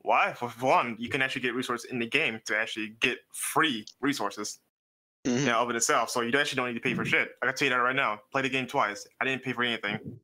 Why? 0.00 0.32
For 0.34 0.48
for 0.48 0.66
one, 0.66 0.96
you 0.98 1.08
can 1.08 1.22
actually 1.22 1.42
get 1.42 1.54
resources 1.54 1.90
in 1.90 1.98
the 1.98 2.06
game 2.06 2.40
to 2.46 2.56
actually 2.56 2.96
get 3.00 3.18
free 3.32 3.86
resources. 4.00 4.58
Mhm. 5.24 5.40
You 5.40 5.46
know, 5.46 5.60
of 5.60 5.70
it 5.70 5.76
itself. 5.76 6.10
So 6.10 6.20
you 6.20 6.38
actually 6.38 6.56
don't 6.56 6.68
need 6.68 6.74
to 6.74 6.80
pay 6.80 6.94
for 6.94 7.04
shit. 7.04 7.30
I 7.42 7.46
can 7.46 7.54
tell 7.54 7.66
you 7.66 7.70
that 7.74 7.80
right 7.80 7.96
now. 7.96 8.20
Play 8.30 8.42
the 8.42 8.48
game 8.50 8.66
twice. 8.66 9.06
I 9.20 9.24
didn't 9.24 9.42
pay 9.42 9.52
for 9.52 9.62
anything. 9.64 10.20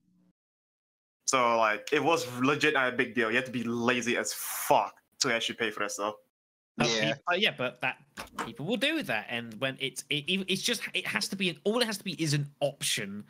So 1.27 1.57
like, 1.57 1.89
it 1.93 2.03
was 2.03 2.27
legit 2.41 2.75
not 2.75 2.93
a 2.93 2.97
big 2.97 3.15
deal. 3.15 3.31
You 3.31 3.37
have 3.37 3.47
to 3.47 3.51
be 3.53 3.63
lazy 3.65 4.17
as 4.17 4.33
fuck 4.35 4.95
to 5.21 5.33
actually 5.35 5.55
pay 5.57 5.71
for 5.71 5.81
that 5.81 5.93
stuff. 5.93 6.15
Yeah. 6.79 7.15
peop- 7.15 7.23
uh, 7.31 7.35
yeah, 7.37 7.55
but 7.57 7.81
that 7.83 7.99
people 8.47 8.65
will 8.65 8.77
do 8.79 9.03
that, 9.03 9.27
and 9.29 9.53
when 9.61 9.77
it's 9.81 10.03
it, 10.09 10.25
it- 10.29 10.47
it's 10.51 10.63
just 10.63 10.83
it 10.95 11.07
has 11.07 11.29
to 11.29 11.37
be 11.37 11.51
an 11.51 11.59
all 11.65 11.81
it 11.81 11.85
has 11.87 11.99
to 11.99 12.05
be 12.05 12.13
is 12.23 12.33
an 12.33 12.51
option 12.61 13.25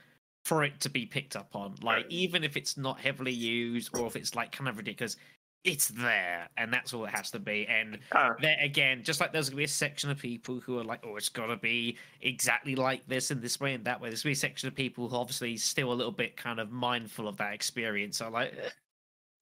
for 0.44 0.62
it 0.64 0.78
to 0.80 0.88
be 0.88 1.04
picked 1.04 1.34
up 1.36 1.54
on. 1.56 1.74
Like 1.82 2.04
Right. 2.04 2.06
even 2.10 2.44
if 2.44 2.56
it's 2.56 2.76
not 2.76 3.00
heavily 3.00 3.32
used 3.32 3.96
or 3.98 4.06
if 4.06 4.14
it's 4.16 4.34
like 4.36 4.52
kind 4.52 4.68
of 4.68 4.76
ridiculous, 4.76 5.16
it's 5.64 5.88
there, 5.88 6.48
and 6.56 6.72
that's 6.72 6.94
all 6.94 7.04
it 7.04 7.14
has 7.14 7.30
to 7.32 7.38
be. 7.38 7.66
And 7.66 7.98
Uh, 8.12 8.32
there 8.40 8.56
again, 8.60 9.02
just 9.04 9.20
like 9.20 9.32
there's 9.32 9.48
gonna 9.50 9.58
be 9.58 9.64
a 9.64 9.68
section 9.68 10.10
of 10.10 10.18
people 10.18 10.60
who 10.60 10.78
are 10.78 10.84
like, 10.84 11.00
oh, 11.04 11.16
it's 11.16 11.28
gotta 11.28 11.56
be 11.56 11.98
exactly 12.22 12.74
like 12.74 13.06
this 13.06 13.30
in 13.30 13.40
this 13.40 13.60
way 13.60 13.74
and 13.74 13.84
that 13.84 14.00
way. 14.00 14.08
There's 14.08 14.22
gonna 14.22 14.30
be 14.30 14.34
a 14.34 14.36
section 14.36 14.68
of 14.68 14.74
people 14.74 15.08
who 15.08 15.16
obviously 15.16 15.56
still 15.56 15.92
a 15.92 15.94
little 15.94 16.12
bit 16.12 16.36
kind 16.36 16.60
of 16.60 16.70
mindful 16.70 17.28
of 17.28 17.36
that 17.38 17.52
experience. 17.52 18.18
So 18.18 18.30
like, 18.30 18.54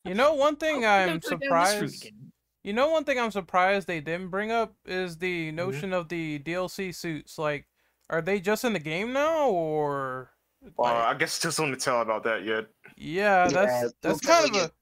You 0.04 0.14
know, 0.14 0.34
one 0.34 0.56
thing 0.56 0.84
oh, 0.84 0.88
I'm 0.88 1.08
don't 1.20 1.22
go 1.22 1.30
down 1.30 1.38
this 1.40 1.50
route 1.50 1.68
surprised. 1.68 2.02
again. 2.06 2.32
You 2.64 2.72
know, 2.72 2.88
one 2.90 3.04
thing 3.04 3.18
I'm 3.20 3.30
surprised 3.30 3.86
they 3.86 4.00
didn't 4.00 4.28
bring 4.28 4.50
up 4.50 4.74
is 4.86 5.12
Mm-hmm. 5.16 5.20
the 5.20 5.52
notion 5.52 5.92
of 5.92 6.08
the 6.08 6.38
DLC 6.40 6.92
suits. 6.94 7.38
Like, 7.38 7.66
are 8.10 8.20
they 8.22 8.40
just 8.40 8.64
in 8.64 8.72
the 8.72 8.78
game 8.80 9.12
now, 9.12 9.48
or? 9.50 10.32
well, 10.76 10.92
like- 10.94 11.14
I 11.14 11.18
guess 11.18 11.34
it's 11.36 11.38
too 11.40 11.50
soon 11.52 11.70
to 11.70 11.76
tell 11.76 12.00
about 12.02 12.24
that 12.24 12.44
yet. 12.44 12.66
yeah, 12.96 13.44
Yeah, 13.44 13.48
that's 13.48 13.82
we'll 13.82 13.92
that's 14.02 14.20
kind 14.20 14.44
of 14.46 14.50
probably 14.50 14.60
a. 14.66 14.72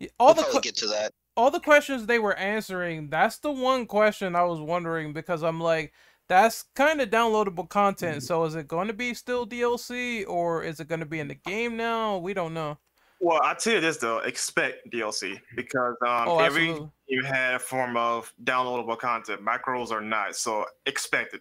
y- 0.00 0.08
All 0.18 0.28
We'll 0.28 0.34
the 0.36 0.42
probably 0.42 0.60
get 0.62 0.76
to 0.76 0.86
that. 0.88 1.12
all 1.36 1.50
the 1.50 1.60
questions 1.60 2.06
they 2.06 2.18
were 2.18 2.34
answering. 2.36 3.08
That's 3.10 3.38
the 3.38 3.52
one 3.52 3.86
question 3.86 4.34
I 4.36 4.44
was 4.44 4.60
wondering 4.60 5.12
because 5.12 5.42
I'm 5.42 5.60
like, 5.60 5.92
that's 6.28 6.64
kind 6.74 7.00
of 7.00 7.10
downloadable 7.10 7.68
content. 7.68 8.22
So 8.22 8.44
is 8.44 8.54
it 8.56 8.66
going 8.66 8.88
to 8.88 8.94
be 8.94 9.14
still 9.14 9.46
DLC 9.46 10.26
or 10.26 10.62
is 10.64 10.80
it 10.80 10.88
going 10.88 11.00
to 11.00 11.06
be 11.06 11.20
in 11.20 11.28
the 11.28 11.34
game 11.36 11.76
now? 11.76 12.18
We 12.18 12.34
don't 12.34 12.52
know. 12.54 12.78
Well, 13.20 13.40
I 13.42 13.54
tell 13.54 13.74
you 13.74 13.80
this 13.80 13.96
though, 13.98 14.18
expect 14.18 14.90
DLC 14.92 15.40
because 15.54 15.94
um, 16.06 16.28
Oh, 16.28 16.38
every 16.40 16.68
absolutely. 16.70 16.90
you 17.06 17.22
had 17.24 17.54
a 17.54 17.58
form 17.58 17.96
of 17.96 18.32
downloadable 18.44 18.98
content. 18.98 19.40
Macros 19.44 19.90
are 19.90 20.00
not, 20.02 20.36
so 20.36 20.66
expect 20.84 21.32
it. 21.34 21.40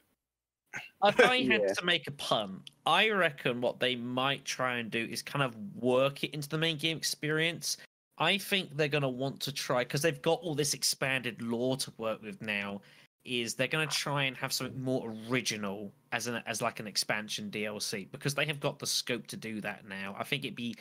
If 1.04 1.20
I 1.20 1.38
had 1.42 1.62
Yeah. 1.62 1.74
to 1.74 1.86
make 1.86 2.08
a 2.08 2.12
pun, 2.12 2.62
I 2.86 3.10
reckon 3.10 3.60
what 3.62 3.80
they 3.80 3.96
might 3.96 4.46
try 4.46 4.76
and 4.78 4.90
do 4.92 5.04
is 5.10 5.22
kind 5.22 5.44
of 5.44 5.56
work 5.76 6.24
it 6.24 6.34
into 6.34 6.48
the 6.48 6.58
main 6.58 6.78
game 6.78 6.96
experience. 6.98 7.78
I 8.18 8.38
think 8.38 8.76
they're 8.76 8.88
going 8.88 9.02
to 9.02 9.10
want 9.10 9.42
to 9.42 9.52
try 9.52 9.84
because 9.84 10.02
they've 10.02 10.22
got 10.22 10.40
all 10.42 10.56
this 10.56 10.74
expanded 10.74 11.42
lore 11.42 11.78
to 11.78 11.94
work 11.98 12.22
with 12.22 12.42
now. 12.42 12.82
Is 13.24 13.56
they're 13.56 13.68
going 13.68 13.88
to 13.88 13.96
try 13.96 14.26
and 14.26 14.38
have 14.38 14.54
something 14.54 14.80
more 14.80 15.12
original 15.28 15.92
as 16.12 16.28
an 16.28 16.44
as 16.46 16.62
like 16.62 16.80
an 16.80 16.86
expansion 16.86 17.50
DLC 17.50 18.10
because 18.12 18.36
they 18.36 18.46
have 18.46 18.60
got 18.60 18.78
the 18.78 18.86
scope 18.86 19.26
to 19.28 19.38
do 19.38 19.62
that 19.62 19.88
now. 19.88 20.16
I 20.18 20.24
think 20.24 20.46
it'd 20.46 20.56
be 20.56 20.76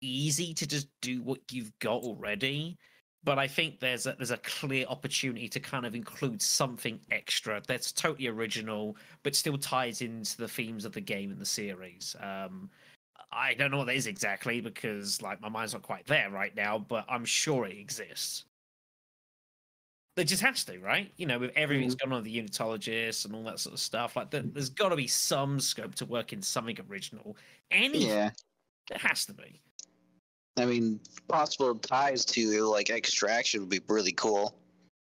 easy 0.00 0.54
to 0.54 0.66
just 0.66 0.86
do 1.00 1.22
what 1.22 1.40
you've 1.50 1.76
got 1.80 2.02
already 2.04 2.78
but 3.24 3.38
I 3.38 3.46
think 3.48 3.80
there's 3.80 4.06
a, 4.06 4.14
there's 4.16 4.30
a 4.30 4.38
clear 4.38 4.86
opportunity 4.88 5.48
to 5.48 5.60
kind 5.60 5.84
of 5.84 5.94
include 5.94 6.40
something 6.40 7.00
extra 7.10 7.60
that's 7.66 7.92
totally 7.92 8.28
original, 8.28 8.96
but 9.22 9.34
still 9.34 9.58
ties 9.58 10.02
into 10.02 10.36
the 10.36 10.48
themes 10.48 10.84
of 10.84 10.92
the 10.92 11.00
game 11.00 11.30
and 11.30 11.40
the 11.40 11.46
series. 11.46 12.14
Um, 12.20 12.70
I 13.30 13.54
don't 13.54 13.70
know 13.70 13.78
what 13.78 13.86
that 13.88 13.96
is 13.96 14.06
exactly 14.06 14.60
because 14.60 15.20
like 15.20 15.40
my 15.40 15.48
mind's 15.48 15.74
not 15.74 15.82
quite 15.82 16.06
there 16.06 16.30
right 16.30 16.54
now, 16.54 16.78
but 16.78 17.04
I'm 17.08 17.24
sure 17.24 17.66
it 17.66 17.76
exists. 17.76 18.44
It 20.16 20.24
just 20.24 20.42
has 20.42 20.64
to, 20.64 20.78
right? 20.80 21.12
You 21.16 21.26
know, 21.26 21.38
with 21.38 21.52
everything 21.54 21.86
that's 21.86 21.94
mm. 21.94 22.00
going 22.00 22.12
on 22.12 22.22
with 22.22 22.32
the 22.32 22.42
unitologists 22.42 23.24
and 23.24 23.34
all 23.34 23.44
that 23.44 23.60
sort 23.60 23.74
of 23.74 23.80
stuff, 23.80 24.16
like 24.16 24.30
there, 24.30 24.42
there's 24.42 24.70
got 24.70 24.88
to 24.88 24.96
be 24.96 25.06
some 25.06 25.60
scope 25.60 25.94
to 25.96 26.06
work 26.06 26.32
in 26.32 26.42
something 26.42 26.76
original. 26.90 27.36
Any, 27.70 28.06
Yeah. 28.06 28.30
there 28.88 28.98
has 28.98 29.26
to 29.26 29.34
be. 29.34 29.60
I 30.56 30.64
mean, 30.64 30.98
possible 31.28 31.76
ties 31.76 32.24
to 32.24 32.62
like 32.62 32.90
extraction 32.90 33.60
would 33.60 33.68
be 33.68 33.80
really 33.86 34.12
cool. 34.12 34.56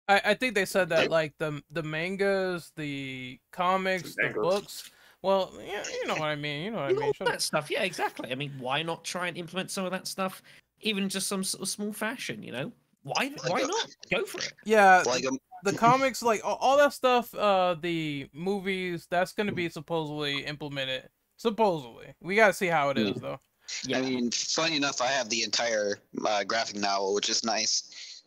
I, 0.07 0.21
I 0.23 0.34
think 0.36 0.53
they 0.53 0.65
said 0.65 0.89
that 0.89 1.09
like 1.09 1.34
the 1.38 1.61
the 1.71 1.84
mangas, 1.84 2.71
the 2.75 3.39
comics, 3.51 4.15
the 4.15 4.23
mangas. 4.23 4.41
books. 4.41 4.91
Well, 5.28 5.51
yeah, 5.67 5.84
you 5.91 6.07
know 6.07 6.13
what 6.13 6.30
I 6.30 6.36
mean. 6.38 6.63
You 6.63 6.71
know 6.71 6.78
what 6.78 6.86
I 6.86 6.89
You 6.91 6.93
know, 6.95 7.01
mean. 7.01 7.13
all 7.19 7.28
that 7.28 7.41
stuff. 7.41 7.69
Yeah, 7.69 7.84
exactly. 7.84 8.32
I 8.32 8.36
mean, 8.36 8.53
why 8.59 8.82
not 8.82 9.03
try 9.03 9.28
and 9.28 9.36
implement 9.36 9.69
some 9.71 9.84
of 9.84 9.91
that 9.91 10.07
stuff, 10.07 10.41
even 10.80 11.09
just 11.09 11.28
some 11.28 11.43
sort 11.43 11.63
of 11.63 11.67
small 11.67 11.91
fashion? 11.91 12.41
You 12.41 12.53
know, 12.53 12.71
why? 13.03 13.32
Why 13.45 13.63
not 13.63 13.89
go 14.09 14.23
for 14.23 14.38
it? 14.38 14.53
Yeah, 14.63 15.03
Like 15.05 15.25
um, 15.28 15.38
the 15.65 15.73
comics, 15.73 16.23
like 16.23 16.39
all, 16.45 16.55
all 16.61 16.78
that 16.78 16.93
stuff. 16.93 17.36
Uh, 17.36 17.75
the 17.82 18.30
movies 18.32 19.05
that's 19.09 19.34
gonna 19.34 19.51
be 19.51 19.67
supposedly 19.67 20.45
implemented 20.45 21.09
Supposedly, 21.36 22.13
we 22.21 22.36
gotta 22.38 22.53
see 22.53 22.67
how 22.67 22.89
it 22.91 22.97
is 22.97 23.17
though. 23.17 23.39
Yeah. 23.86 23.97
I 23.97 24.01
mean, 24.03 24.32
funny 24.32 24.78
enough, 24.78 25.01
I 25.01 25.07
have 25.07 25.28
the 25.30 25.43
entire 25.43 25.99
uh, 26.25 26.45
graphic 26.45 26.78
novel, 26.78 27.13
which 27.13 27.28
is 27.30 27.43
nice. 27.43 28.23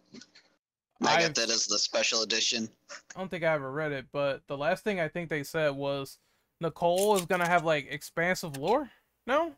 I 1.02 1.14
I've- 1.14 1.22
got 1.24 1.34
that 1.36 1.48
as 1.50 1.66
the 1.66 1.78
special 1.78 2.20
edition. 2.22 2.68
I 3.16 3.18
don't 3.18 3.30
think 3.30 3.42
I 3.42 3.54
ever 3.54 3.72
read 3.72 3.92
it, 3.92 4.04
but 4.12 4.42
the 4.48 4.58
last 4.58 4.84
thing 4.84 5.00
I 5.00 5.08
think 5.08 5.30
they 5.30 5.42
said 5.44 5.70
was 5.70 6.18
Nicole 6.60 7.16
is 7.16 7.24
gonna 7.26 7.46
have 7.46 7.64
like 7.64 7.86
expansive 7.90 8.56
lore. 8.56 8.90
No, 9.26 9.54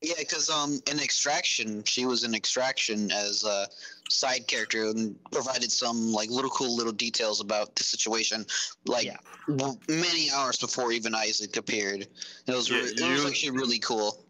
Yeah, 0.00 0.14
because 0.18 0.50
um, 0.50 0.80
in 0.90 0.98
Extraction, 0.98 1.84
she 1.84 2.06
was 2.06 2.24
in 2.24 2.34
Extraction 2.34 3.10
as 3.12 3.44
a 3.44 3.66
side 4.10 4.46
character 4.48 4.86
and 4.88 5.16
provided 5.30 5.70
some 5.70 6.12
like 6.12 6.28
little 6.30 6.50
cool 6.50 6.76
little 6.76 6.92
details 6.92 7.40
about 7.40 7.74
the 7.76 7.84
situation, 7.84 8.44
like 8.86 9.06
Yeah. 9.06 9.16
w- 9.48 9.78
many 9.88 10.30
hours 10.30 10.56
before 10.58 10.92
even 10.92 11.14
Isaac 11.14 11.56
appeared. 11.56 12.02
It 12.46 12.54
was 12.54 12.68
Yeah, 12.68 12.78
re- 12.78 12.92
it 12.96 13.00
was 13.12 13.26
actually 13.26 13.50
really 13.50 13.78
cool. 13.78 14.24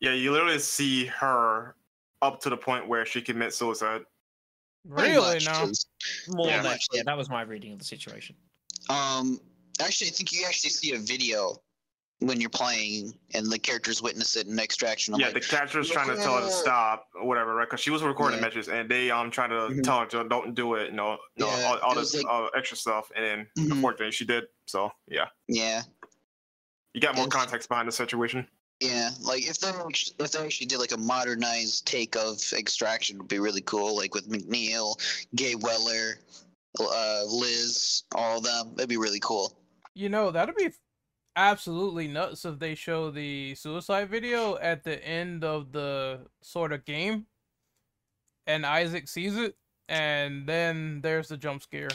Yeah, 0.00 0.12
you 0.12 0.32
literally 0.32 0.58
see 0.58 1.06
her 1.06 1.76
up 2.22 2.40
to 2.42 2.50
the 2.50 2.56
point 2.56 2.88
where 2.88 3.04
she 3.04 3.20
commits 3.20 3.56
suicide. 3.56 4.02
Really 4.86 5.16
much, 5.16 5.44
no. 5.44 5.52
'cause, 5.66 5.86
More 6.28 6.48
Yeah, 6.48 6.60
or 6.60 6.62
much 6.62 6.86
Yeah, 6.92 7.02
that 7.04 7.16
was 7.16 7.28
my 7.28 7.42
reading 7.42 7.72
of 7.72 7.78
the 7.78 7.84
situation. 7.84 8.34
Um, 8.88 9.38
actually, 9.84 10.08
I 10.08 10.10
think 10.10 10.32
you 10.32 10.44
actually 10.46 10.70
see 10.70 10.92
a 10.94 10.98
video 10.98 11.62
when 12.20 12.38
you're 12.40 12.50
playing 12.50 13.14
and 13.32 13.50
the 13.50 13.58
characters 13.58 14.02
witness 14.02 14.36
it 14.36 14.46
in 14.46 14.58
Extraction. 14.58 15.14
I'm 15.14 15.20
yeah, 15.20 15.26
like, 15.28 15.34
the 15.36 15.40
catcher's 15.40 15.88
trying 15.88 16.08
to 16.08 16.16
tell 16.16 16.36
her 16.36 16.42
to 16.42 16.50
stop 16.50 17.06
or 17.14 17.26
whatever, 17.26 17.54
right? 17.54 17.66
Because 17.66 17.80
she 17.80 17.90
was 17.90 18.02
recording 18.02 18.38
Yeah. 18.38 18.44
messages 18.44 18.68
and 18.68 18.90
they 18.90 19.10
um 19.10 19.30
trying 19.30 19.48
to 19.50 19.74
Mhm. 19.74 19.82
tell 19.82 20.00
her 20.00 20.06
to 20.06 20.28
don't 20.28 20.54
do 20.54 20.74
it, 20.74 20.90
you 20.90 20.96
know, 20.96 21.16
no, 21.38 21.46
Yeah, 21.46 21.64
all, 21.64 21.78
all 21.78 21.94
this 21.94 22.14
like- 22.14 22.26
uh, 22.28 22.46
extra 22.56 22.76
stuff, 22.76 23.10
and 23.16 23.24
then 23.24 23.66
Mhm. 23.66 23.72
unfortunately 23.72 24.12
she 24.12 24.26
did. 24.26 24.44
So 24.66 24.92
yeah, 25.08 25.28
yeah. 25.48 25.82
you 26.92 27.00
got 27.00 27.14
more 27.14 27.24
And- 27.24 27.32
context 27.32 27.68
behind 27.70 27.88
the 27.88 27.92
situation. 27.92 28.46
Yeah, 28.80 29.10
like 29.20 29.46
if 29.46 29.58
they 29.58 29.70
if 30.18 30.32
they 30.32 30.44
actually 30.44 30.66
did 30.66 30.78
like 30.78 30.92
a 30.92 30.96
modernized 30.98 31.86
take 31.86 32.16
of 32.16 32.38
Extraction, 32.52 33.16
would 33.18 33.28
be 33.28 33.38
really 33.38 33.60
cool. 33.62 33.94
Like 33.96 34.14
with 34.14 34.28
McNeil, 34.28 34.96
Gabe 35.34 35.62
Weller, 35.62 36.18
uh, 36.78 37.22
Liz, 37.26 38.04
all 38.14 38.38
of 38.38 38.44
them. 38.44 38.74
That'd 38.74 38.88
be 38.88 38.96
really 38.96 39.20
cool. 39.20 39.56
You 39.94 40.08
know 40.08 40.30
that'd 40.30 40.54
be 40.56 40.70
absolutely 41.36 42.08
nuts 42.08 42.44
if 42.44 42.58
they 42.58 42.74
show 42.74 43.10
the 43.10 43.54
suicide 43.54 44.08
video 44.10 44.56
at 44.58 44.84
the 44.84 45.04
end 45.06 45.44
of 45.44 45.72
the 45.72 46.26
sort 46.42 46.72
of 46.72 46.84
game, 46.84 47.26
and 48.46 48.64
Isaac 48.66 49.08
sees 49.08 49.36
it, 49.36 49.56
and 49.88 50.46
then 50.46 51.00
there's 51.02 51.28
the 51.28 51.36
jump 51.36 51.62
scare. 51.62 51.88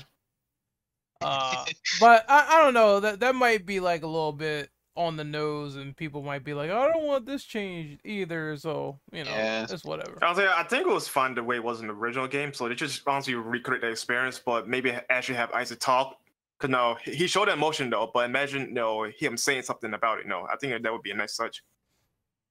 Uh, 1.22 1.66
but 2.00 2.26
I, 2.30 2.58
I 2.60 2.64
don't 2.64 2.74
know 2.74 3.00
that 3.00 3.20
that 3.22 3.36
might 3.36 3.66
be 3.66 3.80
like 3.80 4.04
a 4.04 4.08
little 4.08 4.34
bit 4.34 4.70
on 4.98 5.18
the 5.18 5.24
nose, 5.24 5.76
and 5.76 5.96
people 5.96 6.22
might 6.22 6.44
be 6.44 6.54
like, 6.54 6.72
I 6.72 6.88
don't 6.92 7.04
want 7.06 7.26
this 7.26 7.44
changed 7.44 8.02
either. 8.06 8.56
So 8.58 9.00
you 9.12 9.24
know, 9.24 9.32
Yeah. 9.32 9.68
it's 9.70 9.84
whatever. 9.84 10.18
Honestly, 10.24 10.46
I 10.48 10.64
think 10.64 10.88
it 10.88 10.94
was 10.94 11.08
fun 11.08 11.36
the 11.36 11.44
way 11.44 11.58
it 11.58 11.64
was 11.64 11.82
in 11.82 11.88
the 11.88 11.94
original 11.94 12.28
game. 12.28 12.54
So 12.54 12.68
they 12.70 12.76
just 12.76 13.08
honestly 13.08 13.36
recreate 13.36 13.82
the 13.82 13.90
experience, 13.90 14.40
but 14.40 14.68
maybe 14.68 14.92
actually 15.10 15.36
have 15.36 15.52
Isaac 15.52 15.80
talk. 15.80 16.18
Cause 16.60 16.70
no, 16.70 16.96
he 17.04 17.14
he 17.16 17.28
showed 17.28 17.50
emotion 17.50 17.90
though. 17.90 18.10
But 18.14 18.26
imagine 18.30 18.74
no 18.74 19.04
him 19.04 19.36
saying 19.38 19.64
something 19.64 19.94
about 19.94 20.20
it. 20.20 20.28
No, 20.28 20.48
I 20.52 20.56
think 20.56 20.82
that 20.82 20.92
would 20.92 21.02
be 21.02 21.12
a 21.12 21.16
nice 21.16 21.36
touch. 21.36 21.62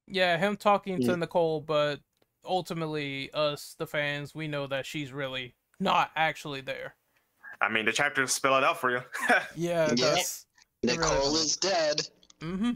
Yeah, 0.06 0.36
him 0.36 0.56
talking 0.56 1.00
to 1.04 1.16
Nicole, 1.16 1.62
but 1.62 2.00
ultimately, 2.44 3.30
us, 3.32 3.74
the 3.78 3.86
fans, 3.86 4.34
we 4.34 4.46
know 4.48 4.66
that 4.66 4.84
she's 4.84 5.12
really 5.12 5.54
not 5.80 6.10
actually 6.14 6.60
there. 6.60 6.94
I 7.62 7.70
mean, 7.70 7.86
the 7.86 7.92
chapters 7.92 8.32
spell 8.32 8.56
it 8.58 8.64
out 8.64 8.78
for 8.78 8.90
you. 8.90 9.00
Yeah, 9.56 9.88
Yeah. 9.94 9.94
that's. 10.14 10.46
It 10.82 10.88
really 10.88 10.98
Nicole 10.98 11.32
does. 11.32 11.44
is 11.44 11.56
dead. 11.56 12.00
Mm-hmm. 12.40 12.70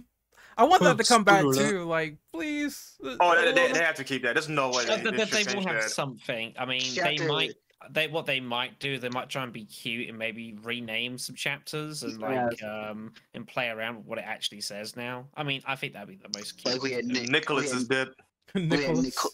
I 0.56 0.64
want 0.64 0.82
that 0.82 0.96
to 0.96 1.04
come 1.04 1.22
back 1.24 1.40
Spoiler. 1.40 1.70
too. 1.70 1.84
Like, 1.84 2.16
please. 2.32 2.96
oh, 3.20 3.36
they, 3.36 3.52
they, 3.52 3.72
they 3.72 3.78
have 3.84 3.94
to 3.96 4.04
keep 4.04 4.22
that. 4.22 4.34
There's 4.34 4.48
no 4.48 4.70
way 4.70 4.86
they, 4.86 5.02
but 5.02 5.14
they 5.16 5.42
they 5.44 5.54
will 5.54 5.62
have 5.66 5.82
that. 5.82 5.90
something. 5.90 6.54
I 6.58 6.64
mean, 6.64 6.82
they 6.96 7.18
might. 7.28 7.52
They 7.92 8.06
what 8.08 8.26
they 8.26 8.40
might 8.40 8.78
do. 8.80 8.98
They 8.98 9.08
might 9.08 9.28
try 9.28 9.42
and 9.42 9.52
be 9.52 9.64
cute 9.64 10.08
and 10.08 10.18
maybe 10.18 10.56
rename 10.62 11.18
some 11.18 11.34
chapters 11.36 12.02
and 12.02 12.20
like 12.20 12.62
um 12.62 13.12
and 13.34 13.46
play 13.46 13.68
around 13.68 13.96
with 13.96 14.06
what 14.06 14.18
it 14.18 14.24
actually 14.26 14.60
says 14.60 14.96
now. 14.96 15.26
I 15.36 15.42
mean, 15.42 15.62
I 15.66 15.76
think 15.76 15.92
that'd 15.94 16.08
be 16.08 16.16
the 16.16 16.30
most 16.38 16.52
cute. 16.52 16.74
Like 16.74 16.82
we 16.82 16.92
had 16.92 17.04
thing 17.06 17.14
to 17.14 17.14
do. 17.14 17.20
Nick- 17.22 17.30
Nicholas 17.32 17.72
we 17.72 17.78
is 17.78 17.88
dead. 17.88 18.08
We 18.54 18.62
had, 18.62 18.70
Nicholas. 18.70 19.02
Nicole, 19.04 19.30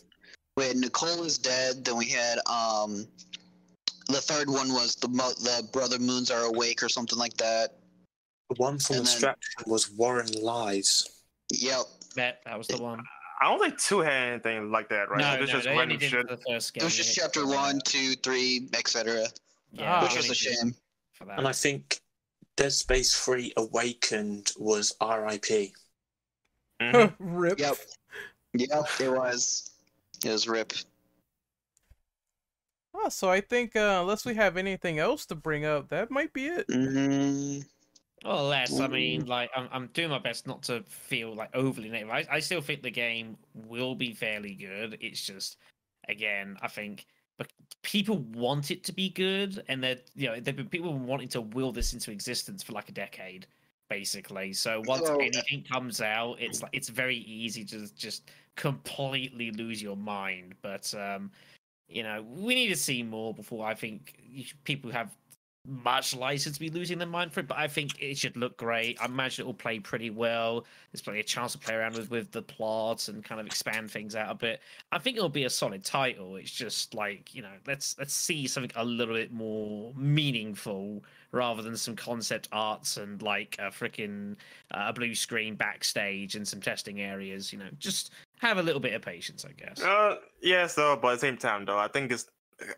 we 0.56 0.64
had 0.64 0.76
Nicole 0.76 1.22
is 1.24 1.38
dead. 1.38 1.84
Then 1.84 1.96
we 1.96 2.06
had 2.06 2.38
um, 2.48 3.06
the 4.08 4.20
third 4.20 4.48
one 4.50 4.68
was 4.72 4.96
the 4.96 5.08
mo- 5.08 5.32
the 5.40 5.68
brother 5.72 5.98
moons 5.98 6.30
are 6.30 6.42
awake 6.44 6.82
or 6.82 6.88
something 6.88 7.18
like 7.18 7.36
that. 7.36 7.76
The 8.50 8.56
one 8.56 8.78
from 8.78 8.96
And 8.96 9.06
then- 9.06 9.34
was 9.66 9.90
Warren 9.90 10.30
Lies. 10.42 11.04
Yep. 11.52 11.84
That 12.16 12.40
that 12.44 12.56
was 12.58 12.66
the 12.68 12.78
one. 12.82 13.02
I 13.40 13.50
don't 13.50 13.58
think 13.60 13.78
two 13.78 14.00
had 14.00 14.12
anything 14.32 14.70
like 14.70 14.88
that, 14.90 15.10
right? 15.10 15.20
No, 15.20 15.42
It's 15.42 15.52
no, 15.52 15.58
just 15.58 15.64
they 15.64 15.76
random 15.76 15.98
did 15.98 16.10
shit. 16.10 16.28
the 16.28 16.36
first 16.36 16.72
game. 16.74 16.82
It 16.82 16.84
was 16.84 16.96
just 16.96 17.16
yeah, 17.16 17.24
chapter 17.24 17.46
one, 17.46 17.80
two, 17.84 18.14
three, 18.16 18.68
etc. 18.74 19.26
Yeah, 19.72 19.92
Ah. 19.98 20.02
which 20.02 20.12
they 20.12 20.16
was 20.18 20.30
a 20.30 20.34
shame. 20.34 20.74
For 21.14 21.24
that. 21.26 21.38
And 21.38 21.48
I 21.48 21.52
think 21.52 22.00
Dead 22.56 22.72
Space 22.72 23.16
3 23.24 23.52
Awakened 23.56 24.52
was 24.58 24.94
RIP. 25.00 25.74
Mhm. 26.80 27.14
Rip. 27.18 27.58
Yep. 27.58 27.76
Yep. 28.54 28.86
It 29.00 29.08
was. 29.10 29.70
It 30.24 30.30
was 30.30 30.48
rip. 30.48 30.72
Oh, 32.94 33.08
so 33.08 33.28
I 33.28 33.40
think 33.40 33.74
uh, 33.76 33.98
unless 34.00 34.24
we 34.24 34.34
have 34.36 34.56
anything 34.56 34.98
else 34.98 35.26
to 35.26 35.34
bring 35.34 35.64
up, 35.64 35.88
that 35.88 36.10
might 36.10 36.32
be 36.32 36.46
it. 36.46 36.66
hmm 36.70 37.60
Well, 38.24 38.44
less. 38.48 38.80
I 38.80 38.86
mean, 38.86 39.26
like, 39.26 39.50
I'm, 39.54 39.68
I'm 39.70 39.86
doing 39.88 40.08
my 40.08 40.18
best 40.18 40.46
not 40.46 40.62
to 40.64 40.82
feel 40.88 41.34
like 41.34 41.54
overly 41.54 41.90
negative. 41.90 42.10
I, 42.10 42.26
I 42.30 42.40
still 42.40 42.62
think 42.62 42.82
the 42.82 42.90
game 42.90 43.36
will 43.54 43.94
be 43.94 44.14
fairly 44.14 44.54
good. 44.54 44.96
It's 45.00 45.20
just, 45.20 45.58
again, 46.08 46.56
I 46.62 46.68
think, 46.68 47.06
but 47.36 47.52
people 47.82 48.18
want 48.32 48.70
it 48.70 48.82
to 48.84 48.92
be 48.92 49.10
good, 49.10 49.62
and 49.68 49.84
they're, 49.84 49.98
you 50.14 50.28
know, 50.28 50.40
they've 50.40 50.56
been 50.56 50.68
people 50.68 50.94
wanting 50.94 51.28
to 51.28 51.42
will 51.42 51.70
this 51.70 51.92
into 51.92 52.10
existence 52.10 52.62
for 52.62 52.72
like 52.72 52.88
a 52.88 52.92
decade, 52.92 53.46
basically. 53.90 54.54
So 54.54 54.82
once 54.86 55.08
uh, 55.08 55.16
anything 55.16 55.62
comes 55.70 56.00
out, 56.00 56.36
it's 56.40 56.62
like 56.62 56.70
it's 56.72 56.88
very 56.88 57.18
easy 57.18 57.64
to 57.66 57.94
just 57.94 58.30
completely 58.56 59.50
lose 59.50 59.82
your 59.82 59.96
mind. 59.96 60.54
But 60.62 60.94
um, 60.94 61.30
you 61.88 62.02
know, 62.02 62.24
we 62.26 62.54
need 62.54 62.68
to 62.68 62.76
see 62.76 63.02
more 63.02 63.34
before 63.34 63.66
I 63.66 63.74
think 63.74 64.14
people 64.64 64.90
have 64.90 65.14
much 65.66 66.14
license 66.14 66.56
to 66.56 66.60
be 66.60 66.68
losing 66.68 66.98
their 66.98 67.08
mind 67.08 67.32
for 67.32 67.40
it, 67.40 67.48
but 67.48 67.58
I 67.58 67.68
think 67.68 68.00
it 68.00 68.18
should 68.18 68.36
look 68.36 68.56
great. 68.56 69.00
I 69.00 69.06
imagine 69.06 69.44
it 69.44 69.46
will 69.46 69.54
play 69.54 69.78
pretty 69.78 70.10
well. 70.10 70.66
There's 70.92 71.00
plenty 71.00 71.20
of 71.20 71.26
chance 71.26 71.52
to 71.52 71.58
play 71.58 71.74
around 71.74 71.96
with 71.96 72.10
with 72.10 72.30
the 72.32 72.42
plots 72.42 73.08
and 73.08 73.24
kind 73.24 73.40
of 73.40 73.46
expand 73.46 73.90
things 73.90 74.14
out 74.14 74.30
a 74.30 74.34
bit. 74.34 74.60
I 74.92 74.98
think 74.98 75.16
it'll 75.16 75.28
be 75.28 75.44
a 75.44 75.50
solid 75.50 75.84
title. 75.84 76.36
It's 76.36 76.50
just 76.50 76.94
like 76.94 77.34
you 77.34 77.42
know, 77.42 77.52
let's 77.66 77.96
let's 77.98 78.14
see 78.14 78.46
something 78.46 78.72
a 78.76 78.84
little 78.84 79.14
bit 79.14 79.32
more 79.32 79.92
meaningful 79.96 81.02
rather 81.32 81.62
than 81.62 81.76
some 81.76 81.96
concept 81.96 82.48
arts 82.52 82.96
and 82.96 83.20
like 83.22 83.56
a 83.58 83.64
freaking 83.64 84.36
uh, 84.70 84.92
blue 84.92 85.14
screen 85.14 85.54
backstage 85.54 86.36
and 86.36 86.46
some 86.46 86.60
testing 86.60 87.00
areas. 87.00 87.52
You 87.52 87.58
know, 87.58 87.68
just 87.78 88.12
have 88.38 88.58
a 88.58 88.62
little 88.62 88.80
bit 88.80 88.92
of 88.92 89.02
patience, 89.02 89.44
I 89.44 89.52
guess. 89.52 89.82
Uh, 89.82 90.16
yes, 90.40 90.74
though, 90.74 90.96
but 91.00 91.08
at 91.08 91.14
the 91.14 91.20
same 91.20 91.36
time, 91.36 91.64
though, 91.64 91.78
I 91.78 91.88
think 91.88 92.12
it's 92.12 92.26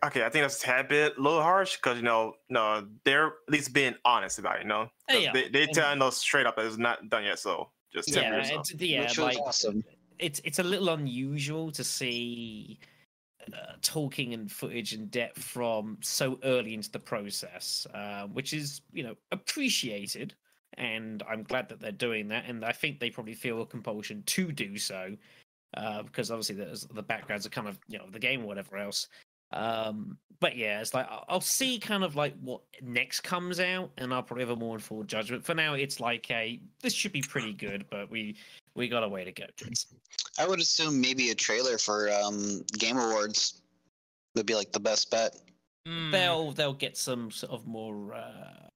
okay. 0.05 0.23
I 0.25 0.29
think 0.29 0.43
that's 0.43 0.61
a 0.63 0.65
tad 0.65 0.87
bit 0.87 1.17
a 1.17 1.21
little 1.21 1.41
harsh 1.41 1.75
because 1.77 1.97
you 1.97 2.03
know, 2.03 2.33
no, 2.49 2.87
they're 3.03 3.27
at 3.27 3.33
least 3.49 3.73
being 3.73 3.95
honest 4.05 4.39
about 4.39 4.57
it. 4.57 4.63
You 4.63 4.69
know, 4.69 4.89
'Cause 5.09 5.23
Yeah, 5.23 5.31
they 5.33 5.49
they 5.49 5.63
and- 5.63 5.73
telling 5.73 6.01
us 6.01 6.17
straight 6.17 6.45
up 6.45 6.55
that 6.57 6.65
it's 6.65 6.77
not 6.77 7.09
done 7.09 7.23
yet. 7.23 7.39
So 7.39 7.71
just 7.93 8.09
yeah, 8.09 8.31
me 8.31 8.37
yourself. 8.37 8.71
it's, 8.71 8.81
yeah, 8.81 9.01
Which 9.01 9.17
was 9.17 9.35
like 9.35 9.37
awesome. 9.39 9.83
it's 10.19 10.41
it's 10.43 10.59
a 10.59 10.63
little 10.63 10.89
unusual 10.89 11.71
to 11.71 11.83
see 11.83 12.79
uh, 13.53 13.73
talking 13.81 14.33
and 14.33 14.51
footage 14.51 14.91
and 14.93 15.09
depth 15.09 15.41
from 15.41 15.97
so 16.01 16.37
early 16.43 16.73
into 16.73 16.91
the 16.91 16.99
process, 16.99 17.87
uh, 17.93 18.27
which 18.27 18.51
is 18.53 18.81
you 18.91 19.03
know 19.03 19.15
appreciated, 19.31 20.33
and 20.73 21.23
I'm 21.29 21.43
glad 21.43 21.69
that 21.69 21.79
they're 21.79 21.91
doing 21.93 22.27
that, 22.27 22.43
and 22.45 22.65
I 22.65 22.73
think 22.73 22.99
they 22.99 23.09
probably 23.09 23.33
feel 23.35 23.61
a 23.61 23.65
compulsion 23.65 24.21
to 24.23 24.51
do 24.51 24.77
so, 24.77 25.15
uh, 25.75 26.03
because 26.03 26.29
obviously 26.29 26.55
there's 26.55 26.81
the 26.87 27.01
backgrounds 27.01 27.45
are 27.45 27.49
kind 27.49 27.69
of 27.69 27.79
you 27.87 27.97
know 27.97 28.09
the 28.11 28.19
game 28.19 28.43
or 28.43 28.47
whatever 28.47 28.77
else. 28.77 29.07
Um, 29.51 30.17
but 30.39 30.55
yeah, 30.55 30.81
it's 30.81 30.93
like 30.93 31.07
I'll- 31.09 31.25
I'll 31.29 31.41
see 31.41 31.79
kind 31.79 32.03
of 32.03 32.15
like 32.15 32.35
what 32.41 32.61
next 32.81 33.21
comes 33.21 33.59
out, 33.59 33.91
and 33.97 34.13
I'll 34.13 34.23
probably 34.23 34.43
have 34.43 34.51
a 34.51 34.55
more 34.55 34.75
informed 34.75 35.09
judgment. 35.09 35.43
For 35.43 35.55
now, 35.55 35.73
it's 35.73 35.99
like 35.99 36.29
a 36.29 36.59
this 36.81 36.93
should 36.93 37.11
be 37.11 37.21
pretty 37.21 37.53
good, 37.53 37.85
but 37.89 38.09
we 38.11 38.35
we 38.75 38.87
got 38.87 39.03
a 39.03 39.07
way 39.07 39.23
to 39.23 39.31
go. 39.31 39.45
I 40.37 40.47
would 40.47 40.59
assume 40.59 41.01
maybe 41.01 41.31
a 41.31 41.35
trailer 41.35 41.77
for 41.77 42.11
um, 42.11 42.61
Game 42.77 42.97
Awards 42.97 43.61
would 44.35 44.45
be 44.45 44.53
like 44.53 44.71
the 44.71 44.79
best 44.79 45.09
bet. 45.09 45.35
Mm, 45.87 46.11
they'll 46.11 46.51
they'll 46.51 46.73
get 46.73 46.97
some 46.97 47.31
sort 47.31 47.53
of 47.53 47.65
more 47.65 48.13
uh 48.13 48.67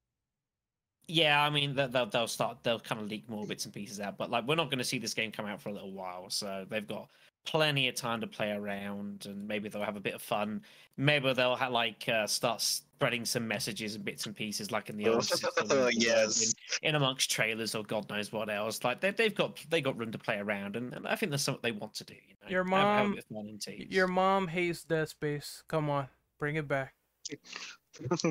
yeah 1.07 1.43
i 1.43 1.49
mean 1.49 1.75
they'll 1.75 2.05
they'll 2.05 2.27
start 2.27 2.57
they'll 2.63 2.79
kind 2.79 3.01
of 3.01 3.07
leak 3.09 3.29
more 3.29 3.45
bits 3.45 3.65
and 3.65 3.73
pieces 3.73 3.99
out 3.99 4.17
but 4.17 4.31
like 4.31 4.47
we're 4.47 4.55
not 4.55 4.69
going 4.69 4.77
to 4.77 4.83
see 4.85 4.97
this 4.97 5.13
game 5.13 5.29
come 5.29 5.45
out 5.45 5.61
for 5.61 5.67
a 5.67 5.73
little 5.73 5.91
while 5.91 6.29
so 6.29 6.65
they've 6.69 6.87
got 6.87 7.09
plenty 7.45 7.87
of 7.87 7.95
time 7.95 8.21
to 8.21 8.27
play 8.27 8.51
around, 8.51 9.25
and 9.25 9.47
maybe 9.47 9.69
they'll 9.69 9.83
have 9.83 9.95
a 9.97 10.01
bit 10.01 10.13
of 10.13 10.21
fun. 10.21 10.61
Maybe 10.97 11.31
they'll 11.33 11.55
have, 11.55 11.71
like 11.71 12.07
uh, 12.07 12.27
start 12.27 12.61
spreading 12.61 13.25
some 13.25 13.47
messages 13.47 13.95
and 13.95 14.05
bits 14.05 14.25
and 14.27 14.35
pieces, 14.35 14.71
like 14.71 14.89
in 14.89 14.97
the 14.97 15.07
old 15.09 15.23
system, 15.25 15.67
Yes. 15.91 16.53
in, 16.81 16.89
in 16.89 16.95
amongst 16.95 17.31
trailers 17.31 17.73
or 17.75 17.83
God 17.83 18.09
knows 18.09 18.31
what 18.31 18.49
else. 18.49 18.83
Like 18.83 19.01
they, 19.01 19.11
they've 19.11 19.33
got 19.33 19.57
they 19.69 19.81
got 19.81 19.97
room 19.97 20.11
to 20.11 20.17
play 20.17 20.37
around, 20.37 20.75
and, 20.75 20.93
and 20.93 21.07
I 21.07 21.15
think 21.15 21.31
that's 21.31 21.43
something 21.43 21.61
they 21.63 21.71
want 21.71 21.93
to 21.95 22.03
do. 22.03 22.13
You 22.13 22.35
know? 22.43 22.49
Your 22.49 22.63
Have- 22.63 22.71
have 22.73 23.05
mom- 23.05 23.15
bit 23.15 23.25
of 23.29 23.35
fun 23.35 23.47
in 23.47 23.57
teams. 23.57 23.91
Your 23.91 24.07
mom 24.07 24.47
hates 24.47 24.83
Dead 24.83 25.09
Space. 25.09 25.63
Come 25.67 25.89
on, 25.89 26.07
bring 26.39 26.55
it 26.55 26.67
back. 26.67 26.93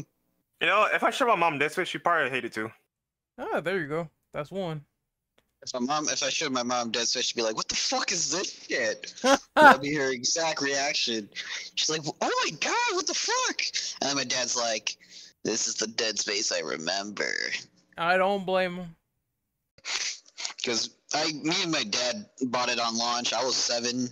You 0.62 0.66
know, 0.66 0.86
if 0.92 1.02
I 1.02 1.08
show 1.08 1.26
my 1.26 1.36
mom 1.36 1.58
this, 1.58 1.78
she 1.88 1.96
probably 1.96 2.28
hate 2.28 2.44
it 2.44 2.52
too. 2.52 2.70
Ah, 3.38 3.60
there 3.60 3.78
you 3.80 3.88
go. 3.88 4.10
That's 4.34 4.50
one. 4.50 4.84
If 5.62 5.74
my 5.74 5.80
mom, 5.80 6.08
if 6.08 6.22
I 6.22 6.30
showed 6.30 6.52
my 6.52 6.62
mom 6.62 6.90
Dead 6.90 7.06
Space, 7.06 7.26
she'd 7.26 7.36
be 7.36 7.42
like, 7.42 7.56
"What 7.56 7.68
the 7.68 7.74
fuck 7.74 8.12
is 8.12 8.30
this 8.30 8.66
shit?" 8.66 9.12
That'd 9.54 9.82
be 9.82 9.94
her 9.94 10.10
exact 10.10 10.62
reaction. 10.62 11.28
She's 11.74 11.90
like, 11.90 12.02
"Oh 12.06 12.44
my 12.44 12.50
god, 12.60 12.94
what 12.94 13.06
the 13.06 13.14
fuck?" 13.14 13.62
And 14.00 14.08
then 14.08 14.16
my 14.16 14.24
dad's 14.24 14.56
like, 14.56 14.96
"This 15.44 15.68
is 15.68 15.74
the 15.74 15.86
Dead 15.86 16.18
Space 16.18 16.50
I 16.50 16.60
remember." 16.60 17.30
I 17.98 18.16
don't 18.16 18.46
blame 18.46 18.76
him. 18.76 18.96
Because 20.56 20.90
I, 21.14 21.32
me 21.32 21.62
and 21.62 21.72
my 21.72 21.84
dad 21.84 22.26
bought 22.42 22.70
it 22.70 22.80
on 22.80 22.96
launch. 22.96 23.32
I 23.32 23.44
was 23.44 23.56
seven. 23.56 24.08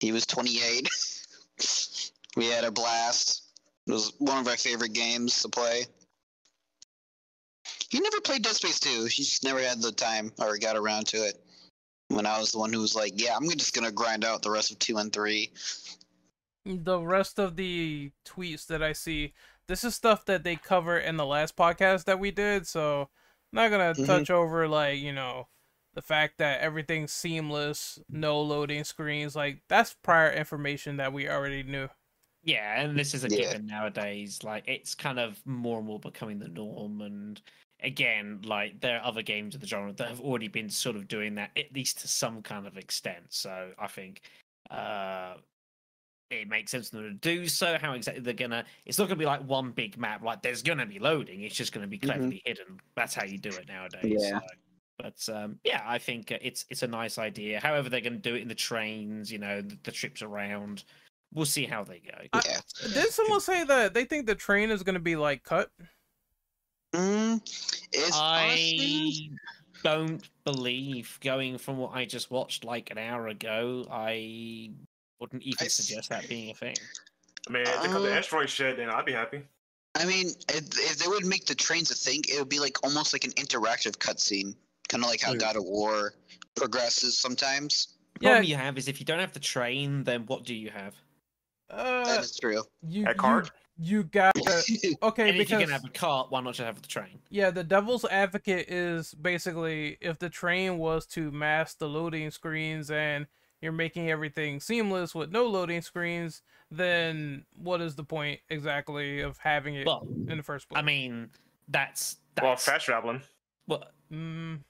He 0.00 0.12
was 0.12 0.26
28. 0.26 0.88
we 2.36 2.46
had 2.46 2.64
a 2.64 2.70
blast. 2.70 3.42
It 3.86 3.92
was 3.92 4.12
one 4.18 4.38
of 4.38 4.48
our 4.48 4.56
favorite 4.56 4.92
games 4.92 5.40
to 5.42 5.48
play. 5.48 5.86
He 7.90 8.00
never 8.00 8.20
played 8.20 8.42
Dead 8.42 8.56
Space 8.56 8.80
2. 8.80 9.04
He 9.04 9.22
just 9.22 9.44
never 9.44 9.60
had 9.60 9.80
the 9.80 9.92
time 9.92 10.32
or 10.38 10.58
got 10.58 10.76
around 10.76 11.06
to 11.08 11.18
it. 11.18 11.42
When 12.08 12.26
I 12.26 12.38
was 12.38 12.52
the 12.52 12.58
one 12.58 12.72
who 12.72 12.80
was 12.80 12.94
like, 12.94 13.12
yeah, 13.16 13.36
I'm 13.36 13.48
just 13.50 13.74
going 13.74 13.86
to 13.86 13.92
grind 13.92 14.24
out 14.24 14.42
the 14.42 14.50
rest 14.50 14.70
of 14.70 14.78
2 14.78 14.96
and 14.98 15.12
3. 15.12 15.52
The 16.64 16.98
rest 16.98 17.38
of 17.38 17.56
the 17.56 18.10
tweets 18.24 18.66
that 18.66 18.82
I 18.82 18.92
see, 18.92 19.34
this 19.68 19.84
is 19.84 19.94
stuff 19.94 20.24
that 20.26 20.42
they 20.42 20.56
cover 20.56 20.98
in 20.98 21.16
the 21.16 21.26
last 21.26 21.56
podcast 21.56 22.04
that 22.04 22.18
we 22.18 22.30
did. 22.32 22.66
So 22.66 23.02
I'm 23.02 23.08
not 23.52 23.70
gonna 23.70 23.94
Mhm. 23.94 24.06
touch 24.06 24.30
over 24.30 24.66
like 24.66 24.98
you 24.98 25.12
know 25.12 25.46
the 25.94 26.02
fact 26.02 26.38
that 26.38 26.60
everything's 26.60 27.12
seamless, 27.12 28.00
no 28.08 28.40
loading 28.40 28.82
screens. 28.82 29.36
Like 29.36 29.62
that's 29.68 29.94
prior 29.94 30.32
information 30.32 30.96
that 30.96 31.12
we 31.12 31.28
already 31.28 31.62
knew. 31.62 31.88
Yeah, 32.42 32.80
and 32.80 32.98
this 32.98 33.14
is 33.14 33.22
a 33.24 33.28
Yeah. 33.28 33.36
given 33.52 33.66
nowadays. 33.66 34.42
Like 34.42 34.64
it's 34.66 34.94
kind 34.96 35.20
of 35.20 35.44
more 35.46 35.78
and 35.78 35.86
more 35.86 36.00
becoming 36.00 36.40
the 36.40 36.48
norm. 36.48 37.00
And 37.00 37.40
again, 37.82 38.40
like 38.44 38.80
there 38.80 38.98
are 38.98 39.04
other 39.04 39.22
games 39.22 39.54
of 39.54 39.60
the 39.60 39.66
genre 39.66 39.92
that 39.92 40.08
have 40.08 40.20
already 40.20 40.48
been 40.48 40.68
sort 40.70 40.96
of 40.96 41.08
doing 41.08 41.34
that 41.36 41.50
at 41.56 41.72
least 41.74 42.00
to 42.00 42.08
some 42.08 42.42
kind 42.42 42.66
of 42.66 42.76
extent. 42.78 43.24
So 43.30 43.70
I 43.78 43.86
think 43.86 44.22
uh 44.70 45.34
it 46.30 46.48
makes 46.48 46.72
sense 46.72 46.90
for 46.90 46.96
them 46.96 47.04
to 47.04 47.14
do 47.14 47.46
so. 47.46 47.78
How 47.80 47.92
exactly 47.92 48.22
they're 48.22 48.34
gonna 48.34 48.64
it's 48.84 48.98
not 48.98 49.08
gonna 49.08 49.18
be 49.18 49.26
like 49.26 49.42
one 49.46 49.70
big 49.70 49.96
map, 49.96 50.22
like 50.22 50.42
there's 50.42 50.62
gonna 50.62 50.86
be 50.86 50.98
loading, 50.98 51.42
it's 51.42 51.54
just 51.54 51.72
gonna 51.72 51.86
be 51.86 51.98
cleverly 51.98 52.42
hidden. 52.44 52.80
That's 52.96 53.14
how 53.14 53.24
you 53.24 53.38
do 53.38 53.50
it 53.50 53.68
nowadays. 53.68 54.16
Yeah. 54.18 54.40
so. 54.40 54.46
But 54.98 55.28
um, 55.34 55.58
yeah, 55.62 55.82
I 55.86 55.98
think 55.98 56.32
uh, 56.32 56.38
it's 56.40 56.64
it's 56.70 56.82
a 56.82 56.86
nice 56.86 57.18
idea. 57.18 57.60
However, 57.60 57.90
they're 57.90 58.00
going 58.00 58.14
to 58.14 58.18
do 58.18 58.34
it 58.34 58.40
in 58.40 58.48
the 58.48 58.54
trains, 58.54 59.30
you 59.30 59.36
know, 59.38 59.60
the, 59.60 59.76
the 59.82 59.92
trips 59.92 60.22
around. 60.22 60.84
We'll 61.34 61.44
see 61.44 61.66
how 61.66 61.84
they 61.84 61.98
go. 62.00 62.16
I- 62.32 62.40
Yeah. 62.46 62.60
Did 62.94 63.10
someone 63.12 63.42
say 63.42 63.62
that 63.64 63.92
they 63.92 64.06
think 64.06 64.24
the 64.24 64.34
train 64.34 64.70
is 64.70 64.82
gonna 64.82 64.98
be 64.98 65.14
like 65.14 65.42
cut? 65.42 65.70
Mm, 66.96 67.40
it's 67.92 68.16
I 68.16 69.28
don't 69.82 70.28
believe, 70.44 71.18
going 71.20 71.58
from 71.58 71.78
what 71.78 71.92
I 71.94 72.04
just 72.06 72.30
watched 72.30 72.64
like 72.64 72.90
an 72.90 72.98
hour 72.98 73.28
ago, 73.28 73.86
I 73.90 74.70
wouldn't 75.20 75.42
even 75.42 75.58
I 75.60 75.66
s- 75.66 75.74
suggest 75.74 76.08
that 76.10 76.28
being 76.28 76.50
a 76.50 76.54
thing. 76.54 76.76
I 77.48 77.52
mean, 77.52 77.62
if 77.66 77.82
they 77.82 77.88
cut 77.88 78.02
the 78.02 78.12
Uh, 78.12 78.16
asteroid 78.16 78.48
shit, 78.50 78.76
then 78.76 78.88
I'd 78.90 79.04
be 79.04 79.12
happy. 79.12 79.42
I 79.94 80.04
mean, 80.04 80.28
if, 80.48 80.64
if 80.78 80.98
they 80.98 81.08
would 81.08 81.24
make 81.24 81.46
the 81.46 81.54
trains 81.54 81.90
a 81.90 81.94
thing, 81.94 82.22
it 82.28 82.38
would 82.38 82.48
be 82.48 82.58
like 82.58 82.82
almost 82.84 83.12
like 83.12 83.24
an 83.24 83.32
interactive 83.32 83.96
cutscene, 83.96 84.54
kind 84.88 85.02
of 85.04 85.08
like 85.10 85.20
how. 85.20 85.34
God 85.34 85.56
of 85.56 85.64
War 85.64 86.14
progresses 86.54 87.18
sometimes. 87.18 87.88
The 88.14 88.20
Yeah. 88.20 88.28
problem 88.30 88.44
you 88.48 88.56
have 88.56 88.78
is 88.78 88.88
if 88.88 89.00
you 89.00 89.06
don't 89.06 89.20
have 89.20 89.32
the 89.32 89.40
train, 89.40 90.04
then 90.04 90.26
what 90.26 90.44
do 90.44 90.54
you 90.54 90.70
have? 90.70 90.94
Uh, 91.70 92.04
That 92.04 92.24
is 92.24 92.36
true. 92.36 92.62
you 92.82 93.04
A 93.04 93.08
you, 93.08 93.14
cart? 93.14 93.50
You 93.78 94.04
got 94.04 94.36
okay 95.02 95.28
and 95.28 95.40
if 95.40 95.50
you 95.50 95.58
can 95.58 95.68
have 95.68 95.84
a 95.84 95.88
cart, 95.88 96.30
why 96.30 96.40
not 96.40 96.54
just 96.54 96.66
have 96.66 96.80
the 96.80 96.88
train? 96.88 97.18
Yeah, 97.30 97.50
the 97.50 97.64
devil's 97.64 98.04
advocate 98.04 98.70
is 98.70 99.14
basically 99.14 99.98
if 100.00 100.18
the 100.18 100.30
train 100.30 100.78
was 100.78 101.06
to 101.08 101.30
mask 101.30 101.78
the 101.78 101.88
loading 101.88 102.30
screens 102.30 102.90
and 102.90 103.26
you're 103.60 103.72
making 103.72 104.10
everything 104.10 104.60
seamless 104.60 105.14
with 105.14 105.30
no 105.30 105.46
loading 105.46 105.82
screens, 105.82 106.42
then 106.70 107.44
what 107.56 107.80
is 107.80 107.94
the 107.96 108.04
point 108.04 108.40
exactly 108.48 109.20
of 109.20 109.38
having 109.38 109.74
it 109.74 109.86
Well, 109.86 110.06
in 110.28 110.36
the 110.36 110.42
first 110.42 110.68
place? 110.68 110.78
I 110.78 110.82
mean, 110.82 111.30
that's 111.68 112.16
that's 112.34 112.44
Well, 112.44 112.56
fast 112.56 112.86
traveling. 112.86 113.22
well, 113.66 113.84
mm, 114.12 114.60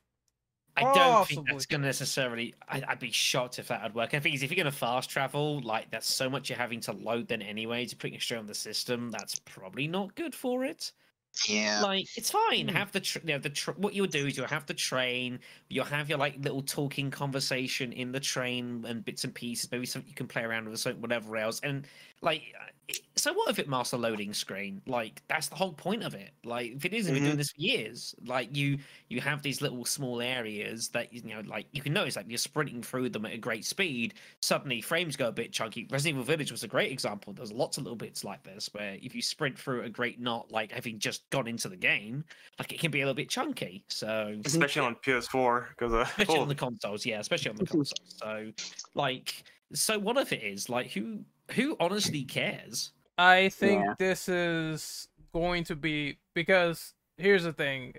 I 0.76 0.94
don't 0.94 1.26
think 1.26 1.48
that's 1.48 1.66
going 1.66 1.80
to 1.80 1.86
necessarily. 1.86 2.54
I, 2.68 2.82
I'd 2.86 2.98
be 2.98 3.10
shocked 3.10 3.58
if 3.58 3.68
that 3.68 3.82
would 3.82 3.94
work. 3.94 4.12
And 4.12 4.22
the 4.22 4.24
thing 4.24 4.34
is, 4.34 4.42
if 4.42 4.50
you're 4.50 4.62
going 4.62 4.72
to 4.72 4.78
fast 4.78 5.08
travel, 5.08 5.60
like 5.60 5.90
that's 5.90 6.12
so 6.12 6.28
much 6.28 6.50
you're 6.50 6.58
having 6.58 6.80
to 6.80 6.92
load 6.92 7.28
then 7.28 7.42
anyway 7.42 7.86
to 7.86 7.96
put 7.96 8.12
it 8.12 8.20
straight 8.20 8.38
on 8.38 8.46
the 8.46 8.54
system. 8.54 9.10
That's 9.10 9.38
probably 9.40 9.88
not 9.88 10.14
good 10.14 10.34
for 10.34 10.64
it. 10.64 10.92
Yeah. 11.48 11.82
Like 11.82 12.06
it's 12.16 12.30
fine. 12.30 12.68
Hmm. 12.68 12.74
Have 12.74 12.92
the 12.92 13.00
tr- 13.00 13.18
you 13.24 13.34
know, 13.34 13.38
the 13.38 13.50
tr- 13.50 13.72
what 13.72 13.94
you'll 13.94 14.06
do 14.06 14.26
is 14.26 14.36
you'll 14.36 14.46
have 14.46 14.66
the 14.66 14.74
train. 14.74 15.40
You'll 15.68 15.84
have 15.84 16.08
your 16.08 16.18
like 16.18 16.36
little 16.38 16.62
talking 16.62 17.10
conversation 17.10 17.92
in 17.92 18.12
the 18.12 18.20
train 18.20 18.84
and 18.86 19.04
bits 19.04 19.24
and 19.24 19.34
pieces. 19.34 19.70
Maybe 19.70 19.86
something 19.86 20.08
you 20.08 20.14
can 20.14 20.28
play 20.28 20.42
around 20.42 20.64
with, 20.64 20.74
or 20.74 20.78
something, 20.78 21.02
whatever 21.02 21.36
else. 21.36 21.60
And 21.60 21.86
like, 22.22 22.42
uh, 22.58 22.94
so 23.16 23.32
what 23.32 23.50
if 23.50 23.58
it 23.58 23.68
masks 23.68 23.92
a 23.92 23.98
loading 23.98 24.32
screen? 24.32 24.80
Like 24.86 25.22
that's 25.28 25.48
the 25.48 25.56
whole 25.56 25.72
point 25.72 26.02
of 26.04 26.14
it. 26.14 26.30
Like 26.44 26.72
if 26.72 26.84
it 26.84 26.94
is, 26.94 27.06
we've 27.06 27.14
been 27.16 27.24
doing 27.24 27.36
this 27.36 27.50
for 27.50 27.60
years. 27.60 28.14
Like 28.24 28.54
you 28.56 28.78
you 29.08 29.20
have 29.20 29.42
these 29.42 29.60
little 29.60 29.84
small 29.84 30.22
areas 30.22 30.88
that 30.90 31.12
you 31.12 31.22
know, 31.22 31.42
like 31.46 31.66
you 31.72 31.82
can 31.82 31.92
notice, 31.92 32.16
like 32.16 32.26
you're 32.28 32.38
sprinting 32.38 32.82
through 32.82 33.10
them 33.10 33.26
at 33.26 33.32
a 33.32 33.38
great 33.38 33.64
speed. 33.64 34.14
Suddenly 34.40 34.80
frames 34.80 35.16
go 35.16 35.28
a 35.28 35.32
bit 35.32 35.52
chunky. 35.52 35.86
Resident 35.90 36.14
Evil 36.16 36.24
Village 36.24 36.52
was 36.52 36.62
a 36.62 36.68
great 36.68 36.92
example. 36.92 37.32
There's 37.32 37.52
lots 37.52 37.76
of 37.76 37.84
little 37.84 37.96
bits 37.96 38.24
like 38.24 38.42
this 38.44 38.72
where 38.72 38.96
if 39.02 39.14
you 39.14 39.22
sprint 39.22 39.58
through 39.58 39.82
a 39.82 39.90
great 39.90 40.20
knot, 40.20 40.50
like 40.52 40.70
having 40.72 40.98
just 40.98 41.25
gone 41.30 41.46
into 41.46 41.68
the 41.68 41.76
game, 41.76 42.24
like 42.58 42.72
it 42.72 42.80
can 42.80 42.90
be 42.90 43.00
a 43.00 43.04
little 43.04 43.14
bit 43.14 43.28
chunky. 43.28 43.84
So 43.88 44.36
Especially 44.44 44.82
on 44.82 44.96
PS4, 44.96 45.68
because 45.70 45.92
uh, 45.92 46.00
especially 46.00 46.38
oh, 46.38 46.42
on 46.42 46.48
the 46.48 46.54
consoles, 46.54 47.04
yeah, 47.04 47.20
especially 47.20 47.50
on 47.50 47.56
the 47.56 47.66
consoles. 47.66 47.92
So 48.18 48.50
like, 48.94 49.44
so 49.72 49.98
what 49.98 50.16
if 50.16 50.32
it 50.32 50.42
is 50.42 50.68
like 50.68 50.92
who 50.92 51.20
who 51.52 51.76
honestly 51.80 52.24
cares? 52.24 52.92
I 53.18 53.48
think 53.48 53.82
Yeah. 53.84 53.94
this 53.98 54.28
is 54.28 55.08
going 55.32 55.64
to 55.64 55.76
be 55.76 56.18
because 56.34 56.94
here's 57.16 57.44
the 57.44 57.52
thing. 57.52 57.94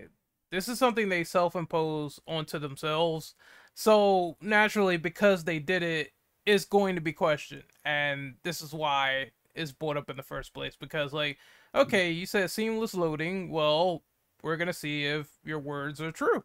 This 0.52 0.68
is 0.68 0.80
something 0.80 1.10
they 1.10 1.24
self-impose 1.24 2.20
onto 2.28 2.60
themselves. 2.60 3.36
So 3.74 4.38
naturally 4.42 4.98
because 4.98 5.44
they 5.44 5.60
did 5.60 5.84
it 5.84 6.12
it's 6.48 6.64
going 6.64 6.96
to 6.96 7.02
be 7.02 7.12
questioned 7.12 7.64
and 7.84 8.36
this 8.44 8.62
is 8.62 8.74
why 8.74 9.30
it's 9.54 9.74
brought 9.74 9.98
up 9.98 10.10
in 10.10 10.16
the 10.16 10.24
first 10.24 10.54
place 10.54 10.78
because 10.80 11.12
like 11.12 11.38
okay, 11.76 12.12
you 12.12 12.26
said 12.26 12.50
seamless 12.52 12.94
loading, 12.94 13.50
well, 13.50 14.04
we're 14.44 14.58
going 14.58 14.68
to 14.68 14.74
see 14.74 15.06
if 15.06 15.28
your 15.44 15.60
words 15.60 16.02
are 16.02 16.12
true. 16.12 16.44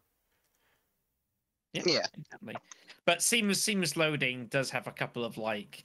Yeah. 1.73 2.05
exactly. 2.17 2.55
But 3.05 3.21
seamless 3.21 3.61
seamless 3.61 3.97
loading 3.97 4.45
does 4.47 4.69
have 4.69 4.87
a 4.87 4.91
couple 4.91 5.25
of 5.25 5.37
like 5.37 5.83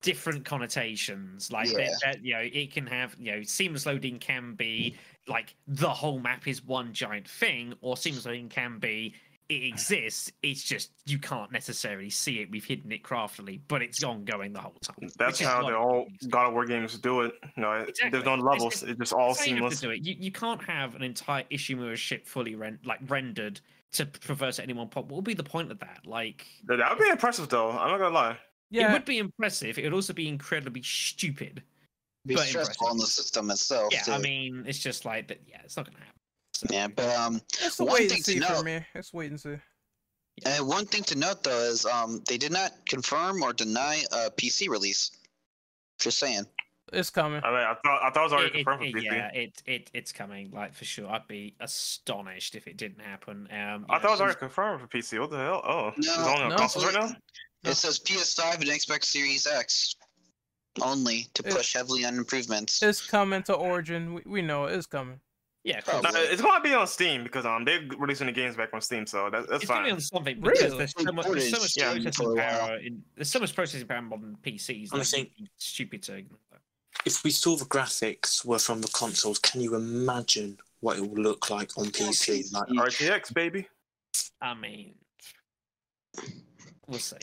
different 0.00 0.44
connotations. 0.44 1.50
Like 1.52 1.68
that- 1.70 1.78
Yeah. 1.80 1.94
that, 2.04 2.24
you 2.24 2.34
know, 2.34 2.40
it 2.52 2.72
can 2.72 2.86
have 2.86 3.16
you 3.18 3.32
know 3.32 3.42
seamless 3.42 3.84
loading 3.86 4.18
can 4.18 4.54
be 4.54 4.96
like 5.28 5.54
the 5.66 5.90
whole 5.90 6.18
map 6.18 6.46
is 6.46 6.64
one 6.64 6.92
giant 6.92 7.28
thing, 7.28 7.74
or 7.80 7.96
seamless 7.96 8.26
loading 8.26 8.48
can 8.48 8.78
be 8.78 9.14
it 9.48 9.62
exists. 9.64 10.32
It's 10.42 10.62
just 10.62 10.90
you 11.06 11.18
can't 11.18 11.52
necessarily 11.52 12.10
see 12.10 12.40
it. 12.40 12.50
We've 12.50 12.64
hidden 12.64 12.90
it 12.92 13.02
craftily, 13.02 13.60
but 13.68 13.82
it's 13.82 14.02
ongoing 14.02 14.52
the 14.52 14.60
whole 14.60 14.74
time. 14.82 15.10
that's 15.18 15.40
how 15.40 15.62
what 15.64 15.70
the 15.70 15.76
all 15.76 16.06
is. 16.20 16.26
God 16.28 16.48
of 16.48 16.52
War 16.54 16.64
games 16.64 16.96
do 16.98 17.22
it. 17.22 17.34
You 17.56 17.62
know, 17.62 17.72
Exactly. 17.72 18.10
there's 18.10 18.24
no 18.24 18.34
levels. 18.36 18.82
it's- 18.82 18.90
It's 18.90 18.98
just 18.98 19.12
all 19.12 19.28
That's 19.28 19.40
how 19.40 19.44
you 19.46 19.62
have 19.62 19.72
seamless. 19.74 19.80
to 19.80 19.86
do 19.86 19.90
it. 19.92 20.02
You, 20.06 20.16
you 20.18 20.32
can't 20.32 20.62
have 20.64 20.94
an 20.94 21.02
entire 21.02 21.44
Ishimura 21.44 21.96
ship 21.96 22.26
fully 22.26 22.54
ren- 22.54 22.78
like 22.84 23.00
rendered 23.08 23.60
to 23.92 24.06
traverse 24.06 24.58
at 24.58 24.62
any 24.64 24.72
one 24.72 24.88
point. 24.88 25.06
What 25.08 25.16
would 25.16 25.24
be 25.24 25.34
the 25.34 25.42
point 25.44 25.70
of 25.70 25.78
that? 25.80 26.00
Like, 26.06 26.46
That 26.64 26.76
that 26.78 26.90
would 26.90 27.02
be 27.04 27.10
impressive, 27.10 27.48
though. 27.50 27.70
I'm 27.72 27.90
not 27.90 27.98
gonna 27.98 28.14
lie. 28.14 28.38
Yeah. 28.70 28.88
it 28.88 28.92
would 28.94 29.04
be 29.04 29.18
impressive. 29.18 29.78
It 29.78 29.84
would 29.84 29.92
also 29.92 30.14
be 30.14 30.28
incredibly 30.28 30.82
stupid. 30.82 31.62
Be 32.24 32.36
But 32.36 32.46
stressful 32.46 32.86
on 32.86 32.96
the 32.96 33.04
system 33.06 33.50
itself. 33.50 33.92
Yeah, 33.92 34.14
I 34.14 34.18
mean, 34.18 34.64
it's 34.66 34.78
just 34.78 35.04
like 35.04 35.28
that. 35.28 35.40
Yeah, 35.46 35.60
it's 35.64 35.76
not 35.76 35.84
gonna 35.86 35.98
happen. 35.98 36.20
So, 36.68 36.74
Yeah, 36.74 36.88
but 36.88 37.14
um, 37.16 37.40
It's 37.60 37.78
a 37.80 37.84
one 37.84 37.94
wait 37.94 38.08
thing 38.10 38.16
and 38.18 38.24
to 38.24 38.30
see 38.32 38.40
for 38.40 38.52
note- 38.54 38.64
me. 38.64 38.86
It's 38.94 39.12
wait 39.12 39.30
and 39.30 39.40
see. 39.40 39.56
uh, 40.46 40.64
one 40.64 40.86
thing 40.86 41.02
to 41.04 41.18
note 41.18 41.42
though 41.42 41.60
is 41.64 41.84
um, 41.86 42.22
they 42.28 42.38
did 42.38 42.52
not 42.52 42.72
confirm 42.86 43.42
or 43.42 43.52
deny 43.52 44.02
a 44.12 44.30
PC 44.30 44.68
release. 44.68 45.10
Just 45.98 46.18
saying. 46.18 46.44
It's 46.92 47.10
coming. 47.10 47.40
I 47.42 47.48
mean, 47.50 47.58
I 47.60 47.74
thought 47.84 48.02
I 48.02 48.10
thought 48.10 48.20
it 48.20 48.24
was 48.24 48.32
already 48.32 48.46
it- 48.48 48.54
it- 48.60 48.64
confirmed 48.64 48.82
it- 48.84 48.92
for 48.92 48.98
PC. 48.98 49.04
yeah, 49.04 49.28
it, 49.32 49.62
it 49.66 49.90
it's 49.94 50.12
coming. 50.12 50.50
Like 50.50 50.74
for 50.74 50.84
sure, 50.84 51.10
I'd 51.10 51.26
be 51.26 51.54
astonished 51.60 52.54
if 52.54 52.66
it 52.66 52.76
didn't 52.76 53.00
happen. 53.00 53.48
Um, 53.50 53.86
I 53.88 53.96
know, 53.96 54.00
thought 54.00 54.04
it 54.04 54.10
was 54.10 54.20
already 54.20 54.38
confirmed 54.38 54.80
for 54.82 54.86
PC. 54.88 55.18
What 55.18 55.30
the 55.30 55.38
hell? 55.38 55.62
Oh, 55.64 55.92
it's 55.96 56.08
only 56.18 56.42
on 56.42 56.48
no. 56.50 56.56
consoles 56.56 56.84
right 56.84 56.94
now. 56.94 57.16
It 57.70 57.74
says 57.76 57.98
PS5 58.00 58.54
and 58.56 58.64
Xbox 58.64 59.04
Series 59.04 59.46
X 59.46 59.94
only 60.82 61.28
to 61.34 61.46
It- 61.46 61.54
push 61.54 61.72
heavily 61.74 62.04
on 62.04 62.16
improvements. 62.18 62.82
It's 62.82 63.06
coming 63.06 63.42
to 63.44 63.54
Origin. 63.54 64.14
We, 64.14 64.22
we 64.26 64.42
know 64.42 64.66
it 64.66 64.74
is 64.74 64.86
coming. 64.86 65.20
Yeah, 65.64 65.80
No, 66.02 66.10
it's 66.14 66.42
gonna 66.42 66.60
be 66.62 66.74
on 66.74 66.88
Steam 66.88 67.22
because 67.22 67.46
um 67.46 67.64
they're 67.64 67.82
releasing 67.96 68.26
the 68.26 68.32
games 68.32 68.56
back 68.56 68.70
on 68.74 68.80
Steam, 68.80 69.06
so 69.06 69.30
that, 69.30 69.48
that's 69.48 69.62
it's 69.62 69.70
gonna 69.70 69.84
be 69.84 69.92
on 69.92 70.00
something 70.00 70.40
Really? 70.40 70.60
because 70.60 70.76
there's 70.76 70.94
so 70.98 71.12
much, 71.12 71.26
there's 71.26 71.50
so 71.50 71.58
much 71.60 71.76
Yeah, 71.76 71.92
processing 71.92 72.12
for 72.12 72.32
a 72.32 72.34
while. 72.34 72.58
power. 72.68 72.76
In, 72.78 73.02
there's 73.14 73.30
so 73.30 73.38
much 73.38 73.54
processing 73.54 73.86
power 73.86 73.98
in 73.98 74.04
modern 74.06 74.36
PCs. 74.42 74.90
And 74.92 75.00
I 75.00 75.04
think- 75.04 75.30
stupid 75.58 76.02
to. 76.04 76.24
If 77.06 77.22
we 77.24 77.30
saw 77.30 77.56
the 77.56 77.64
graphics 77.64 78.44
were 78.44 78.58
from 78.58 78.80
the 78.80 78.88
consoles, 78.88 79.38
can 79.38 79.60
you 79.60 79.74
imagine 79.76 80.58
what 80.80 80.98
it 80.98 81.00
will 81.00 81.22
look 81.22 81.48
like 81.48 81.76
on 81.78 81.86
PC? 81.86 82.52
Like, 82.52 82.68
RTX 82.68 83.32
baby. 83.32 83.66
I 84.40 84.54
mean, 84.54 84.94
we'll 86.86 86.98
see. 86.98 87.16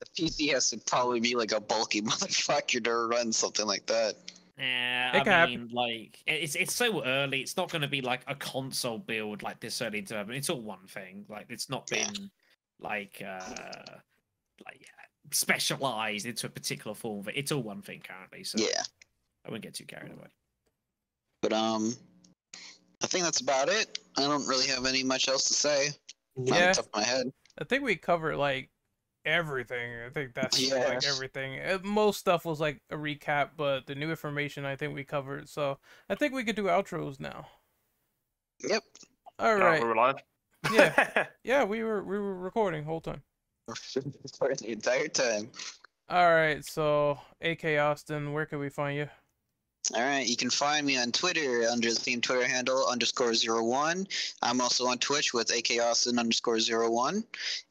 The 0.00 0.06
PC 0.18 0.52
has 0.52 0.70
to 0.70 0.78
probably 0.78 1.20
be 1.20 1.34
like 1.34 1.52
a 1.52 1.60
bulky 1.60 2.02
motherfucker 2.10 2.82
to 2.84 2.94
run 3.06 3.32
something 3.32 3.66
like 3.66 3.86
that. 3.86 4.16
Yeah, 4.58 5.16
It 5.16 5.20
I 5.20 5.24
can 5.24 5.32
happen. 5.32 5.60
mean, 5.66 5.68
like 5.72 6.18
it's 6.26 6.54
it's 6.54 6.74
so 6.74 7.04
early. 7.04 7.40
It's 7.40 7.56
not 7.56 7.70
going 7.70 7.82
to 7.82 7.88
be 7.88 8.00
like 8.02 8.22
a 8.28 8.34
console 8.34 8.98
build 8.98 9.42
like 9.42 9.58
this 9.60 9.80
early 9.82 9.98
in 9.98 10.04
development. 10.04 10.38
It's 10.38 10.48
all 10.50 10.60
one 10.60 10.86
thing. 10.86 11.26
Like 11.28 11.46
it's 11.48 11.68
not 11.68 11.88
Yeah. 11.92 12.04
been 12.10 12.30
like 12.80 13.22
uh 13.26 13.94
like 14.64 14.78
yeah, 14.80 15.04
specialized 15.32 16.26
into 16.26 16.46
a 16.46 16.50
particular 16.50 16.94
form 16.94 17.20
of 17.20 17.28
it. 17.28 17.36
It's 17.36 17.50
all 17.52 17.62
one 17.62 17.82
thing 17.82 18.00
currently. 18.06 18.44
So 18.44 18.58
Yeah, 18.58 18.82
I 19.44 19.48
wouldn't 19.50 19.64
get 19.64 19.74
too 19.74 19.86
carried 19.86 20.12
away. 20.12 20.28
but 21.42 21.52
um, 21.52 21.94
I 23.02 23.06
think 23.06 23.24
that's 23.24 23.40
about 23.40 23.68
it. 23.68 23.98
I 24.16 24.22
don't 24.22 24.46
really 24.46 24.66
have 24.68 24.86
any 24.86 25.02
much 25.02 25.28
else 25.28 25.44
to 25.48 25.54
say. 25.54 25.88
Yeah. 26.36 26.72
top 26.72 26.86
of 26.86 26.90
my 26.94 27.02
head. 27.04 27.32
I 27.60 27.64
think 27.64 27.82
we 27.82 27.96
covered 27.96 28.36
like 28.36 28.70
everything. 29.24 29.92
I 30.06 30.10
think 30.10 30.34
that's 30.34 30.70
like 30.70 31.04
everything. 31.06 31.60
Uh, 31.60 31.78
Most 31.82 32.20
stuff 32.20 32.44
was 32.44 32.60
like 32.60 32.82
a 32.90 32.96
recap, 32.96 33.50
but 33.56 33.86
the 33.86 33.94
new 33.94 34.10
information 34.10 34.64
I 34.64 34.76
think 34.76 34.94
we 34.94 35.04
covered. 35.04 35.48
So 35.48 35.78
I 36.08 36.14
think 36.14 36.34
we 36.34 36.44
could 36.44 36.56
do 36.56 36.64
outros 36.64 37.20
now. 37.20 37.46
Yep. 38.68 38.82
All 39.38 39.54
right. 39.56 39.62
Oh, 39.62 39.66
right. 39.66 39.82
we're 39.82 39.96
live. 39.96 40.16
Yeah. 40.72 41.26
Yeah, 41.44 41.64
we 41.64 41.82
were 41.82 42.02
we 42.02 42.18
were 42.18 42.34
recording 42.34 42.84
whole 42.84 43.00
time. 43.00 43.22
The 43.94 44.64
entire 44.66 45.08
time. 45.08 45.50
All 46.08 46.32
right. 46.32 46.64
So 46.64 47.18
AK 47.40 47.64
Austin, 47.78 48.32
where 48.32 48.46
can 48.46 48.58
we 48.58 48.68
find 48.68 48.96
you? 48.96 49.08
All 49.92 50.02
right, 50.02 50.26
you 50.26 50.36
can 50.36 50.48
find 50.48 50.86
me 50.86 50.96
on 50.96 51.12
Twitter 51.12 51.68
under 51.70 51.90
the 51.90 51.94
same 51.94 52.22
Twitter 52.22 52.46
handle 52.48 52.86
underscore 52.88 53.34
zero 53.34 53.62
one. 53.62 54.06
I'm 54.40 54.60
also 54.62 54.86
on 54.86 54.96
Twitch 54.98 55.34
with 55.34 55.54
AK 55.54 55.78
Austin 55.82 56.18
underscore 56.18 56.58
zero 56.58 56.90
one, 56.90 57.22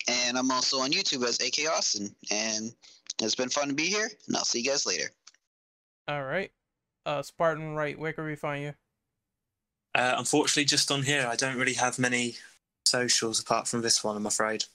and 0.08 0.38
I'm 0.38 0.52
also 0.52 0.78
on 0.80 0.92
YouTube 0.92 1.26
as 1.28 1.40
AK 1.42 1.68
Austin. 1.76 2.16
And 2.30 2.72
it's 3.20 3.34
been 3.34 3.50
fun 3.50 3.70
to 3.70 3.74
be 3.74 3.86
here, 3.88 4.12
and 4.28 4.38
I'll 4.38 4.46
see 4.46 4.60
you 4.60 4.70
guys 4.70 4.86
later. 4.86 5.10
All 6.08 6.24
right. 6.24 6.52
Uh, 7.06 7.24
Spartan 7.24 7.74
Wright? 7.74 7.98
Where 7.98 8.14
can 8.14 8.26
we 8.26 8.36
find 8.36 8.64
you? 8.64 8.74
uh, 9.96 10.16
unfortunately, 10.18 10.66
just 10.66 10.92
on 10.92 11.02
here, 11.04 11.28
I 11.30 11.36
don't 11.36 11.58
really 11.58 11.74
have 11.74 11.98
many 11.98 12.36
socials 12.86 13.40
apart 13.40 13.68
from 13.68 13.82
this 13.82 14.04
one. 14.04 14.16
I'm 14.18 14.26
afraid. 14.28 14.66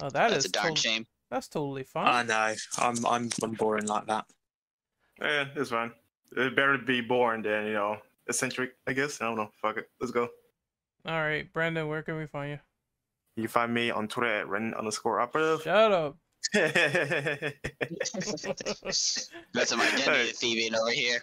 Oh, 0.00 0.08
that 0.10 0.30
That's 0.30 0.44
is 0.44 0.50
a 0.50 0.52
darn 0.52 0.68
tot- 0.68 0.78
shame. 0.78 1.06
that's 1.30 1.48
totally 1.48 1.82
fine. 1.82 2.06
I 2.06 2.22
know. 2.22 2.54
I'm 2.78 3.04
I'm 3.06 3.30
I'm 3.42 3.52
boring 3.54 3.86
like 3.86 4.06
that. 4.06 4.26
Yeah, 5.20 5.46
it's 5.56 5.70
fine. 5.70 5.90
It 6.36 6.54
better 6.56 6.78
be 6.78 7.00
boring 7.00 7.42
than 7.42 7.66
you 7.66 7.72
know 7.72 7.98
eccentric. 8.26 8.72
I 8.86 8.92
guess 8.92 9.20
I 9.20 9.24
don't 9.26 9.36
know. 9.36 9.50
Fuck 9.60 9.78
it. 9.78 9.88
Let's 10.00 10.12
go. 10.12 10.28
All 11.06 11.20
right, 11.20 11.50
Brandon, 11.52 11.88
where 11.88 12.02
can 12.02 12.16
we 12.18 12.26
find 12.26 12.50
you? 12.50 12.58
You 13.42 13.48
find 13.48 13.72
me 13.72 13.90
on 13.90 14.08
Twitter 14.08 14.40
at 14.40 14.48
Ren 14.48 14.74
underscore 14.74 15.20
operative. 15.20 15.62
Shut 15.62 15.92
up. 15.92 16.16
That's 16.52 16.82
my 19.76 19.86
identity 19.86 20.02
Hey. 20.02 20.32
thieving 20.32 20.74
over 20.74 20.90
here. 20.90 21.22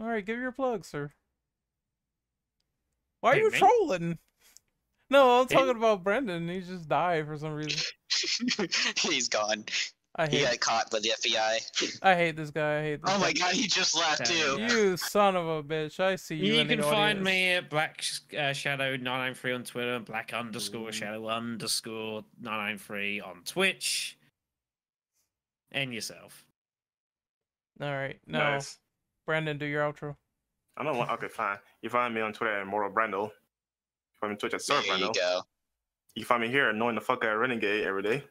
All 0.00 0.06
right, 0.06 0.24
give 0.24 0.38
your 0.38 0.52
plug, 0.52 0.84
sir. 0.84 1.10
Why 3.20 3.32
are 3.32 3.34
Hey, 3.34 3.40
you 3.40 3.50
me? 3.50 3.58
trolling? 3.58 4.18
No, 5.10 5.40
I'm 5.40 5.48
Hey. 5.48 5.54
talking 5.56 5.76
about 5.76 6.04
Brendan. 6.04 6.48
He 6.48 6.60
just 6.60 6.88
died 6.88 7.26
for 7.26 7.36
some 7.38 7.54
reason. 7.54 7.80
He's 9.02 9.28
gone. 9.28 9.64
I 10.20 10.26
He 10.26 10.38
hate. 10.38 10.46
got 10.46 10.60
caught 10.60 10.90
by 10.90 10.98
the 10.98 11.10
FBI. 11.10 11.98
I 12.02 12.14
hate 12.16 12.36
this 12.36 12.50
guy. 12.50 12.80
I 12.80 12.82
hate 12.82 13.02
this 13.02 13.10
Oh 13.14 13.18
guy. 13.18 13.24
my 13.26 13.32
god, 13.32 13.54
he 13.54 13.68
just 13.68 13.96
left 13.96 14.24
Damn. 14.26 14.56
too. 14.68 14.74
You 14.74 14.96
son 14.96 15.36
of 15.36 15.46
a 15.46 15.62
bitch! 15.62 16.00
I 16.00 16.16
see 16.16 16.34
you. 16.34 16.54
You, 16.54 16.60
in 16.60 16.66
the 16.66 16.74
can 16.74 16.82
find 16.82 17.22
me 17.22 17.52
at 17.52 17.70
Black 17.70 18.04
uh, 18.36 18.52
Shadow 18.52 18.90
nine 18.96 19.02
nine 19.04 19.34
three 19.34 19.52
on 19.52 19.62
Twitter, 19.62 19.94
and 19.94 20.04
Black 20.04 20.32
underscore 20.34 20.90
Shadow 20.90 21.28
underscore 21.28 22.24
nine 22.40 22.58
nine 22.58 22.78
three 22.78 23.20
on 23.20 23.42
Twitch, 23.44 24.18
and 25.70 25.94
yourself. 25.94 26.44
All 27.80 27.92
right, 27.94 28.18
now 28.26 28.54
Nice. 28.54 28.78
Brandon, 29.24 29.56
do 29.56 29.66
your 29.66 29.82
outro. 29.82 30.16
I 30.76 30.82
don't 30.82 30.96
want. 30.98 31.10
Okay, 31.12 31.28
fine. 31.28 31.58
You 31.80 31.90
find 31.90 32.12
me 32.12 32.20
on 32.22 32.32
Twitter 32.32 32.60
at 32.60 32.66
Mortal 32.66 32.90
Brandel. 32.90 33.26
You 33.26 33.30
find 34.20 34.30
me 34.30 34.34
on 34.34 34.38
Twitch 34.38 34.54
at 34.54 34.62
Sir 34.62 34.80
There 34.84 34.96
you 34.98 35.12
go. 35.14 35.42
You 36.16 36.24
find 36.24 36.42
me 36.42 36.48
here 36.48 36.70
annoying 36.70 36.96
the 36.96 37.00
fuck 37.00 37.24
out 37.24 37.34
of 37.34 37.38
Renegade 37.38 37.84
every 37.86 38.02
day. 38.02 38.24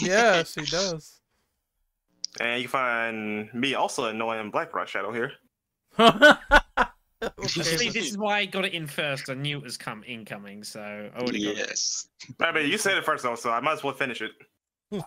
Yes, 0.00 0.54
he 0.54 0.62
does. 0.64 1.20
And 2.40 2.60
you 2.62 2.68
find 2.68 3.52
me 3.54 3.74
also 3.74 4.06
annoying 4.06 4.50
Black 4.50 4.74
Rock 4.74 4.88
Shadow 4.88 5.12
here. 5.12 5.32
See, 7.46 7.88
this 7.88 8.10
is 8.10 8.18
why 8.18 8.38
I 8.40 8.46
got 8.46 8.64
it 8.64 8.74
in 8.74 8.86
first. 8.86 9.30
I 9.30 9.34
knew 9.34 9.58
it 9.58 9.64
was 9.64 9.76
come 9.76 10.02
incoming, 10.06 10.64
so 10.64 10.80
I 10.80 11.16
already 11.18 11.44
got 11.44 11.52
it. 11.52 11.68
Yes. 11.68 12.08
I 12.40 12.52
mean, 12.52 12.70
you 12.70 12.76
said 12.78 12.98
it 12.98 13.04
first 13.04 13.22
though, 13.22 13.34
so 13.34 13.50
I 13.50 13.60
might 13.60 13.74
as 13.74 13.84
well 13.84 13.94
finish 13.94 14.20
it. 14.20 14.32
Uh, 14.92 14.98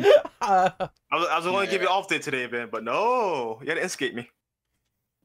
I 0.40 0.88
was, 1.12 1.28
I 1.28 1.36
was 1.36 1.44
going 1.44 1.66
to 1.66 1.70
give 1.70 1.82
you 1.82 1.88
off 1.88 2.08
day 2.08 2.18
today, 2.18 2.46
man, 2.46 2.68
but 2.72 2.82
no, 2.82 3.58
you 3.62 3.68
had 3.68 3.76
to 3.76 3.84
escape 3.84 4.14
me. 4.14 4.28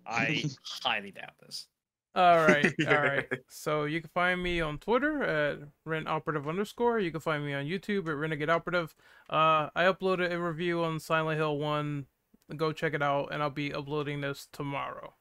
I 0.06 0.44
highly 0.84 1.12
doubt 1.12 1.34
this. 1.42 1.68
All 2.18 2.38
right, 2.48 2.74
all 2.88 3.02
right. 3.02 3.28
So 3.48 3.86
you 3.86 4.02
can 4.02 4.10
find 4.10 4.42
me 4.42 4.60
on 4.60 4.80
Twitter 4.80 5.22
at 5.24 5.60
Ren 5.86 6.08
Operative 6.08 6.48
underscore. 6.48 7.00
You 7.00 7.12
can 7.12 7.20
find 7.22 7.46
me 7.46 7.54
on 7.54 7.66
YouTube 7.66 8.08
at 8.10 8.16
Renegade 8.16 8.50
Operative. 8.50 8.96
Uh, 9.30 9.70
I 9.76 9.84
uploaded 9.84 10.32
a 10.32 10.42
review 10.42 10.84
on 10.84 11.00
Silent 11.00 11.38
Hill 11.38 11.60
One. 11.60 12.08
Go 12.56 12.72
check 12.72 12.96
it 12.96 13.04
out, 13.04 13.28
and 13.32 13.44
I'll 13.44 13.52
be 13.52 13.72
uploading 13.72 14.22
this 14.22 14.48
tomorrow. 14.52 15.14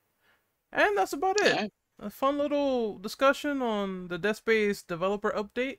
And 0.72 0.96
that's 0.96 1.12
about 1.12 1.40
it. 1.42 1.52
Alright. 1.52 1.72
A 1.98 2.10
fun 2.10 2.38
little 2.38 2.98
discussion 2.98 3.62
on 3.62 4.08
the 4.08 4.18
Dead 4.18 4.36
Space 4.36 4.82
developer 4.82 5.30
update. 5.30 5.78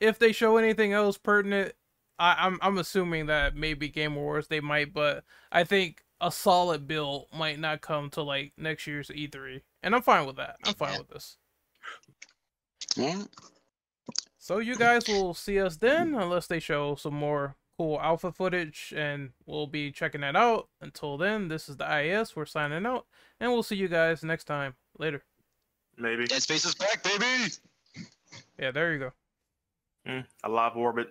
If 0.00 0.18
they 0.18 0.32
show 0.32 0.56
anything 0.58 0.92
else 0.92 1.18
pertinent, 1.18 1.74
I, 2.18 2.36
I'm 2.38 2.58
I'm 2.62 2.78
assuming 2.78 3.26
that 3.26 3.56
maybe 3.56 3.88
Game 3.88 4.16
Awards 4.16 4.48
they 4.48 4.60
might, 4.60 4.92
but 4.92 5.24
I 5.52 5.64
think 5.64 6.04
a 6.20 6.30
solid 6.32 6.86
build 6.88 7.26
might 7.36 7.58
not 7.58 7.80
come 7.80 8.10
to 8.10 8.22
like 8.22 8.52
next 8.56 8.86
year's 8.86 9.08
E3, 9.08 9.62
and 9.82 9.94
I'm 9.94 10.02
fine 10.02 10.26
with 10.26 10.36
that. 10.36 10.56
I'm 10.64 10.74
fine 10.74 10.92
Yeah. 10.94 10.98
with 10.98 11.08
this. 11.10 11.36
Yeah. 12.96 13.22
So 14.38 14.58
you 14.58 14.76
guys 14.76 15.06
will 15.06 15.34
see 15.34 15.60
us 15.60 15.76
then, 15.76 16.14
unless 16.14 16.46
they 16.46 16.58
show 16.58 16.94
some 16.94 17.14
more 17.14 17.56
cool 17.76 18.00
alpha 18.00 18.32
footage, 18.32 18.92
and 18.96 19.30
we'll 19.46 19.66
be 19.66 19.92
checking 19.92 20.22
that 20.22 20.34
out. 20.36 20.68
Until 20.80 21.16
then, 21.18 21.48
this 21.48 21.68
is 21.68 21.76
the 21.76 21.84
IAS. 21.84 22.34
We're 22.34 22.46
signing 22.46 22.86
out, 22.86 23.06
and 23.38 23.52
we'll 23.52 23.62
see 23.62 23.76
you 23.76 23.88
guys 23.88 24.24
next 24.24 24.44
time. 24.44 24.74
Later. 24.98 25.22
Maybe. 25.96 26.26
Dead 26.26 26.42
Space 26.42 26.64
is 26.64 26.74
back, 26.74 27.02
baby. 27.04 27.52
Yeah, 28.58 28.70
there 28.70 28.92
you 28.92 28.98
go. 28.98 29.12
Mm, 30.06 30.24
a 30.44 30.48
live 30.48 30.76
orbit. 30.76 31.08